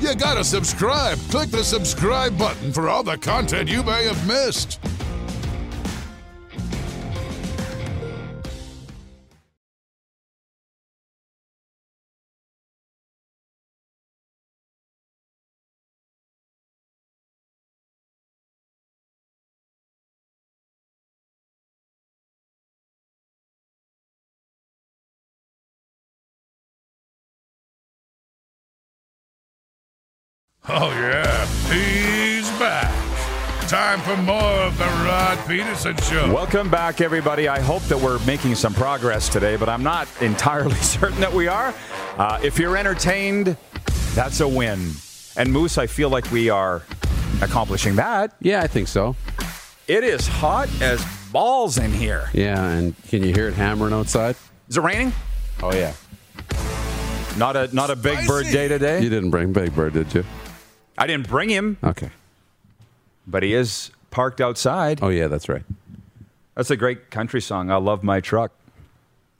You 0.00 0.14
gotta 0.14 0.44
subscribe. 0.44 1.18
Click 1.30 1.50
the 1.50 1.64
subscribe 1.64 2.36
button 2.36 2.70
for 2.72 2.90
all 2.90 3.02
the 3.02 3.16
content 3.16 3.70
you 3.70 3.82
may 3.82 4.04
have 4.04 4.26
missed. 4.26 4.78
Oh, 30.68 30.90
yeah, 30.90 31.46
he's 31.72 32.48
back. 32.58 32.90
Time 33.68 34.00
for 34.00 34.16
more 34.22 34.36
of 34.42 34.76
the 34.78 34.84
Rod 34.84 35.38
Pedersen 35.46 35.96
Show. 35.98 36.32
Welcome 36.32 36.70
back, 36.70 37.00
everybody. 37.00 37.48
I 37.48 37.60
hope 37.60 37.82
that 37.84 37.96
we're 37.98 38.18
making 38.26 38.56
some 38.56 38.74
progress 38.74 39.28
today, 39.28 39.56
but 39.56 39.68
I'm 39.68 39.82
not 39.82 40.06
entirely 40.20 40.74
certain 40.76 41.20
that 41.20 41.32
we 41.32 41.48
are. 41.48 41.74
Uh, 42.18 42.38
if 42.42 42.58
you're 42.58 42.76
entertained, 42.76 43.56
that's 44.14 44.40
a 44.40 44.48
win. 44.48 44.90
And 45.36 45.52
Moose, 45.52 45.78
I 45.78 45.86
feel 45.86 46.10
like 46.10 46.30
we 46.30 46.50
are 46.50 46.82
accomplishing 47.40 47.96
that. 47.96 48.34
Yeah, 48.40 48.60
I 48.60 48.66
think 48.66 48.88
so. 48.88 49.16
It 49.88 50.04
is 50.04 50.26
hot 50.28 50.68
as 50.82 51.04
balls 51.32 51.78
in 51.78 51.92
here. 51.92 52.28
Yeah, 52.34 52.62
and 52.62 52.94
can 53.08 53.22
you 53.22 53.32
hear 53.32 53.48
it 53.48 53.54
hammering 53.54 53.94
outside? 53.94 54.36
Is 54.68 54.76
it 54.76 54.82
raining? 54.82 55.12
Oh 55.62 55.74
yeah. 55.74 55.94
Not 57.38 57.56
a 57.56 57.74
not 57.74 57.90
a 57.90 57.96
big 57.96 58.26
bird 58.26 58.46
day 58.46 58.68
today. 58.68 59.02
You 59.02 59.08
didn't 59.08 59.30
bring 59.30 59.52
Big 59.52 59.74
Bird, 59.74 59.94
did 59.94 60.12
you? 60.12 60.24
I 61.00 61.06
didn't 61.06 61.28
bring 61.28 61.48
him, 61.48 61.78
Okay. 61.82 62.10
but 63.26 63.42
he 63.42 63.54
is 63.54 63.90
parked 64.10 64.40
outside. 64.40 65.00
Oh 65.02 65.08
yeah, 65.08 65.28
that's 65.28 65.48
right. 65.48 65.62
That's 66.54 66.70
a 66.70 66.76
great 66.76 67.10
country 67.10 67.40
song. 67.40 67.70
I 67.70 67.76
love 67.76 68.02
my 68.04 68.20
truck 68.20 68.52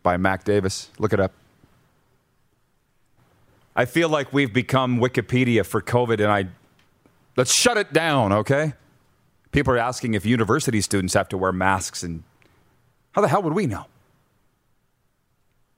by 0.02 0.16
Mac 0.16 0.44
Davis. 0.44 0.88
Look 0.98 1.12
it 1.12 1.20
up. 1.20 1.32
I 3.76 3.84
feel 3.84 4.08
like 4.08 4.32
we've 4.32 4.52
become 4.52 4.98
Wikipedia 4.98 5.64
for 5.66 5.82
COVID, 5.82 6.14
and 6.14 6.32
I 6.32 6.46
let's 7.36 7.52
shut 7.54 7.76
it 7.76 7.92
down, 7.92 8.32
okay? 8.32 8.72
People 9.52 9.74
are 9.74 9.78
asking 9.78 10.14
if 10.14 10.24
university 10.24 10.80
students 10.80 11.12
have 11.14 11.28
to 11.28 11.36
wear 11.36 11.52
masks, 11.52 12.02
and 12.02 12.22
how 13.12 13.20
the 13.20 13.28
hell 13.28 13.42
would 13.42 13.52
we 13.54 13.66
know? 13.66 13.84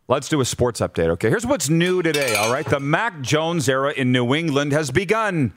Let's 0.09 0.29
do 0.29 0.41
a 0.41 0.45
sports 0.45 0.81
update, 0.81 1.09
okay? 1.11 1.29
Here's 1.29 1.47
what's 1.47 1.69
new 1.69 2.03
today, 2.03 2.35
all 2.37 2.53
right? 2.53 2.67
The 2.67 2.81
Mac 2.81 3.21
Jones 3.21 3.69
era 3.69 3.93
in 3.93 4.13
New 4.13 4.35
England 4.35 4.73
has 4.73 4.91
begun. 4.91 5.53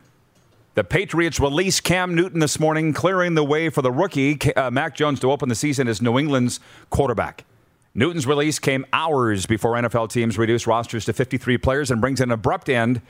The 0.75 0.83
Patriots 0.83 1.39
released 1.39 1.85
Cam 1.85 2.15
Newton 2.15 2.41
this 2.41 2.59
morning, 2.59 2.91
clearing 2.91 3.33
the 3.33 3.45
way 3.45 3.69
for 3.69 3.81
the 3.81 3.93
rookie 3.93 4.37
uh, 4.55 4.69
Mac 4.69 4.93
Jones 4.93 5.21
to 5.21 5.31
open 5.31 5.47
the 5.47 5.55
season 5.55 5.87
as 5.87 6.01
New 6.01 6.19
England's 6.19 6.59
quarterback. 6.89 7.45
Newton's 7.93 8.27
release 8.27 8.59
came 8.59 8.85
hours 8.91 9.45
before 9.45 9.75
NFL 9.75 10.11
teams 10.11 10.37
reduced 10.37 10.67
rosters 10.67 11.05
to 11.05 11.13
53 11.13 11.57
players 11.59 11.91
and 11.91 12.01
brings 12.01 12.19
an 12.19 12.29
abrupt 12.29 12.67
end 12.67 13.01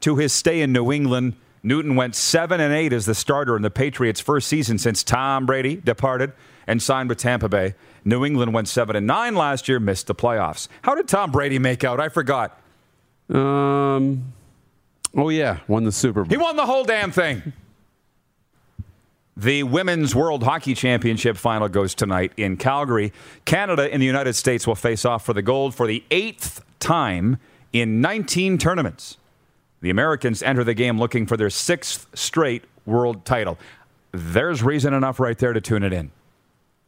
to 0.00 0.16
his 0.16 0.34
stay 0.34 0.60
in 0.60 0.70
New 0.70 0.92
England. 0.92 1.34
Newton 1.62 1.96
went 1.96 2.14
7 2.14 2.60
and 2.60 2.74
8 2.74 2.92
as 2.92 3.06
the 3.06 3.14
starter 3.14 3.56
in 3.56 3.62
the 3.62 3.70
Patriots' 3.70 4.20
first 4.20 4.46
season 4.46 4.76
since 4.76 5.02
Tom 5.02 5.46
Brady 5.46 5.76
departed 5.76 6.34
and 6.66 6.82
signed 6.82 7.08
with 7.08 7.16
Tampa 7.16 7.48
Bay. 7.48 7.74
New 8.04 8.22
England 8.22 8.52
went 8.52 8.68
7 8.68 8.94
and 8.94 9.06
9 9.06 9.34
last 9.34 9.66
year, 9.66 9.80
missed 9.80 10.08
the 10.08 10.14
playoffs. 10.14 10.68
How 10.82 10.94
did 10.94 11.08
Tom 11.08 11.32
Brady 11.32 11.58
make 11.58 11.84
out? 11.84 12.00
I 12.00 12.10
forgot. 12.10 12.60
Um. 13.30 14.34
Oh 15.16 15.28
yeah, 15.28 15.60
won 15.68 15.84
the 15.84 15.92
Super 15.92 16.24
Bowl. 16.24 16.30
He 16.30 16.36
won 16.36 16.56
the 16.56 16.66
whole 16.66 16.84
damn 16.84 17.10
thing. 17.10 17.52
The 19.36 19.64
Women's 19.64 20.14
World 20.14 20.44
Hockey 20.44 20.74
Championship 20.74 21.36
final 21.36 21.68
goes 21.68 21.94
tonight 21.94 22.32
in 22.36 22.56
Calgary. 22.56 23.12
Canada 23.44 23.92
and 23.92 24.00
the 24.00 24.06
United 24.06 24.34
States 24.34 24.66
will 24.66 24.76
face 24.76 25.04
off 25.04 25.24
for 25.24 25.32
the 25.32 25.42
gold 25.42 25.74
for 25.74 25.88
the 25.88 26.04
eighth 26.10 26.64
time 26.78 27.38
in 27.72 28.00
19 28.00 28.58
tournaments. 28.58 29.16
The 29.80 29.90
Americans 29.90 30.42
enter 30.42 30.62
the 30.62 30.74
game 30.74 30.98
looking 30.98 31.26
for 31.26 31.36
their 31.36 31.50
sixth 31.50 32.06
straight 32.14 32.64
world 32.86 33.24
title. 33.24 33.58
There's 34.12 34.62
reason 34.62 34.94
enough 34.94 35.18
right 35.18 35.36
there 35.36 35.52
to 35.52 35.60
tune 35.60 35.82
it 35.82 35.92
in. 35.92 36.12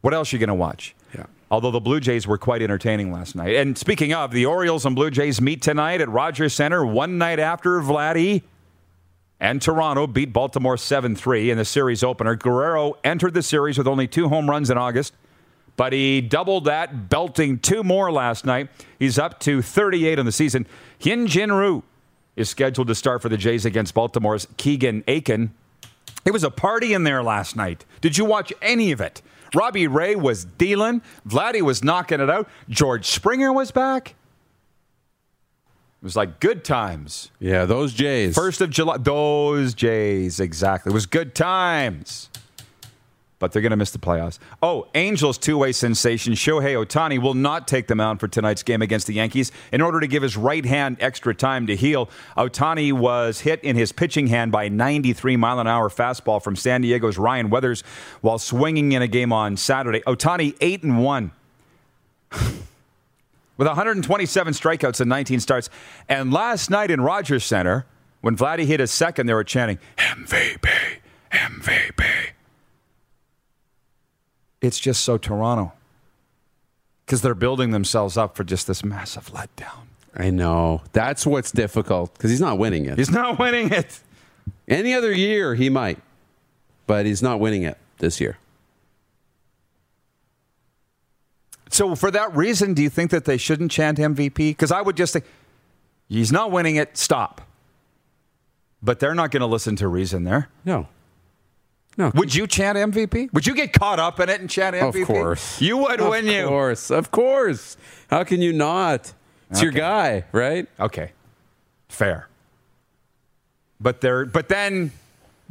What 0.03 0.15
else 0.15 0.33
are 0.33 0.37
you 0.37 0.41
going 0.41 0.49
to 0.49 0.55
watch? 0.55 0.95
Yeah. 1.13 1.27
Although 1.51 1.71
the 1.71 1.81
Blue 1.81 2.01
Jays 2.01 2.27
were 2.27 2.39
quite 2.39 2.61
entertaining 2.61 3.13
last 3.13 3.37
night. 3.37 3.55
And 3.55 3.79
speaking 3.79 4.13
of, 4.13 4.33
the 4.33 4.47
Orioles 4.47 4.85
and 4.85 4.97
Blue 4.97 5.11
Jays 5.11 5.41
meet 5.41 5.63
tonight 5.63 6.01
at 6.01 6.09
Rogers 6.09 6.55
Center 6.55 6.85
one 6.85 7.19
night 7.19 7.39
after 7.39 7.81
Vladdy 7.81 8.43
and 9.39 9.61
Toronto 9.61 10.07
beat 10.07 10.33
Baltimore 10.33 10.77
7 10.77 11.15
3 11.15 11.51
in 11.51 11.59
the 11.59 11.65
series 11.65 12.03
opener. 12.03 12.35
Guerrero 12.35 12.95
entered 13.05 13.35
the 13.35 13.43
series 13.43 13.79
with 13.79 13.87
only 13.87 14.09
two 14.09 14.29
home 14.29 14.51
runs 14.51 14.71
in 14.71 14.79
August, 14.79 15.15
but 15.77 15.93
he 15.93 16.21
doubled 16.21 16.65
that, 16.65 17.09
belting 17.09 17.59
two 17.59 17.85
more 17.85 18.11
last 18.11 18.45
night. 18.45 18.69
He's 18.99 19.19
up 19.19 19.39
to 19.41 19.63
38 19.63 20.19
on 20.19 20.27
the 20.27 20.33
season. 20.33 20.67
Hyun 21.01 21.27
Jin 21.27 21.53
Ryu 21.53 21.83
is 22.35 22.49
scheduled 22.49 22.89
to 22.89 22.95
start 22.95 23.23
for 23.23 23.29
the 23.29 23.37
Jays 23.37 23.65
against 23.65 23.95
Baltimore's 23.95 24.47
Keegan 24.57 25.05
Akin. 25.07 25.53
It 26.25 26.33
was 26.33 26.43
a 26.43 26.51
party 26.51 26.93
in 26.93 27.05
there 27.05 27.23
last 27.23 27.57
night. 27.57 27.85
Did 28.01 28.19
you 28.19 28.25
watch 28.25 28.53
any 28.61 28.91
of 28.91 29.01
it? 29.01 29.23
Robbie 29.55 29.87
Ray 29.87 30.17
was 30.17 30.45
dealing. 30.45 31.03
Vladdy 31.29 31.63
was 31.63 31.83
knocking 31.85 32.21
it 32.21 32.31
out. 32.31 32.49
George 32.69 33.07
Springer 33.07 33.53
was 33.53 33.71
back. 33.71 34.15
It 36.03 36.05
was 36.05 36.17
like 36.17 36.41
good 36.41 36.65
times. 36.65 37.31
Yeah, 37.41 37.65
those 37.65 37.93
Jays. 37.93 38.35
First 38.35 38.61
of 38.61 38.71
July. 38.71 38.99
Those 38.99 39.75
Jays, 39.75 40.41
exactly. 40.41 40.91
It 40.91 40.95
was 40.95 41.07
good 41.07 41.35
times. 41.35 42.29
But 43.39 43.53
they're 43.53 43.61
going 43.61 43.71
to 43.71 43.77
miss 43.77 43.91
the 43.91 43.99
playoffs. 43.99 44.39
Oh, 44.63 44.89
Angels 44.95 45.37
two 45.37 45.59
way 45.59 45.73
sensation 45.73 46.33
Shohei 46.33 46.83
Ohtani 46.83 47.21
will 47.21 47.35
not 47.35 47.69
take 47.69 47.87
the 47.87 47.95
mound 47.95 48.19
for 48.19 48.29
tonight's 48.29 48.63
game 48.63 48.81
against 48.81 49.07
the 49.07 49.13
Yankees 49.13 49.53
in 49.73 49.83
order 49.83 50.01
to 50.01 50.07
give 50.07 50.23
his 50.23 50.39
right 50.39 50.65
hand 50.65 50.97
extra 51.01 51.35
time 51.35 51.67
to 51.67 51.77
heal. 51.77 52.09
Ohtani 52.39 52.95
was 52.95 53.41
hit 53.41 53.63
in 53.63 53.77
his 53.77 53.93
pitching 53.93 54.29
hand 54.29 54.53
by 54.53 54.69
93 54.69 55.37
mile 55.37 55.61
an 55.61 55.67
hour 55.67 55.91
fastball 55.91 56.43
from 56.43 56.57
San 56.57 56.81
Diego's 56.81 57.19
Ryan 57.19 57.51
Weathers 57.51 57.83
while 58.23 58.39
swinging 58.39 58.93
in 58.93 59.03
a 59.03 59.09
game 59.09 59.35
on 59.35 59.59
Saturday. 59.59 60.01
Ohtani 60.07 60.57
8 60.63 60.83
and 60.85 61.05
1 61.05 61.31
with 63.59 63.67
127 63.67 64.55
strikeouts 64.55 65.01
and 65.01 65.11
19 65.11 65.41
starts. 65.41 65.69
And 66.09 66.33
last 66.33 66.71
night 66.71 66.91
in 66.91 67.03
Rogers 67.03 67.45
Center, 67.45 67.85
when 68.23 68.35
Vladdy 68.35 68.65
hit 68.65 68.81
his 68.81 68.91
second, 68.91 69.27
they 69.27 69.35
were 69.35 69.45
chanting, 69.45 69.79
MVP, 69.99 70.69
MVP. 71.31 72.36
It's 74.61 74.79
just 74.79 75.03
so 75.03 75.19
Toronto. 75.19 75.73
Because 77.05 77.23
they're 77.23 77.35
building 77.35 77.71
themselves 77.71 78.17
up 78.17 78.37
for 78.37 78.45
just 78.45 78.67
this 78.67 78.83
massive 78.85 79.31
letdown. 79.31 79.87
I 80.17 80.31
know. 80.31 80.83
That's 80.93 81.27
what's 81.27 81.53
difficult 81.53 82.15
because 82.15 82.31
he's 82.31 82.41
not 82.41 82.59
winning 82.59 82.87
it. 82.87 82.99
He's 82.99 83.11
not 83.11 83.39
winning 83.39 83.71
it. 83.71 84.01
Any 84.67 84.95
other 84.95 85.13
year 85.13 85.55
he 85.55 85.69
might, 85.69 85.99
but 86.87 87.07
he's 87.07 87.23
not 87.23 87.39
winning 87.39 87.63
it 87.63 87.79
this 87.99 88.21
year. 88.21 88.39
So, 91.69 91.95
for 91.95 92.11
that 92.11 92.35
reason, 92.35 92.75
do 92.75 92.83
you 92.83 92.89
think 92.89 93.11
that 93.11 93.25
they 93.25 93.37
shouldn't 93.37 93.71
chant 93.71 93.99
MVP? 93.99 94.35
Because 94.35 94.73
I 94.73 94.81
would 94.81 94.97
just 94.97 95.13
think, 95.13 95.27
he's 96.09 96.33
not 96.33 96.51
winning 96.51 96.77
it, 96.77 96.97
stop. 96.97 97.43
But 98.83 99.01
they're 99.01 99.15
not 99.15 99.31
going 99.31 99.41
to 99.41 99.47
listen 99.47 99.77
to 99.77 99.89
reason 99.89 100.25
there. 100.25 100.49
No. 100.65 100.89
No. 101.99 102.13
Would 102.15 102.35
you 102.35 102.47
chant 102.47 102.77
MVP? 102.77 103.33
Would 103.33 103.47
you 103.47 103.55
get 103.55 103.73
caught 103.73 103.99
up 103.99 104.21
in 104.21 104.29
it 104.29 104.41
and 104.41 104.51
chant 104.51 104.77
MVP? 104.77 105.01
Of 105.03 105.07
course. 105.07 105.61
You 105.63 105.79
would, 105.79 106.01
Of 106.01 106.09
wouldn't 106.09 106.33
you? 106.33 106.43
Of 106.43 106.49
course. 106.49 106.91
Of 106.91 107.11
course. 107.11 107.77
How 108.11 108.23
can 108.25 108.43
you 108.43 108.53
not? 108.53 109.13
It's 109.51 109.63
your 109.63 109.73
guy, 109.73 110.25
right? 110.33 110.67
Okay. 110.79 111.13
Fair. 111.89 112.29
But 113.81 114.01
there 114.01 114.25
but 114.27 114.49
then 114.49 114.93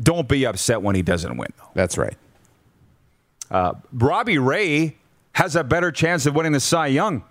don't 0.02 0.28
be 0.28 0.46
upset 0.46 0.82
when 0.82 0.96
he 0.96 1.02
doesn't 1.02 1.38
win 1.38 1.50
though. 1.58 1.70
That's 1.74 1.98
right. 1.98 2.18
Uh, 3.50 3.74
Robbie 3.94 4.38
Ray 4.40 4.98
has 5.34 5.56
a 5.56 5.64
better 5.64 5.92
chance 5.92 6.26
of 6.26 6.36
winning 6.36 6.52
the 6.52 6.60
Cy 6.60 6.88
Young 6.88 7.24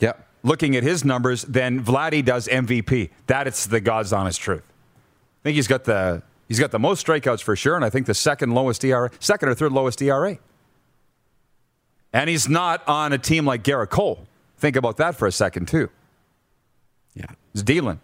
Yep. 0.00 0.26
looking 0.42 0.74
at 0.76 0.82
his 0.82 1.04
numbers 1.04 1.42
than 1.42 1.82
Vladdy 1.84 2.24
does 2.24 2.48
MVP. 2.48 3.10
That 3.28 3.46
is 3.46 3.66
the 3.66 3.80
God's 3.80 4.12
honest 4.12 4.40
truth. 4.40 4.64
I 4.64 5.42
think 5.44 5.54
he's 5.56 5.68
got 5.68 5.84
the 5.84 6.22
he's 6.52 6.60
got 6.60 6.70
the 6.70 6.78
most 6.78 7.06
strikeouts 7.06 7.42
for 7.42 7.56
sure, 7.56 7.76
and 7.76 7.82
I 7.82 7.88
think 7.88 8.04
the 8.04 8.12
second 8.12 8.52
lowest 8.52 8.84
ERA, 8.84 9.10
second 9.20 9.48
or 9.48 9.54
third 9.54 9.72
lowest 9.72 10.02
ERA. 10.02 10.36
And 12.12 12.28
he's 12.28 12.46
not 12.46 12.86
on 12.86 13.14
a 13.14 13.16
team 13.16 13.46
like 13.46 13.64
Gerrit 13.64 13.88
Cole. 13.88 14.26
Think 14.58 14.76
about 14.76 14.98
that 14.98 15.16
for 15.16 15.26
a 15.26 15.32
second 15.32 15.66
too. 15.66 15.88
Yeah. 17.14 17.24
He's 17.54 17.62
dealing. 17.62 18.00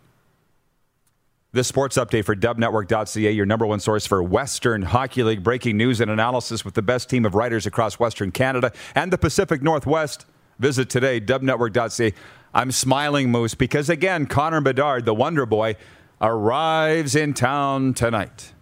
This 1.53 1.69
sports 1.69 1.99
update 1.99 2.25
for 2.25 2.35
dubnetwork.ca, 2.35 3.31
your 3.31 3.45
number 3.45 3.67
one 3.67 3.81
source 3.81 4.07
for 4.07 4.23
Western 4.23 4.81
Hockey 4.81 5.23
League 5.23 5.43
breaking 5.43 5.77
news 5.77 6.01
and 6.01 6.11
analysis 6.11 6.65
with 6.65 6.73
the 6.73 6.81
best 6.81 7.11
team 7.11 7.27
of 7.27 7.35
writers 7.35 7.67
across 7.67 7.99
Western 7.99 8.33
Canada 8.33 8.73
and 8.95 9.13
the 9.13 9.19
Pacific 9.19 9.61
Northwest. 9.61 10.25
Visit 10.59 10.89
today, 10.89 11.21
dubnetwork.ca. 11.21 12.15
I'm 12.55 12.73
smiling, 12.73 13.31
Moose, 13.31 13.55
because 13.55 13.91
again, 13.91 14.25
Connor 14.25 14.63
Bedard, 14.63 15.05
the 15.05 15.13
Wonder 15.13 15.45
Boy, 15.45 15.77
arrives 16.21 17.15
in 17.15 17.35
town 17.35 17.95
tonight. 17.95 18.53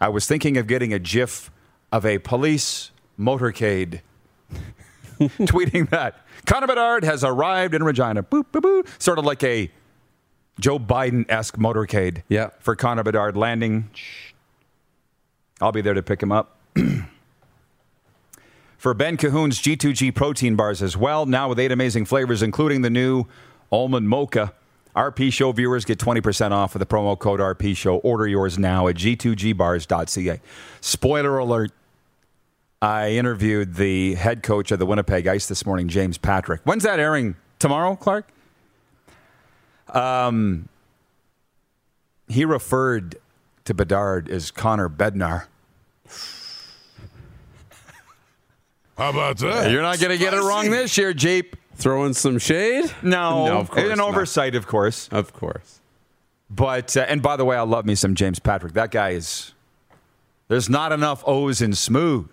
I 0.00 0.08
was 0.08 0.26
thinking 0.26 0.56
of 0.56 0.66
getting 0.66 0.92
a 0.92 0.98
GIF 0.98 1.50
of 1.92 2.04
a 2.06 2.18
police 2.18 2.90
motorcade, 3.18 4.00
tweeting 5.20 5.90
that 5.90 6.24
Connor 6.46 6.66
Bedard 6.68 7.04
has 7.04 7.24
arrived 7.24 7.74
in 7.74 7.82
Regina. 7.82 8.22
Boop, 8.22 8.44
boop, 8.52 8.60
boop. 8.62 8.86
Sort 9.02 9.18
of 9.18 9.24
like 9.24 9.42
a 9.42 9.70
Joe 10.60 10.78
Biden 10.78 11.24
esque 11.28 11.56
motorcade 11.56 12.22
Yeah. 12.28 12.50
for 12.60 12.76
Connor 12.76 13.02
Bedard 13.02 13.36
landing. 13.36 13.90
I'll 15.60 15.72
be 15.72 15.80
there 15.80 15.94
to 15.94 16.02
pick 16.02 16.22
him 16.22 16.30
up. 16.30 16.56
for 18.78 18.94
Ben 18.94 19.16
Cahoon's 19.16 19.60
G2G 19.60 20.14
protein 20.14 20.54
bars 20.54 20.82
as 20.82 20.96
well, 20.96 21.26
now 21.26 21.48
with 21.48 21.58
eight 21.58 21.72
amazing 21.72 22.04
flavors, 22.04 22.42
including 22.42 22.82
the 22.82 22.90
new 22.90 23.24
almond 23.72 24.08
mocha. 24.08 24.52
RP 24.96 25.32
Show 25.32 25.52
viewers 25.52 25.84
get 25.84 25.98
20% 25.98 26.50
off 26.50 26.74
with 26.74 26.80
the 26.80 26.86
promo 26.86 27.18
code 27.18 27.40
RP 27.40 27.76
Show. 27.76 27.96
Order 27.98 28.26
yours 28.26 28.58
now 28.58 28.88
at 28.88 28.96
g2gbars.ca. 28.96 30.40
Spoiler 30.80 31.38
alert. 31.38 31.72
I 32.80 33.10
interviewed 33.12 33.74
the 33.74 34.14
head 34.14 34.42
coach 34.42 34.70
of 34.70 34.78
the 34.78 34.86
Winnipeg 34.86 35.26
Ice 35.26 35.46
this 35.46 35.66
morning, 35.66 35.88
James 35.88 36.16
Patrick. 36.16 36.60
When's 36.64 36.84
that 36.84 37.00
airing? 37.00 37.34
Tomorrow, 37.58 37.96
Clark? 37.96 38.28
Um, 39.88 40.68
he 42.28 42.44
referred 42.44 43.16
to 43.64 43.74
Bedard 43.74 44.28
as 44.28 44.50
Connor 44.50 44.88
Bednar. 44.88 45.46
How 48.96 49.10
about 49.10 49.38
that? 49.38 49.70
You're 49.70 49.82
not 49.82 50.00
going 50.00 50.10
to 50.10 50.18
get 50.18 50.34
it 50.34 50.40
wrong 50.40 50.70
this 50.70 50.96
year, 50.98 51.12
Jeep. 51.12 51.56
Throwing 51.78 52.12
some 52.12 52.38
shade? 52.38 52.90
No, 53.02 53.46
No, 53.46 53.58
of 53.60 53.70
course 53.70 53.88
an 53.90 53.98
not. 53.98 54.08
oversight, 54.08 54.54
of 54.54 54.66
course. 54.66 55.08
Of 55.12 55.32
course. 55.32 55.80
But 56.50 56.96
uh, 56.96 57.06
and 57.08 57.22
by 57.22 57.36
the 57.36 57.44
way, 57.44 57.56
I 57.56 57.62
love 57.62 57.86
me 57.86 57.94
some 57.94 58.14
James 58.14 58.38
Patrick. 58.38 58.72
That 58.74 58.90
guy 58.90 59.10
is. 59.10 59.52
There's 60.48 60.68
not 60.68 60.92
enough 60.92 61.22
O's 61.26 61.60
in 61.62 61.74
smooth 61.74 62.30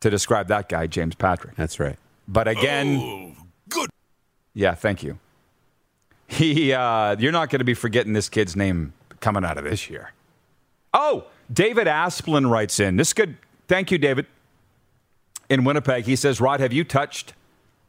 to 0.00 0.08
describe 0.10 0.48
that 0.48 0.68
guy, 0.68 0.86
James 0.86 1.14
Patrick. 1.14 1.56
That's 1.56 1.78
right. 1.80 1.96
But 2.28 2.48
again, 2.48 2.98
Oh, 3.00 3.32
good. 3.68 3.90
yeah, 4.54 4.74
thank 4.74 5.02
you. 5.02 5.18
He, 6.28 6.72
uh, 6.72 7.16
you're 7.18 7.32
not 7.32 7.50
going 7.50 7.58
to 7.58 7.64
be 7.64 7.74
forgetting 7.74 8.12
this 8.12 8.28
kid's 8.28 8.56
name 8.56 8.92
coming 9.20 9.44
out 9.44 9.58
of 9.58 9.64
this 9.64 9.90
year. 9.90 10.12
Oh, 10.94 11.24
David 11.52 11.86
Asplin 11.88 12.48
writes 12.50 12.78
in. 12.80 12.96
This 12.96 13.08
is 13.08 13.14
good. 13.14 13.36
Thank 13.68 13.90
you, 13.90 13.98
David. 13.98 14.26
In 15.48 15.64
Winnipeg, 15.64 16.04
he 16.04 16.16
says, 16.16 16.40
Rod, 16.40 16.60
have 16.60 16.72
you 16.72 16.84
touched 16.84 17.34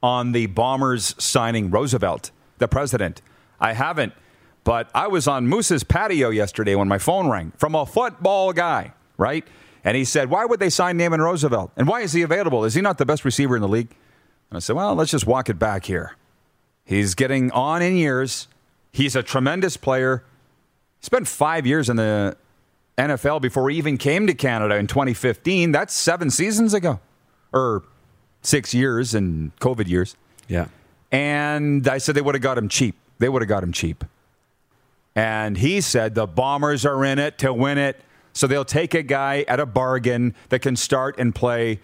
on 0.03 0.33
the 0.33 0.45
Bombers 0.45 1.15
signing 1.17 1.71
Roosevelt, 1.71 2.29
the 2.59 2.67
president? 2.67 3.23
I 3.59 3.73
haven't, 3.73 4.13
but 4.63 4.89
I 4.93 5.07
was 5.07 5.27
on 5.27 5.47
Moose's 5.47 5.83
patio 5.83 6.29
yesterday 6.29 6.75
when 6.75 6.87
my 6.87 6.99
phone 6.99 7.29
rang 7.29 7.53
from 7.57 7.73
a 7.73 7.85
football 7.85 8.53
guy, 8.53 8.93
right? 9.17 9.47
And 9.83 9.97
he 9.97 10.05
said, 10.05 10.29
Why 10.29 10.45
would 10.45 10.59
they 10.59 10.69
sign 10.69 10.97
Naaman 10.97 11.21
Roosevelt? 11.21 11.71
And 11.75 11.87
why 11.87 12.01
is 12.01 12.13
he 12.13 12.21
available? 12.21 12.63
Is 12.65 12.73
he 12.73 12.81
not 12.81 12.97
the 12.97 13.05
best 13.05 13.25
receiver 13.25 13.55
in 13.55 13.61
the 13.61 13.67
league? 13.67 13.95
And 14.49 14.57
I 14.57 14.59
said, 14.59 14.75
Well, 14.75 14.93
let's 14.95 15.11
just 15.11 15.25
walk 15.25 15.49
it 15.49 15.57
back 15.57 15.85
here. 15.85 16.15
He's 16.85 17.15
getting 17.15 17.51
on 17.51 17.81
in 17.81 17.95
years. 17.95 18.47
He's 18.91 19.15
a 19.15 19.23
tremendous 19.23 19.77
player. 19.77 20.23
Spent 20.99 21.27
five 21.27 21.65
years 21.65 21.89
in 21.89 21.95
the 21.95 22.37
NFL 22.97 23.41
before 23.41 23.69
he 23.69 23.77
even 23.77 23.97
came 23.97 24.27
to 24.27 24.33
Canada 24.33 24.75
in 24.75 24.87
2015. 24.87 25.71
That's 25.71 25.93
seven 25.93 26.29
seasons 26.29 26.73
ago, 26.73 26.99
or 27.51 27.83
six 28.43 28.73
years 28.73 29.15
and 29.15 29.55
COVID 29.57 29.87
years. 29.87 30.15
Yeah. 30.47 30.67
And 31.11 31.87
I 31.87 31.97
said 31.97 32.15
they 32.15 32.21
would 32.21 32.35
have 32.35 32.41
got 32.41 32.57
him 32.57 32.69
cheap. 32.69 32.95
They 33.19 33.29
would 33.29 33.41
have 33.41 33.49
got 33.49 33.63
him 33.63 33.71
cheap. 33.71 34.03
And 35.15 35.57
he 35.57 35.81
said 35.81 36.15
the 36.15 36.27
Bombers 36.27 36.85
are 36.85 37.03
in 37.05 37.19
it 37.19 37.37
to 37.39 37.53
win 37.53 37.77
it. 37.77 38.01
So 38.33 38.47
they'll 38.47 38.65
take 38.65 38.93
a 38.95 39.03
guy 39.03 39.45
at 39.47 39.59
a 39.59 39.65
bargain 39.65 40.33
that 40.49 40.59
can 40.59 40.75
start 40.75 41.15
and 41.19 41.33
play 41.33 41.79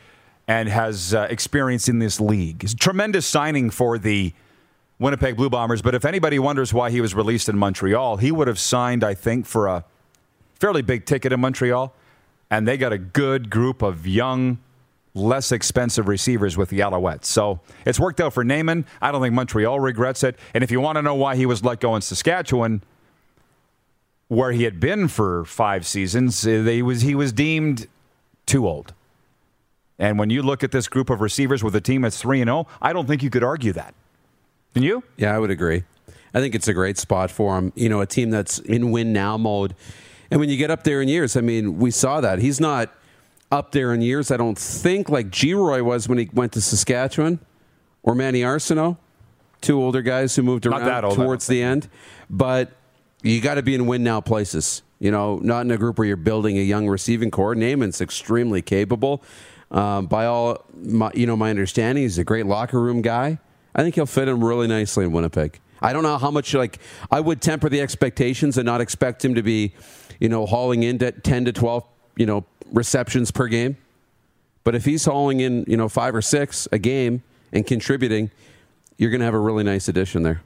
and 0.47 0.67
has 0.67 1.13
uh, 1.13 1.27
experience 1.29 1.87
in 1.87 1.99
this 1.99 2.19
league. 2.19 2.63
It's 2.63 2.73
a 2.73 2.75
tremendous 2.75 3.27
signing 3.27 3.69
for 3.69 3.99
the 3.99 4.33
Winnipeg 4.97 5.37
Blue 5.37 5.49
Bombers. 5.49 5.83
But 5.83 5.93
if 5.93 6.05
anybody 6.05 6.39
wonders 6.39 6.73
why 6.73 6.89
he 6.89 7.01
was 7.01 7.13
released 7.13 7.49
in 7.49 7.57
Montreal, 7.57 8.17
he 8.17 8.31
would 8.31 8.47
have 8.47 8.57
signed, 8.57 9.03
I 9.03 9.13
think, 9.13 9.45
for 9.45 9.67
a 9.67 9.85
fairly 10.55 10.81
big 10.81 11.05
ticket 11.05 11.31
in 11.31 11.39
Montreal. 11.39 11.93
And 12.49 12.67
they 12.67 12.77
got 12.77 12.91
a 12.91 12.97
good 12.97 13.51
group 13.51 13.83
of 13.83 14.07
young, 14.07 14.57
less 15.19 15.51
expensive 15.51 16.07
receivers 16.07 16.57
with 16.57 16.69
the 16.69 16.79
Alouettes. 16.79 17.25
So 17.25 17.59
it's 17.85 17.99
worked 17.99 18.19
out 18.19 18.33
for 18.33 18.43
Naaman. 18.43 18.85
I 19.01 19.11
don't 19.11 19.21
think 19.21 19.33
Montreal 19.33 19.79
regrets 19.79 20.23
it. 20.23 20.37
And 20.53 20.63
if 20.63 20.71
you 20.71 20.81
want 20.81 20.95
to 20.97 21.01
know 21.01 21.15
why 21.15 21.35
he 21.35 21.45
was 21.45 21.63
let 21.63 21.79
go 21.79 21.95
in 21.95 22.01
Saskatchewan, 22.01 22.81
where 24.29 24.51
he 24.51 24.63
had 24.63 24.79
been 24.79 25.07
for 25.07 25.45
five 25.45 25.85
seasons, 25.85 26.45
uh, 26.47 26.49
he 26.49 26.81
was 26.81 27.01
he 27.01 27.15
was 27.15 27.33
deemed 27.33 27.87
too 28.45 28.67
old. 28.67 28.93
And 29.97 30.17
when 30.17 30.29
you 30.29 30.41
look 30.41 30.63
at 30.63 30.71
this 30.71 30.87
group 30.87 31.09
of 31.09 31.19
receivers 31.19 31.63
with 31.63 31.75
a 31.75 31.81
team 31.81 32.01
that's 32.01 32.21
three 32.21 32.39
and 32.41 32.47
zero, 32.47 32.67
I 32.81 32.93
don't 32.93 33.05
think 33.05 33.21
you 33.21 33.29
could 33.29 33.43
argue 33.43 33.73
that. 33.73 33.93
Can 34.73 34.83
you? 34.83 35.03
Yeah, 35.17 35.35
I 35.35 35.39
would 35.39 35.51
agree. 35.51 35.83
I 36.33 36.39
think 36.39 36.55
it's 36.55 36.67
a 36.67 36.73
great 36.73 36.97
spot 36.97 37.31
for 37.31 37.57
him. 37.57 37.73
You 37.75 37.89
know, 37.89 38.01
a 38.01 38.05
team 38.05 38.29
that's 38.29 38.59
in 38.59 38.91
win 38.91 39.11
now 39.11 39.35
mode. 39.37 39.75
And 40.31 40.39
when 40.39 40.49
you 40.49 40.57
get 40.57 40.71
up 40.71 40.83
there 40.83 41.01
in 41.01 41.07
years, 41.07 41.35
I 41.35 41.41
mean, 41.41 41.79
we 41.79 41.91
saw 41.91 42.21
that. 42.21 42.39
He's 42.39 42.59
not 42.59 42.93
up 43.51 43.71
there 43.71 43.93
in 43.93 44.01
years, 44.01 44.31
I 44.31 44.37
don't 44.37 44.57
think, 44.57 45.09
like 45.09 45.29
Geroy 45.29 45.81
was 45.81 46.07
when 46.07 46.17
he 46.17 46.29
went 46.33 46.53
to 46.53 46.61
Saskatchewan 46.61 47.39
or 48.03 48.15
Manny 48.15 48.41
Arceneaux, 48.41 48.97
two 49.61 49.81
older 49.81 50.01
guys 50.01 50.35
who 50.35 50.43
moved 50.43 50.65
around 50.65 51.03
old, 51.03 51.15
towards 51.15 51.47
the 51.47 51.61
end. 51.61 51.89
But 52.29 52.71
you 53.23 53.41
got 53.41 53.55
to 53.55 53.63
be 53.63 53.75
in 53.75 53.87
win 53.87 54.03
now 54.03 54.21
places. 54.21 54.83
You 54.99 55.11
know, 55.11 55.37
not 55.37 55.61
in 55.61 55.71
a 55.71 55.77
group 55.77 55.97
where 55.97 56.07
you're 56.07 56.17
building 56.17 56.57
a 56.57 56.61
young 56.61 56.87
receiving 56.87 57.31
core. 57.31 57.55
Naaman's 57.55 58.01
extremely 58.01 58.61
capable. 58.61 59.23
Um, 59.71 60.07
by 60.07 60.25
all, 60.25 60.65
my, 60.75 61.11
you 61.13 61.25
know, 61.25 61.37
my 61.37 61.49
understanding, 61.49 62.03
he's 62.03 62.17
a 62.17 62.23
great 62.23 62.45
locker 62.45 62.81
room 62.81 63.01
guy. 63.01 63.39
I 63.73 63.81
think 63.81 63.95
he'll 63.95 64.05
fit 64.05 64.27
in 64.27 64.41
really 64.41 64.67
nicely 64.67 65.05
in 65.05 65.11
Winnipeg. 65.11 65.59
I 65.81 65.93
don't 65.93 66.03
know 66.03 66.17
how 66.17 66.31
much 66.31 66.53
like 66.53 66.79
I 67.09 67.21
would 67.21 67.41
temper 67.41 67.69
the 67.69 67.79
expectations 67.79 68.57
and 68.57 68.65
not 68.65 68.81
expect 68.81 69.23
him 69.23 69.35
to 69.35 69.43
be, 69.43 69.73
you 70.19 70.27
know, 70.27 70.45
hauling 70.45 70.83
in 70.83 70.97
to 70.99 71.11
ten 71.11 71.45
to 71.45 71.53
twelve, 71.53 71.85
you 72.17 72.25
know, 72.25 72.45
receptions 72.71 73.31
per 73.31 73.47
game. 73.47 73.77
But 74.63 74.75
if 74.75 74.85
he's 74.85 75.05
hauling 75.05 75.39
in, 75.39 75.65
you 75.67 75.77
know, 75.77 75.89
five 75.89 76.13
or 76.13 76.21
six 76.21 76.67
a 76.71 76.77
game 76.77 77.23
and 77.51 77.65
contributing, 77.65 78.31
you're 78.97 79.09
going 79.09 79.19
to 79.19 79.25
have 79.25 79.33
a 79.33 79.39
really 79.39 79.63
nice 79.63 79.87
addition 79.87 80.23
there. 80.23 80.41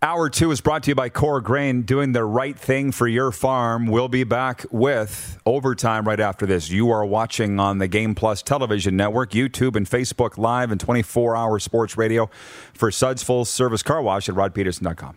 Hour 0.00 0.30
two 0.30 0.52
is 0.52 0.60
brought 0.60 0.84
to 0.84 0.92
you 0.92 0.94
by 0.94 1.08
Core 1.08 1.40
Grain, 1.40 1.82
doing 1.82 2.12
the 2.12 2.22
right 2.24 2.56
thing 2.56 2.92
for 2.92 3.08
your 3.08 3.32
farm. 3.32 3.88
We'll 3.88 4.08
be 4.08 4.22
back 4.22 4.64
with 4.70 5.40
overtime 5.44 6.06
right 6.06 6.20
after 6.20 6.46
this. 6.46 6.70
You 6.70 6.90
are 6.90 7.04
watching 7.04 7.58
on 7.58 7.78
the 7.78 7.88
Game 7.88 8.14
Plus 8.14 8.40
television 8.40 8.96
network, 8.96 9.32
YouTube, 9.32 9.74
and 9.74 9.90
Facebook 9.90 10.38
Live, 10.38 10.70
and 10.70 10.80
24 10.80 11.34
hour 11.34 11.58
sports 11.58 11.96
radio 11.96 12.30
for 12.72 12.92
Suds 12.92 13.24
Full 13.24 13.44
Service 13.44 13.82
Car 13.82 14.00
Wash 14.00 14.28
at 14.28 14.36
rodpedersen.com. 14.36 15.16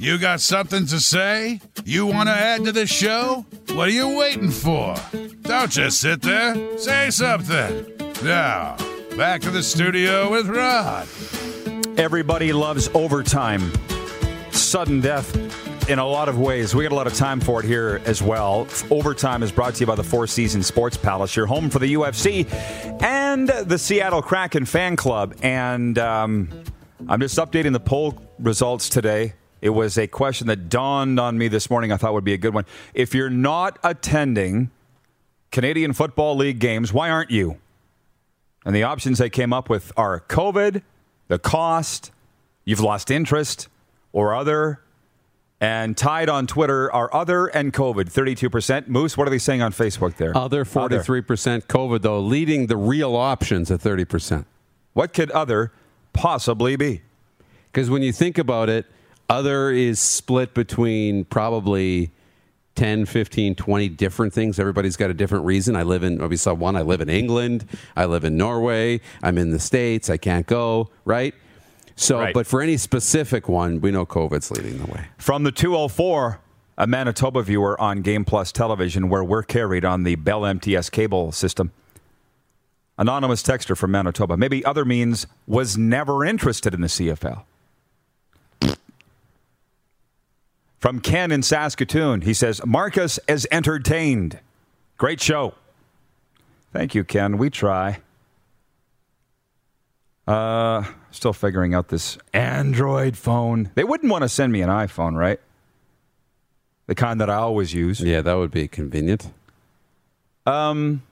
You 0.00 0.16
got 0.16 0.40
something 0.40 0.86
to 0.86 1.00
say? 1.00 1.60
You 1.84 2.06
want 2.06 2.28
to 2.28 2.32
add 2.32 2.64
to 2.66 2.70
the 2.70 2.86
show? 2.86 3.44
What 3.72 3.88
are 3.88 3.90
you 3.90 4.16
waiting 4.16 4.52
for? 4.52 4.94
Don't 5.42 5.72
just 5.72 6.00
sit 6.00 6.22
there. 6.22 6.78
Say 6.78 7.10
something. 7.10 7.84
Now, 8.22 8.76
back 9.16 9.40
to 9.40 9.50
the 9.50 9.60
studio 9.60 10.30
with 10.30 10.46
Rod. 10.46 11.08
Everybody 11.98 12.52
loves 12.52 12.88
overtime. 12.94 13.72
Sudden 14.52 15.00
death 15.00 15.34
in 15.90 15.98
a 15.98 16.06
lot 16.06 16.28
of 16.28 16.38
ways. 16.38 16.76
We 16.76 16.84
got 16.84 16.92
a 16.92 16.94
lot 16.94 17.08
of 17.08 17.14
time 17.14 17.40
for 17.40 17.58
it 17.58 17.66
here 17.66 18.00
as 18.04 18.22
well. 18.22 18.68
Overtime 18.92 19.42
is 19.42 19.50
brought 19.50 19.74
to 19.74 19.80
you 19.80 19.86
by 19.86 19.96
the 19.96 20.04
Four 20.04 20.28
Seasons 20.28 20.68
Sports 20.68 20.96
Palace, 20.96 21.34
your 21.34 21.46
home 21.46 21.70
for 21.70 21.80
the 21.80 21.94
UFC 21.94 22.46
and 23.02 23.48
the 23.48 23.78
Seattle 23.78 24.22
Kraken 24.22 24.64
fan 24.64 24.94
club. 24.94 25.34
And 25.42 25.98
um, 25.98 26.50
I'm 27.08 27.18
just 27.18 27.36
updating 27.36 27.72
the 27.72 27.80
poll 27.80 28.16
results 28.38 28.88
today. 28.88 29.32
It 29.60 29.70
was 29.70 29.98
a 29.98 30.06
question 30.06 30.46
that 30.46 30.68
dawned 30.68 31.18
on 31.18 31.36
me 31.38 31.48
this 31.48 31.68
morning 31.68 31.92
I 31.92 31.96
thought 31.96 32.12
would 32.12 32.24
be 32.24 32.34
a 32.34 32.38
good 32.38 32.54
one. 32.54 32.64
If 32.94 33.14
you're 33.14 33.30
not 33.30 33.78
attending 33.82 34.70
Canadian 35.50 35.92
Football 35.92 36.36
League 36.36 36.58
games. 36.58 36.92
Why 36.92 37.10
aren't 37.10 37.30
you? 37.30 37.58
And 38.64 38.74
the 38.74 38.82
options 38.82 39.18
they 39.18 39.30
came 39.30 39.52
up 39.52 39.70
with 39.70 39.92
are 39.96 40.20
COVID, 40.20 40.82
the 41.28 41.38
cost, 41.38 42.10
you've 42.64 42.80
lost 42.80 43.10
interest, 43.10 43.68
or 44.12 44.34
other. 44.34 44.80
And 45.60 45.96
tied 45.96 46.28
on 46.28 46.46
Twitter 46.46 46.92
are 46.92 47.12
other 47.12 47.46
and 47.46 47.72
COVID, 47.72 48.12
32%. 48.12 48.86
Moose, 48.86 49.16
what 49.16 49.26
are 49.26 49.30
they 49.30 49.38
saying 49.38 49.60
on 49.62 49.72
Facebook 49.72 50.16
there? 50.16 50.36
Other 50.36 50.64
43% 50.64 51.66
COVID, 51.66 52.02
though, 52.02 52.20
leading 52.20 52.66
the 52.66 52.76
real 52.76 53.16
options 53.16 53.70
at 53.70 53.80
30%. 53.80 54.44
What 54.92 55.12
could 55.12 55.30
other 55.32 55.72
possibly 56.12 56.76
be? 56.76 57.02
Because 57.72 57.90
when 57.90 58.02
you 58.02 58.12
think 58.12 58.38
about 58.38 58.68
it, 58.68 58.86
other 59.28 59.70
is 59.70 60.00
split 60.00 60.54
between 60.54 61.24
probably 61.24 62.10
10, 62.76 63.06
15, 63.06 63.54
20 63.56 63.88
different 63.90 64.32
things. 64.32 64.58
Everybody's 64.58 64.96
got 64.96 65.10
a 65.10 65.14
different 65.14 65.44
reason. 65.44 65.74
I 65.76 65.82
live 65.82 66.02
in, 66.02 66.26
we 66.28 66.36
saw 66.36 66.54
one, 66.54 66.76
I 66.76 66.82
live 66.82 67.00
in 67.00 67.08
England, 67.08 67.66
I 67.96 68.04
live 68.04 68.24
in 68.24 68.36
Norway, 68.36 69.00
I'm 69.22 69.36
in 69.36 69.50
the 69.50 69.58
States, 69.58 70.08
I 70.08 70.16
can't 70.16 70.46
go, 70.46 70.90
right? 71.04 71.34
So, 71.96 72.20
Right. 72.20 72.32
but 72.32 72.46
for 72.46 72.62
any 72.62 72.76
specific 72.76 73.48
one, 73.48 73.80
we 73.80 73.90
know 73.90 74.06
COVID's 74.06 74.52
leading 74.52 74.78
the 74.78 74.86
way. 74.86 75.06
From 75.18 75.42
the 75.42 75.50
204, 75.50 76.38
a 76.78 76.86
Manitoba 76.86 77.42
viewer 77.42 77.78
on 77.80 78.02
Game 78.02 78.24
Plus 78.24 78.52
television, 78.52 79.08
where 79.08 79.24
we're 79.24 79.42
carried 79.42 79.84
on 79.84 80.04
the 80.04 80.14
Bell 80.14 80.46
MTS 80.46 80.88
cable 80.90 81.32
system. 81.32 81.72
Anonymous 82.96 83.42
texter 83.42 83.76
from 83.76 83.90
Manitoba. 83.90 84.36
Maybe 84.36 84.64
other 84.64 84.84
means 84.84 85.26
was 85.48 85.76
never 85.76 86.24
interested 86.24 86.74
in 86.74 86.80
the 86.80 86.88
CFL. 86.88 87.42
From 90.78 91.00
Ken 91.00 91.32
in 91.32 91.42
Saskatoon, 91.42 92.20
he 92.20 92.32
says, 92.32 92.64
Marcus 92.64 93.18
is 93.26 93.48
entertained. 93.50 94.38
Great 94.96 95.20
show. 95.20 95.54
Thank 96.72 96.94
you, 96.94 97.02
Ken. 97.02 97.36
We 97.36 97.50
try. 97.50 98.00
Uh, 100.26 100.84
still 101.10 101.32
figuring 101.32 101.74
out 101.74 101.88
this 101.88 102.18
Android 102.32 103.16
phone. 103.16 103.70
They 103.74 103.82
wouldn't 103.82 104.12
want 104.12 104.22
to 104.22 104.28
send 104.28 104.52
me 104.52 104.60
an 104.60 104.68
iPhone, 104.68 105.16
right? 105.16 105.40
The 106.86 106.94
kind 106.94 107.20
that 107.20 107.30
I 107.30 107.36
always 107.36 107.72
use. 107.74 108.00
Yeah, 108.00 108.20
that 108.20 108.34
would 108.34 108.50
be 108.50 108.68
convenient. 108.68 109.32
Um, 110.46 111.02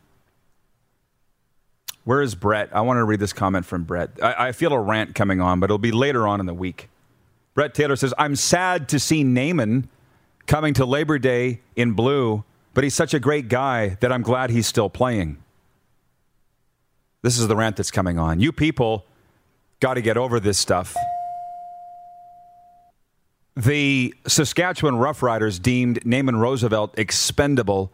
where 2.05 2.23
is 2.23 2.35
Brett? 2.35 2.71
I 2.73 2.83
want 2.83 2.99
to 2.99 3.05
read 3.05 3.19
this 3.21 3.33
comment 3.33 3.67
from 3.67 3.85
Brett. 3.85 4.11
I, 4.23 4.49
I 4.49 4.53
feel 4.53 4.73
a 4.73 4.81
rant 4.81 5.15
coming 5.15 5.41
on, 5.41 5.61
but 5.61 5.67
it'll 5.67 5.79
be 5.79 5.93
later 5.93 6.29
on 6.29 6.39
in 6.39 6.47
the 6.47 6.55
week. 6.55 6.89
Brett 7.57 7.73
Taylor 7.73 7.97
says, 7.97 8.13
I'm 8.19 8.37
sad 8.37 8.91
to 8.91 9.01
see 9.01 9.25
Naaman 9.25 9.89
coming 10.47 10.75
to 10.75 10.85
Labor 10.85 11.19
Day 11.19 11.63
in 11.75 11.95
blue, 11.95 12.45
but 12.75 12.85
he's 12.85 12.95
such 12.95 13.15
a 13.15 13.19
great 13.19 13.49
guy 13.49 13.97
that 14.01 14.13
I'm 14.13 14.21
glad 14.21 14.51
he's 14.51 14.67
still 14.67 14.91
playing. 14.91 15.39
This 17.23 17.39
is 17.39 17.49
the 17.49 17.57
rant 17.57 17.77
that's 17.77 17.91
coming 17.91 18.19
on. 18.19 18.41
You 18.41 18.53
people 18.53 19.07
got 19.81 19.95
to 19.95 20.03
get 20.03 20.19
over 20.19 20.39
this 20.39 20.59
stuff. 20.59 20.95
The 23.57 24.15
Saskatchewan 24.27 24.97
Roughriders 24.97 25.61
deemed 25.61 26.05
Naaman 26.05 26.37
Roosevelt 26.37 26.99
expendable 26.99 27.91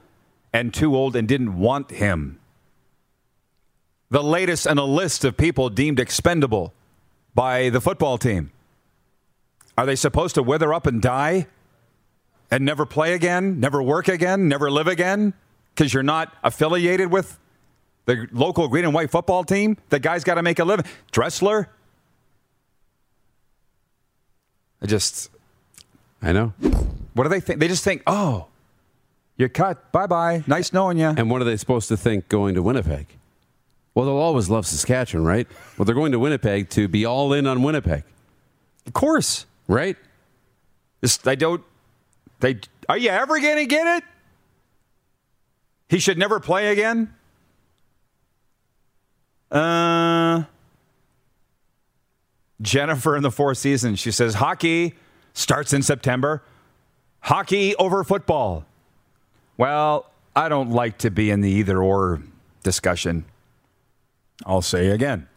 and 0.53 0.75
too 0.75 0.97
old 0.97 1.15
and 1.15 1.29
didn't 1.29 1.57
want 1.57 1.93
him. 1.93 2.41
The 4.11 4.25
latest 4.25 4.67
in 4.67 4.79
a 4.79 4.85
list 4.85 5.25
of 5.25 5.37
people 5.37 5.71
deemed 5.71 6.01
expendable 6.01 6.75
by 7.33 7.71
the 7.71 7.81
football 7.81 8.19
team. 8.19 8.51
Are 9.77 9.87
they 9.87 9.97
supposed 9.97 10.35
to 10.35 10.43
wither 10.43 10.73
up 10.75 10.87
and 10.87 11.01
die 11.01 11.47
and 12.51 12.65
never 12.65 12.85
play 12.85 13.15
again, 13.15 13.59
never 13.61 13.83
work 13.83 14.09
again, 14.09 14.49
never 14.49 14.71
live 14.71 14.87
again 14.87 15.33
because 15.75 15.95
you're 15.95 16.03
not 16.03 16.33
affiliated 16.45 17.11
with 17.11 17.39
the 18.05 18.27
local 18.33 18.69
green 18.69 18.85
and 18.85 18.93
white 18.93 19.11
football 19.11 19.45
team? 19.45 19.77
The 19.89 19.99
guy's 19.99 20.25
got 20.25 20.35
to 20.35 20.43
make 20.43 20.59
a 20.59 20.65
living. 20.65 20.85
Dressler? 21.11 21.69
I 24.83 24.87
just, 24.87 25.31
I 26.21 26.33
know. 26.33 26.53
what 27.15 27.23
do 27.25 27.29
they 27.31 27.41
think? 27.41 27.61
They 27.61 27.69
just 27.69 27.85
think, 27.85 28.03
oh, 28.07 28.49
you're 29.37 29.49
cut. 29.49 29.91
Bye 29.93 30.07
bye. 30.07 30.45
Nice 30.47 30.73
knowing 30.73 30.99
you. 30.99 31.07
And 31.07 31.31
what 31.31 31.41
are 31.41 31.45
they 31.45 31.57
supposed 31.57 31.89
to 31.89 31.97
think 31.97 32.29
going 32.29 32.55
to 32.57 32.63
Winnipeg? 32.63 33.07
Well, 33.95 34.07
they'll 34.07 34.15
always 34.17 34.49
love 34.49 34.67
Saskatchewan, 34.67 35.27
right? 35.27 35.47
Well, 35.77 35.85
they're 35.85 35.95
going 35.95 36.13
to 36.13 36.19
Winnipeg 36.19 36.71
to 36.71 36.89
be 36.89 37.05
all 37.05 37.33
in 37.33 37.47
on 37.47 37.63
Winnipeg, 37.63 38.05
Of 38.87 38.93
course. 38.93 39.47
Right? 39.73 39.97
This, 41.01 41.19
don't. 41.35 41.65
They 42.41 42.61
are 42.89 42.99
you 42.99 43.11
ever 43.11 43.39
to 43.57 43.67
get 43.67 43.99
it? 43.99 44.05
He 45.89 45.99
should 45.99 46.19
never 46.19 46.41
play 46.41 46.73
again. 46.73 47.13
Uh, 49.51 50.45
Jennifer 52.61 53.17
in 53.17 53.23
the 53.23 53.31
Four 53.31 53.55
Seasons. 53.55 53.99
She 53.99 54.11
says 54.11 54.35
hockey 54.35 54.95
starts 55.35 55.73
in 55.73 55.83
September. 55.83 56.43
Hockey 57.21 57.77
over 57.77 58.03
football. 58.05 58.65
Well, 59.57 60.11
I 60.35 60.49
don't 60.49 60.71
like 60.71 60.99
to 60.99 61.11
be 61.11 61.31
in 61.31 61.41
the 61.41 61.51
either 61.51 61.83
or 61.83 62.23
discussion. 62.63 63.25
I'll 64.47 64.63
say 64.63 64.89
again. 64.89 65.29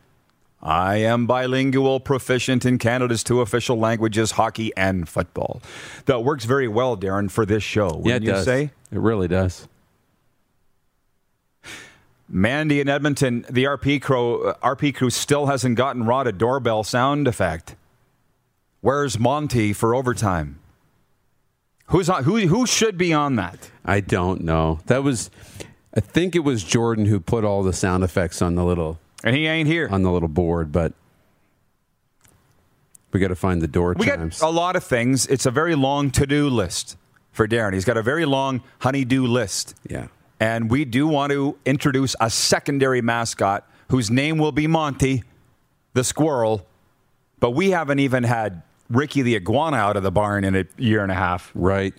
I 0.65 0.95
am 0.97 1.27
bilingual, 1.27 1.99
proficient 1.99 2.65
in 2.65 2.79
Canada's 2.79 3.23
two 3.23 3.41
official 3.41 3.77
languages, 3.77 4.31
hockey 4.31 4.75
and 4.75 5.07
football. 5.07 5.61
That 6.05 6.23
works 6.23 6.45
very 6.45 6.67
well, 6.67 6.97
Darren, 6.97 7.29
for 7.29 7.45
this 7.45 7.61
show. 7.61 7.85
Wouldn't 7.85 8.07
yeah, 8.07 8.15
it 8.15 8.23
you 8.23 8.31
does. 8.31 8.45
say? 8.45 8.71
It 8.91 8.99
really 8.99 9.27
does. 9.27 9.67
Mandy 12.27 12.81
in 12.81 12.89
Edmonton, 12.89 13.45
the 13.47 13.65
RP 13.65 14.01
crew, 14.01 14.47
uh, 14.47 14.75
RP 14.75 14.95
crew 14.95 15.11
still 15.11 15.45
hasn't 15.45 15.75
gotten 15.75 16.03
Rod 16.03 16.25
a 16.25 16.31
doorbell 16.31 16.83
sound 16.83 17.27
effect. 17.27 17.75
Where's 18.81 19.19
Monty 19.19 19.71
for 19.71 19.93
overtime? 19.93 20.57
Who's 21.87 22.09
on, 22.09 22.23
who? 22.23 22.37
Who 22.47 22.65
should 22.65 22.97
be 22.97 23.13
on 23.13 23.35
that? 23.35 23.69
I 23.85 23.99
don't 23.99 24.41
know. 24.41 24.79
That 24.87 25.03
was, 25.03 25.29
I 25.93 25.99
think 25.99 26.35
it 26.35 26.39
was 26.39 26.63
Jordan 26.63 27.05
who 27.05 27.19
put 27.19 27.43
all 27.43 27.61
the 27.61 27.73
sound 27.73 28.03
effects 28.03 28.41
on 28.41 28.55
the 28.55 28.65
little 28.65 28.99
And 29.25 29.35
he 29.35 29.47
ain't 29.47 29.67
here. 29.67 29.89
on 29.91 30.03
the 30.03 30.11
little 30.11 30.29
board, 30.29 30.71
but 30.71 30.93
we 33.11 33.19
got 33.19 33.29
to 33.29 33.35
find 33.35 33.61
the 33.61 33.67
door 33.67 33.95
We 33.97 34.05
chimes. 34.05 34.39
got 34.39 34.47
a 34.47 34.51
lot 34.51 34.75
of 34.75 34.83
things. 34.83 35.25
It's 35.27 35.45
a 35.45 35.51
very 35.51 35.75
long 35.75 36.11
to-do 36.11 36.47
list 36.49 36.95
for 37.31 37.47
Darren. 37.47 37.73
He's 37.73 37.85
got 37.85 37.97
a 37.97 38.01
very 38.03 38.25
long 38.25 38.61
honey-do 38.79 39.25
list. 39.25 39.75
yeah. 39.89 40.07
And 40.37 40.69
we 40.69 40.83
do 40.83 41.07
want 41.07 41.31
to 41.31 41.57
introduce 41.65 42.13
a 42.19 42.29
secondary 42.29 43.01
mascot 43.01 43.65
whose 43.89 44.11
name 44.11 44.37
will 44.37 44.51
be 44.51 44.67
Monty, 44.67 45.23
the 45.93 46.03
squirrel. 46.03 46.67
But 47.39 47.51
we 47.51 47.69
haven't 47.71 47.99
even 47.99 48.23
had 48.23 48.61
Ricky 48.89 49.21
the 49.21 49.35
iguana 49.37 49.77
out 49.77 49.95
of 49.95 50.03
the 50.03 50.11
barn 50.11 50.43
in 50.43 50.53
a 50.55 50.65
year 50.77 51.01
and 51.03 51.11
a 51.11 51.15
half. 51.15 51.51
Right. 51.55 51.93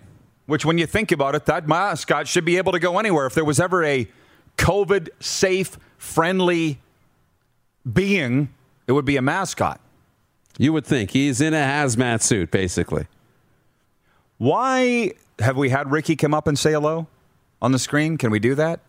Which, 0.44 0.66
when 0.66 0.76
you 0.76 0.86
think 0.86 1.12
about 1.12 1.34
it, 1.34 1.46
that 1.46 1.66
mascot 1.66 2.28
should 2.28 2.44
be 2.44 2.58
able 2.58 2.72
to 2.72 2.78
go 2.78 2.98
anywhere. 2.98 3.24
If 3.24 3.32
there 3.34 3.44
was 3.44 3.58
ever 3.58 3.82
a 3.82 4.06
COVID 4.58 5.08
safe, 5.18 5.78
friendly 5.96 6.78
being, 7.90 8.48
it 8.86 8.92
would 8.92 9.04
be 9.04 9.16
a 9.16 9.22
mascot. 9.22 9.80
You 10.58 10.72
would 10.72 10.86
think 10.86 11.10
he's 11.10 11.40
in 11.40 11.54
a 11.54 11.58
hazmat 11.58 12.22
suit, 12.22 12.50
basically. 12.50 13.06
Why 14.38 15.12
have 15.38 15.56
we 15.56 15.68
had 15.68 15.90
Ricky 15.90 16.16
come 16.16 16.34
up 16.34 16.46
and 16.46 16.58
say 16.58 16.72
hello 16.72 17.06
on 17.60 17.72
the 17.72 17.78
screen? 17.78 18.16
Can 18.16 18.30
we 18.30 18.38
do 18.38 18.54
that? 18.54 18.80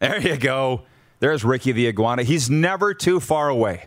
There 0.00 0.20
you 0.20 0.36
go. 0.36 0.82
There's 1.20 1.44
Ricky 1.44 1.72
the 1.72 1.88
iguana. 1.88 2.22
He's 2.22 2.48
never 2.48 2.94
too 2.94 3.18
far 3.18 3.48
away. 3.48 3.86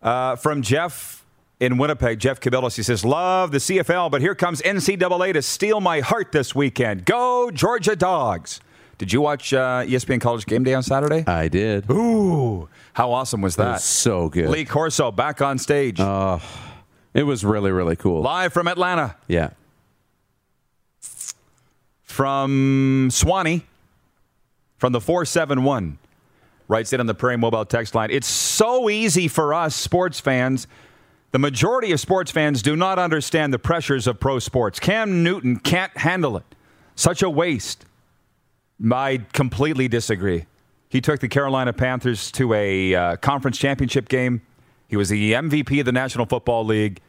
Uh, 0.00 0.36
from 0.36 0.62
Jeff 0.62 1.24
in 1.58 1.78
Winnipeg, 1.78 2.20
Jeff 2.20 2.38
Cabillas, 2.38 2.76
he 2.76 2.82
says, 2.84 3.04
Love 3.04 3.50
the 3.50 3.58
CFL, 3.58 4.10
but 4.10 4.20
here 4.20 4.34
comes 4.36 4.62
NCAA 4.62 5.32
to 5.32 5.42
steal 5.42 5.80
my 5.80 6.00
heart 6.00 6.30
this 6.30 6.54
weekend. 6.54 7.04
Go, 7.04 7.50
Georgia 7.50 7.96
Dogs. 7.96 8.60
Did 8.98 9.12
you 9.12 9.20
watch 9.20 9.52
uh, 9.52 9.84
ESPN 9.86 10.20
College 10.20 10.46
Game 10.46 10.64
Day 10.64 10.72
on 10.74 10.82
Saturday? 10.82 11.24
I 11.26 11.48
did. 11.48 11.90
Ooh, 11.90 12.68
how 12.94 13.12
awesome 13.12 13.42
was 13.42 13.56
That 13.56 13.74
was 13.74 13.84
so 13.84 14.28
good. 14.28 14.48
Lee 14.48 14.64
Corso 14.64 15.12
back 15.12 15.42
on 15.42 15.58
stage. 15.58 16.00
It 16.00 17.22
was 17.22 17.44
really, 17.44 17.70
really 17.70 17.96
cool. 17.96 18.22
Live 18.22 18.52
from 18.52 18.68
Atlanta. 18.68 19.16
Yeah. 19.28 19.50
From 22.02 23.08
Swanee, 23.10 23.62
from 24.78 24.92
the 24.92 25.00
471, 25.00 25.98
writes 26.68 26.92
in 26.92 27.00
on 27.00 27.06
the 27.06 27.14
Prairie 27.14 27.36
Mobile 27.36 27.64
text 27.64 27.94
line. 27.94 28.10
It's 28.10 28.26
so 28.26 28.88
easy 28.88 29.28
for 29.28 29.52
us 29.52 29.74
sports 29.74 30.20
fans. 30.20 30.66
The 31.32 31.38
majority 31.38 31.92
of 31.92 32.00
sports 32.00 32.30
fans 32.30 32.62
do 32.62 32.76
not 32.76 32.98
understand 32.98 33.52
the 33.52 33.58
pressures 33.58 34.06
of 34.06 34.18
pro 34.18 34.38
sports. 34.38 34.80
Cam 34.80 35.22
Newton 35.22 35.56
can't 35.58 35.94
handle 35.96 36.36
it. 36.38 36.44
Such 36.94 37.22
a 37.22 37.28
waste. 37.28 37.84
I 38.92 39.18
completely 39.32 39.88
disagree. 39.88 40.46
He 40.88 41.00
took 41.00 41.20
the 41.20 41.28
Carolina 41.28 41.72
Panthers 41.72 42.30
to 42.32 42.52
a 42.54 42.94
uh, 42.94 43.16
conference 43.16 43.58
championship 43.58 44.08
game. 44.08 44.42
He 44.88 44.96
was 44.96 45.08
the 45.08 45.32
MVP 45.32 45.80
of 45.80 45.86
the 45.86 45.92
National 45.92 46.26
Football 46.26 46.64
League. 46.64 47.00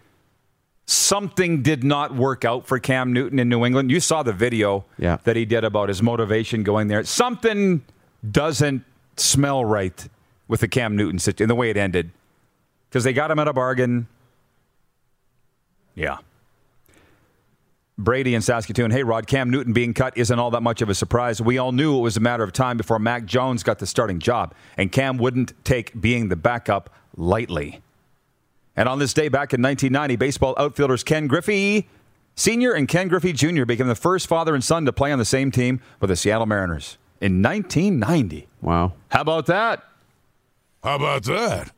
something 0.90 1.62
did 1.62 1.84
not 1.84 2.16
work 2.16 2.46
out 2.46 2.66
for 2.66 2.80
Cam 2.80 3.12
Newton 3.14 3.40
in 3.40 3.50
New 3.50 3.66
England. 3.66 3.92
You 3.92 4.00
saw 4.00 4.24
the 4.24 4.32
video 4.34 4.86
Yeah. 4.98 5.18
that 5.26 5.36
he 5.36 5.44
did 5.46 5.64
about 5.66 5.90
his 5.90 6.02
motivation 6.02 6.64
going 6.64 6.88
there. 6.88 7.04
Something 7.04 7.84
doesn't 8.32 8.84
smell 9.18 9.66
right 9.66 10.08
with 10.48 10.62
the 10.62 10.68
Cam 10.70 10.96
Newton 10.96 11.20
situation, 11.20 11.50
the 11.50 11.56
way 11.56 11.70
it 11.70 11.76
ended. 11.78 12.12
Because 12.90 13.04
they 13.04 13.12
got 13.14 13.30
him 13.30 13.38
at 13.38 13.50
a 13.50 13.54
bargain. 13.54 14.08
Yeah. 15.94 16.18
Brady 17.98 18.36
in 18.36 18.42
Saskatoon. 18.42 18.92
Hey, 18.92 19.04
Rod, 19.04 19.26
Cam 19.28 19.50
Newton 19.50 19.74
being 19.74 19.94
cut 19.94 20.18
isn't 20.18 20.38
all 20.38 20.52
that 20.52 20.62
much 20.62 20.82
of 20.82 20.90
a 20.90 20.96
surprise. 20.96 21.42
We 21.42 21.58
all 21.58 21.72
knew 21.72 21.98
it 21.98 22.02
was 22.02 22.16
a 22.16 22.20
matter 22.20 22.44
of 22.44 22.54
time 22.54 22.78
before 22.78 23.00
Mac 23.00 23.26
Jones 23.26 23.64
got 23.64 23.80
the 23.80 23.88
starting 23.88 24.20
job, 24.20 24.54
and 24.78 24.92
Cam 24.92 25.18
wouldn't 25.18 25.54
take 25.64 26.00
being 26.00 26.30
the 26.30 26.36
backup 26.36 26.92
lightly. 27.16 27.82
And 28.76 28.88
on 28.88 29.00
this 29.00 29.14
day 29.14 29.30
back 29.30 29.54
in 29.54 29.62
1990, 29.62 30.16
baseball 30.16 30.54
outfielders 30.58 31.04
Ken 31.04 31.26
Griffey 31.26 31.88
Sr. 32.36 32.74
and 32.74 32.88
Ken 32.88 33.08
Griffey 33.08 33.34
Jr. 33.34 33.66
became 33.66 33.88
the 33.88 33.96
first 33.96 34.28
father 34.28 34.54
and 34.54 34.64
son 34.64 34.86
to 34.86 34.94
play 34.94 35.12
on 35.12 35.18
the 35.18 35.26
same 35.26 35.50
team 35.50 35.82
with 36.00 36.10
the 36.10 36.16
Seattle 36.16 36.46
Mariners 36.46 37.00
in 37.20 37.42
1990. 37.42 38.48
Wow. 38.62 38.94
How 39.10 39.22
about 39.22 39.48
that? 39.48 39.84
How 40.84 40.98
about 40.98 41.24
that? 41.24 41.72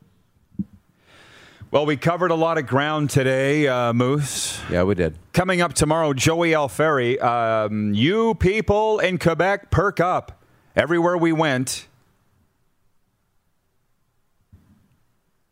Well, 1.71 1.85
we 1.85 1.97
covered 1.97 2.31
a 2.31 2.35
lot 2.35 2.57
of 2.57 2.65
ground 2.65 3.11
today, 3.11 3.67
uh, 3.67 3.93
Moose. 3.93 4.59
Yeah, 4.71 4.81
we 4.81 4.95
did. 4.95 5.19
Coming 5.33 5.61
up 5.61 5.75
tomorrow, 5.75 6.13
Joey 6.13 6.55
Alfieri. 6.55 7.19
Um, 7.19 7.93
you 7.93 8.33
people 8.33 8.97
in 8.97 9.19
Quebec, 9.19 9.69
perk 9.69 9.99
up. 9.99 10.41
Everywhere 10.75 11.15
we 11.15 11.31
went, 11.31 11.87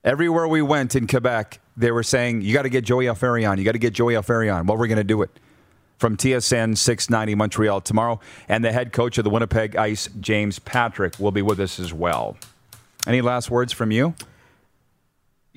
everywhere 0.03 0.47
we 0.47 0.59
went 0.63 0.95
in 0.95 1.05
Quebec, 1.05 1.59
they 1.77 1.91
were 1.91 2.01
saying, 2.01 2.41
you 2.41 2.51
got 2.51 2.63
to 2.63 2.69
get 2.69 2.83
Joey 2.83 3.07
Alfieri 3.07 3.45
on. 3.45 3.59
You 3.59 3.63
got 3.63 3.73
to 3.73 3.77
get 3.77 3.93
Joey 3.93 4.15
Alfieri 4.15 4.49
on. 4.49 4.65
Well, 4.65 4.75
we're 4.75 4.87
going 4.87 4.97
to 4.97 5.03
do 5.03 5.21
it. 5.21 5.29
From 5.99 6.17
TSN 6.17 6.77
690 6.77 7.35
Montreal 7.35 7.81
tomorrow. 7.81 8.19
And 8.49 8.65
the 8.65 8.71
head 8.71 8.91
coach 8.91 9.19
of 9.19 9.23
the 9.23 9.29
Winnipeg 9.29 9.75
Ice, 9.75 10.09
James 10.19 10.57
Patrick, 10.57 11.19
will 11.19 11.31
be 11.31 11.43
with 11.43 11.59
us 11.59 11.79
as 11.79 11.93
well. 11.93 12.37
Any 13.05 13.21
last 13.21 13.51
words 13.51 13.71
from 13.71 13.91
you? 13.91 14.15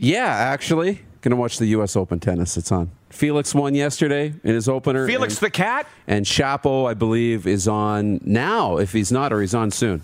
Yeah, 0.02 0.26
actually, 0.26 1.00
gonna 1.20 1.36
watch 1.36 1.58
the 1.58 1.66
U.S. 1.66 1.94
Open 1.94 2.18
tennis. 2.20 2.56
It's 2.56 2.72
on. 2.72 2.90
Felix 3.10 3.54
won 3.54 3.74
yesterday 3.74 4.32
in 4.42 4.54
his 4.54 4.66
opener. 4.66 5.06
Felix 5.06 5.34
and, 5.34 5.46
the 5.46 5.50
Cat? 5.50 5.86
and 6.06 6.24
Shapo, 6.24 6.88
I 6.88 6.94
believe, 6.94 7.46
is 7.46 7.68
on 7.68 8.18
now. 8.24 8.78
If 8.78 8.92
he's 8.92 9.12
not, 9.12 9.30
or 9.32 9.40
he's 9.42 9.54
on 9.54 9.70
soon. 9.70 10.00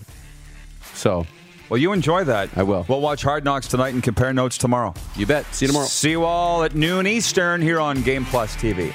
So 0.92 1.26
Well, 1.70 1.78
you 1.78 1.92
enjoy 1.92 2.24
that. 2.24 2.50
I 2.56 2.62
will. 2.62 2.84
We'll 2.88 3.00
watch 3.00 3.22
Hard 3.22 3.44
Knocks 3.44 3.68
tonight 3.68 3.94
and 3.94 4.02
compare 4.02 4.34
notes 4.34 4.58
tomorrow. 4.58 4.92
you 5.16 5.24
bet. 5.24 5.46
See 5.54 5.64
you 5.64 5.68
tomorrow. 5.68 5.86
See 5.86 6.10
you 6.10 6.24
all 6.24 6.62
at 6.62 6.74
noon 6.74 7.06
Eastern 7.06 7.62
here 7.62 7.80
on 7.80 8.02
Game 8.02 8.26
Plus 8.26 8.54
TV. 8.56 8.92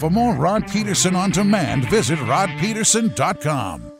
For 0.00 0.08
more 0.08 0.34
Rod 0.34 0.66
Pedersen 0.66 1.14
on 1.14 1.30
demand, 1.30 1.84
visit 1.90 2.18
rodpedersen.com. 2.20 3.99